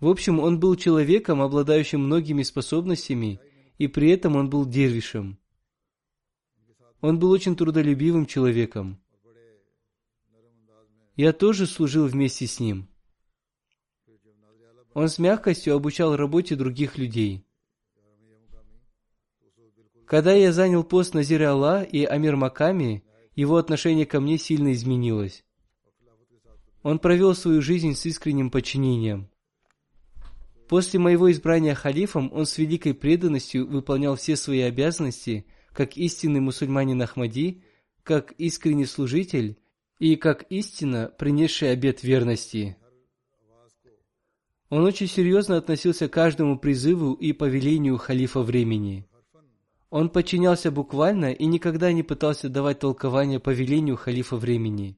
В 0.00 0.08
общем, 0.08 0.40
он 0.40 0.58
был 0.58 0.76
человеком, 0.76 1.42
обладающим 1.42 2.00
многими 2.00 2.42
способностями, 2.42 3.38
и 3.76 3.86
при 3.86 4.10
этом 4.10 4.34
он 4.36 4.48
был 4.48 4.64
дервишем. 4.64 5.38
Он 7.02 7.18
был 7.18 7.30
очень 7.30 7.54
трудолюбивым 7.54 8.26
человеком. 8.26 9.00
Я 11.16 11.32
тоже 11.32 11.66
служил 11.66 12.06
вместе 12.06 12.46
с 12.46 12.60
ним. 12.60 12.88
Он 14.94 15.08
с 15.08 15.18
мягкостью 15.18 15.74
обучал 15.74 16.16
работе 16.16 16.56
других 16.56 16.98
людей. 16.98 17.44
Когда 20.06 20.32
я 20.32 20.52
занял 20.52 20.82
пост 20.82 21.14
Назир 21.14 21.42
Аллах 21.44 21.92
и 21.92 22.04
Амир 22.04 22.36
Маками, 22.36 23.04
его 23.36 23.56
отношение 23.56 24.06
ко 24.06 24.18
мне 24.20 24.38
сильно 24.38 24.72
изменилось. 24.72 25.44
Он 26.82 26.98
провел 26.98 27.34
свою 27.34 27.62
жизнь 27.62 27.94
с 27.94 28.04
искренним 28.06 28.50
подчинением. 28.50 29.29
После 30.70 31.00
моего 31.00 31.28
избрания 31.32 31.74
халифом 31.74 32.30
он 32.32 32.46
с 32.46 32.56
великой 32.56 32.94
преданностью 32.94 33.66
выполнял 33.66 34.14
все 34.14 34.36
свои 34.36 34.60
обязанности, 34.60 35.44
как 35.72 35.96
истинный 35.96 36.38
мусульманин 36.38 37.02
Ахмади, 37.02 37.64
как 38.04 38.30
искренний 38.38 38.86
служитель 38.86 39.58
и 39.98 40.14
как 40.14 40.44
истинно 40.48 41.12
принесший 41.18 41.72
обет 41.72 42.04
верности. 42.04 42.76
Он 44.68 44.84
очень 44.84 45.08
серьезно 45.08 45.56
относился 45.56 46.08
к 46.08 46.12
каждому 46.12 46.56
призыву 46.56 47.14
и 47.14 47.32
повелению 47.32 47.98
халифа 47.98 48.40
времени. 48.40 49.08
Он 49.90 50.08
подчинялся 50.08 50.70
буквально 50.70 51.32
и 51.32 51.46
никогда 51.46 51.90
не 51.90 52.04
пытался 52.04 52.48
давать 52.48 52.78
толкование 52.78 53.40
повелению 53.40 53.96
халифа 53.96 54.36
времени. 54.36 54.96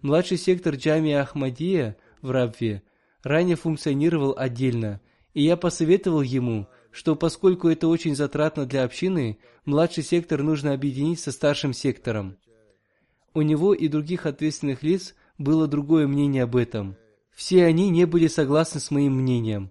Младший 0.00 0.38
сектор 0.38 0.76
Джамия 0.76 1.20
Ахмадия 1.20 1.98
в 2.22 2.30
Рабве 2.30 2.82
ранее 3.22 3.56
функционировал 3.56 4.34
отдельно, 4.36 5.00
и 5.34 5.42
я 5.42 5.56
посоветовал 5.56 6.22
ему, 6.22 6.66
что 6.90 7.16
поскольку 7.16 7.68
это 7.68 7.88
очень 7.88 8.16
затратно 8.16 8.66
для 8.66 8.84
общины, 8.84 9.38
младший 9.64 10.02
сектор 10.02 10.42
нужно 10.42 10.72
объединить 10.72 11.20
со 11.20 11.32
старшим 11.32 11.72
сектором. 11.72 12.36
У 13.34 13.42
него 13.42 13.74
и 13.74 13.88
других 13.88 14.26
ответственных 14.26 14.82
лиц 14.82 15.14
было 15.36 15.68
другое 15.68 16.06
мнение 16.06 16.42
об 16.42 16.56
этом. 16.56 16.96
Все 17.34 17.64
они 17.64 17.90
не 17.90 18.04
были 18.04 18.26
согласны 18.26 18.80
с 18.80 18.90
моим 18.90 19.14
мнением. 19.14 19.70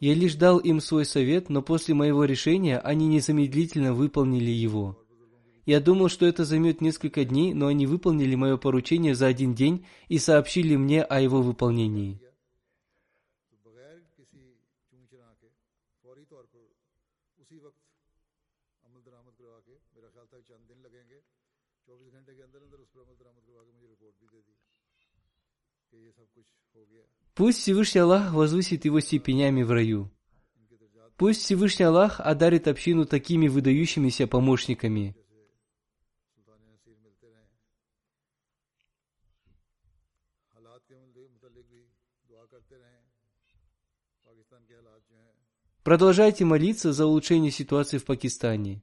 Я 0.00 0.14
лишь 0.14 0.34
дал 0.34 0.58
им 0.58 0.80
свой 0.80 1.04
совет, 1.04 1.48
но 1.48 1.62
после 1.62 1.94
моего 1.94 2.24
решения 2.24 2.78
они 2.78 3.06
незамедлительно 3.06 3.94
выполнили 3.94 4.50
его. 4.50 4.98
Я 5.64 5.80
думал, 5.80 6.08
что 6.08 6.26
это 6.26 6.44
займет 6.44 6.80
несколько 6.80 7.24
дней, 7.24 7.54
но 7.54 7.68
они 7.68 7.86
выполнили 7.86 8.34
мое 8.34 8.56
поручение 8.56 9.14
за 9.14 9.28
один 9.28 9.54
день 9.54 9.86
и 10.08 10.18
сообщили 10.18 10.76
мне 10.76 11.02
о 11.02 11.20
его 11.20 11.40
выполнении. 11.40 12.20
Пусть 27.34 27.58
Всевышний 27.58 28.00
Аллах 28.00 28.32
возвысит 28.32 28.84
его 28.84 29.00
степенями 29.00 29.62
в 29.62 29.70
раю. 29.70 30.10
Пусть 31.16 31.42
Всевышний 31.42 31.84
Аллах 31.84 32.20
одарит 32.20 32.68
общину 32.68 33.06
такими 33.06 33.48
выдающимися 33.48 34.26
помощниками. 34.26 35.16
Продолжайте 45.82 46.46
молиться 46.46 46.94
за 46.94 47.04
улучшение 47.04 47.50
ситуации 47.50 47.98
в 47.98 48.06
Пакистане. 48.06 48.82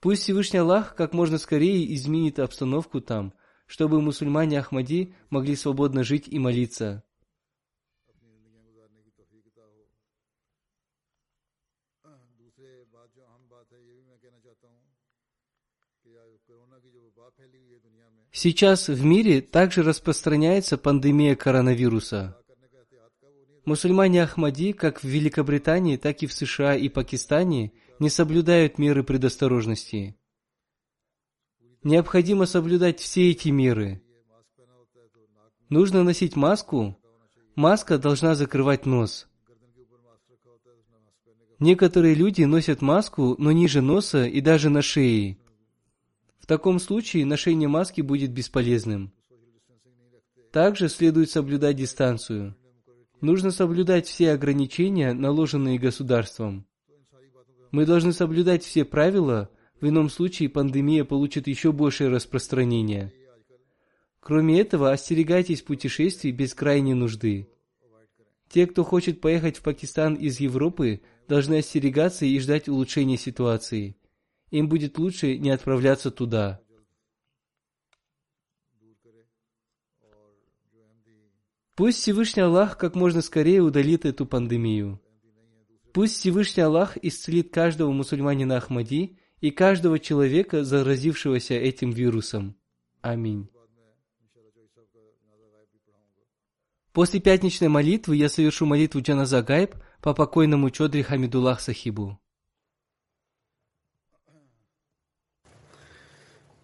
Пусть 0.00 0.22
Всевышний 0.22 0.58
Аллах 0.58 0.94
как 0.94 1.14
можно 1.14 1.38
скорее 1.38 1.94
изменит 1.94 2.38
обстановку 2.38 3.00
там, 3.00 3.32
чтобы 3.66 4.00
мусульмане 4.00 4.60
Ахмади 4.60 5.14
могли 5.30 5.56
свободно 5.56 6.04
жить 6.04 6.28
и 6.28 6.38
молиться. 6.38 7.02
Сейчас 18.32 18.88
в 18.88 19.04
мире 19.04 19.40
также 19.40 19.82
распространяется 19.82 20.76
пандемия 20.76 21.34
коронавируса. 21.34 22.38
Мусульмане 23.64 24.22
Ахмади, 24.22 24.72
как 24.72 25.02
в 25.02 25.06
Великобритании, 25.08 25.96
так 25.96 26.22
и 26.22 26.26
в 26.26 26.32
США 26.32 26.76
и 26.76 26.88
Пакистане, 26.88 27.72
не 27.98 28.10
соблюдают 28.10 28.78
меры 28.78 29.02
предосторожности. 29.02 30.16
Необходимо 31.86 32.46
соблюдать 32.46 32.98
все 32.98 33.30
эти 33.30 33.50
меры. 33.50 34.02
Нужно 35.68 36.02
носить 36.02 36.34
маску. 36.34 36.98
Маска 37.54 37.96
должна 37.96 38.34
закрывать 38.34 38.86
нос. 38.86 39.28
Некоторые 41.60 42.16
люди 42.16 42.42
носят 42.42 42.82
маску, 42.82 43.36
но 43.38 43.52
ниже 43.52 43.82
носа 43.82 44.24
и 44.24 44.40
даже 44.40 44.68
на 44.68 44.82
шее. 44.82 45.38
В 46.40 46.46
таком 46.46 46.80
случае 46.80 47.24
ношение 47.24 47.68
маски 47.68 48.00
будет 48.00 48.32
бесполезным. 48.32 49.12
Также 50.50 50.88
следует 50.88 51.30
соблюдать 51.30 51.76
дистанцию. 51.76 52.56
Нужно 53.20 53.52
соблюдать 53.52 54.08
все 54.08 54.32
ограничения, 54.32 55.12
наложенные 55.12 55.78
государством. 55.78 56.66
Мы 57.70 57.86
должны 57.86 58.12
соблюдать 58.12 58.64
все 58.64 58.84
правила, 58.84 59.50
в 59.80 59.88
ином 59.88 60.08
случае 60.08 60.48
пандемия 60.48 61.04
получит 61.04 61.46
еще 61.46 61.72
большее 61.72 62.10
распространение. 62.10 63.12
Кроме 64.20 64.60
этого, 64.60 64.90
остерегайтесь 64.90 65.62
путешествий 65.62 66.32
без 66.32 66.54
крайней 66.54 66.94
нужды. 66.94 67.48
Те, 68.48 68.66
кто 68.66 68.84
хочет 68.84 69.20
поехать 69.20 69.58
в 69.58 69.62
Пакистан 69.62 70.14
из 70.14 70.40
Европы, 70.40 71.00
должны 71.28 71.58
остерегаться 71.58 72.24
и 72.24 72.38
ждать 72.38 72.68
улучшения 72.68 73.16
ситуации. 73.16 73.96
Им 74.50 74.68
будет 74.68 74.98
лучше 74.98 75.36
не 75.38 75.50
отправляться 75.50 76.10
туда. 76.10 76.60
Пусть 81.74 82.00
Всевышний 82.00 82.42
Аллах 82.42 82.78
как 82.78 82.94
можно 82.94 83.20
скорее 83.20 83.60
удалит 83.60 84.06
эту 84.06 84.24
пандемию. 84.24 85.00
Пусть 85.92 86.18
Всевышний 86.18 86.62
Аллах 86.62 86.96
исцелит 86.96 87.52
каждого 87.52 87.92
мусульманина 87.92 88.56
Ахмади 88.56 89.18
и 89.39 89.51
каждого 89.51 89.99
человека, 89.99 90.63
заразившегося 90.63 91.55
этим 91.55 91.91
вирусом. 91.91 92.55
Аминь. 93.01 93.49
После 96.93 97.19
пятничной 97.21 97.69
молитвы 97.69 98.15
я 98.17 98.27
совершу 98.29 98.65
молитву 98.65 99.01
Джаназа 99.01 99.41
Гайб 99.41 99.75
по 100.01 100.13
покойному 100.13 100.69
Чодри 100.69 101.03
Хамидуллах 101.03 101.59
Сахибу. 101.61 102.17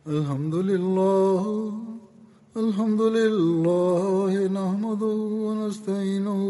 الحمد 0.08 0.56
لله 0.56 1.44
الحمد 2.56 3.02
لله 3.02 4.48
نحمده 4.48 5.18
ونستعينه 5.46 6.42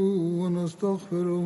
ونستغفره 0.42 1.46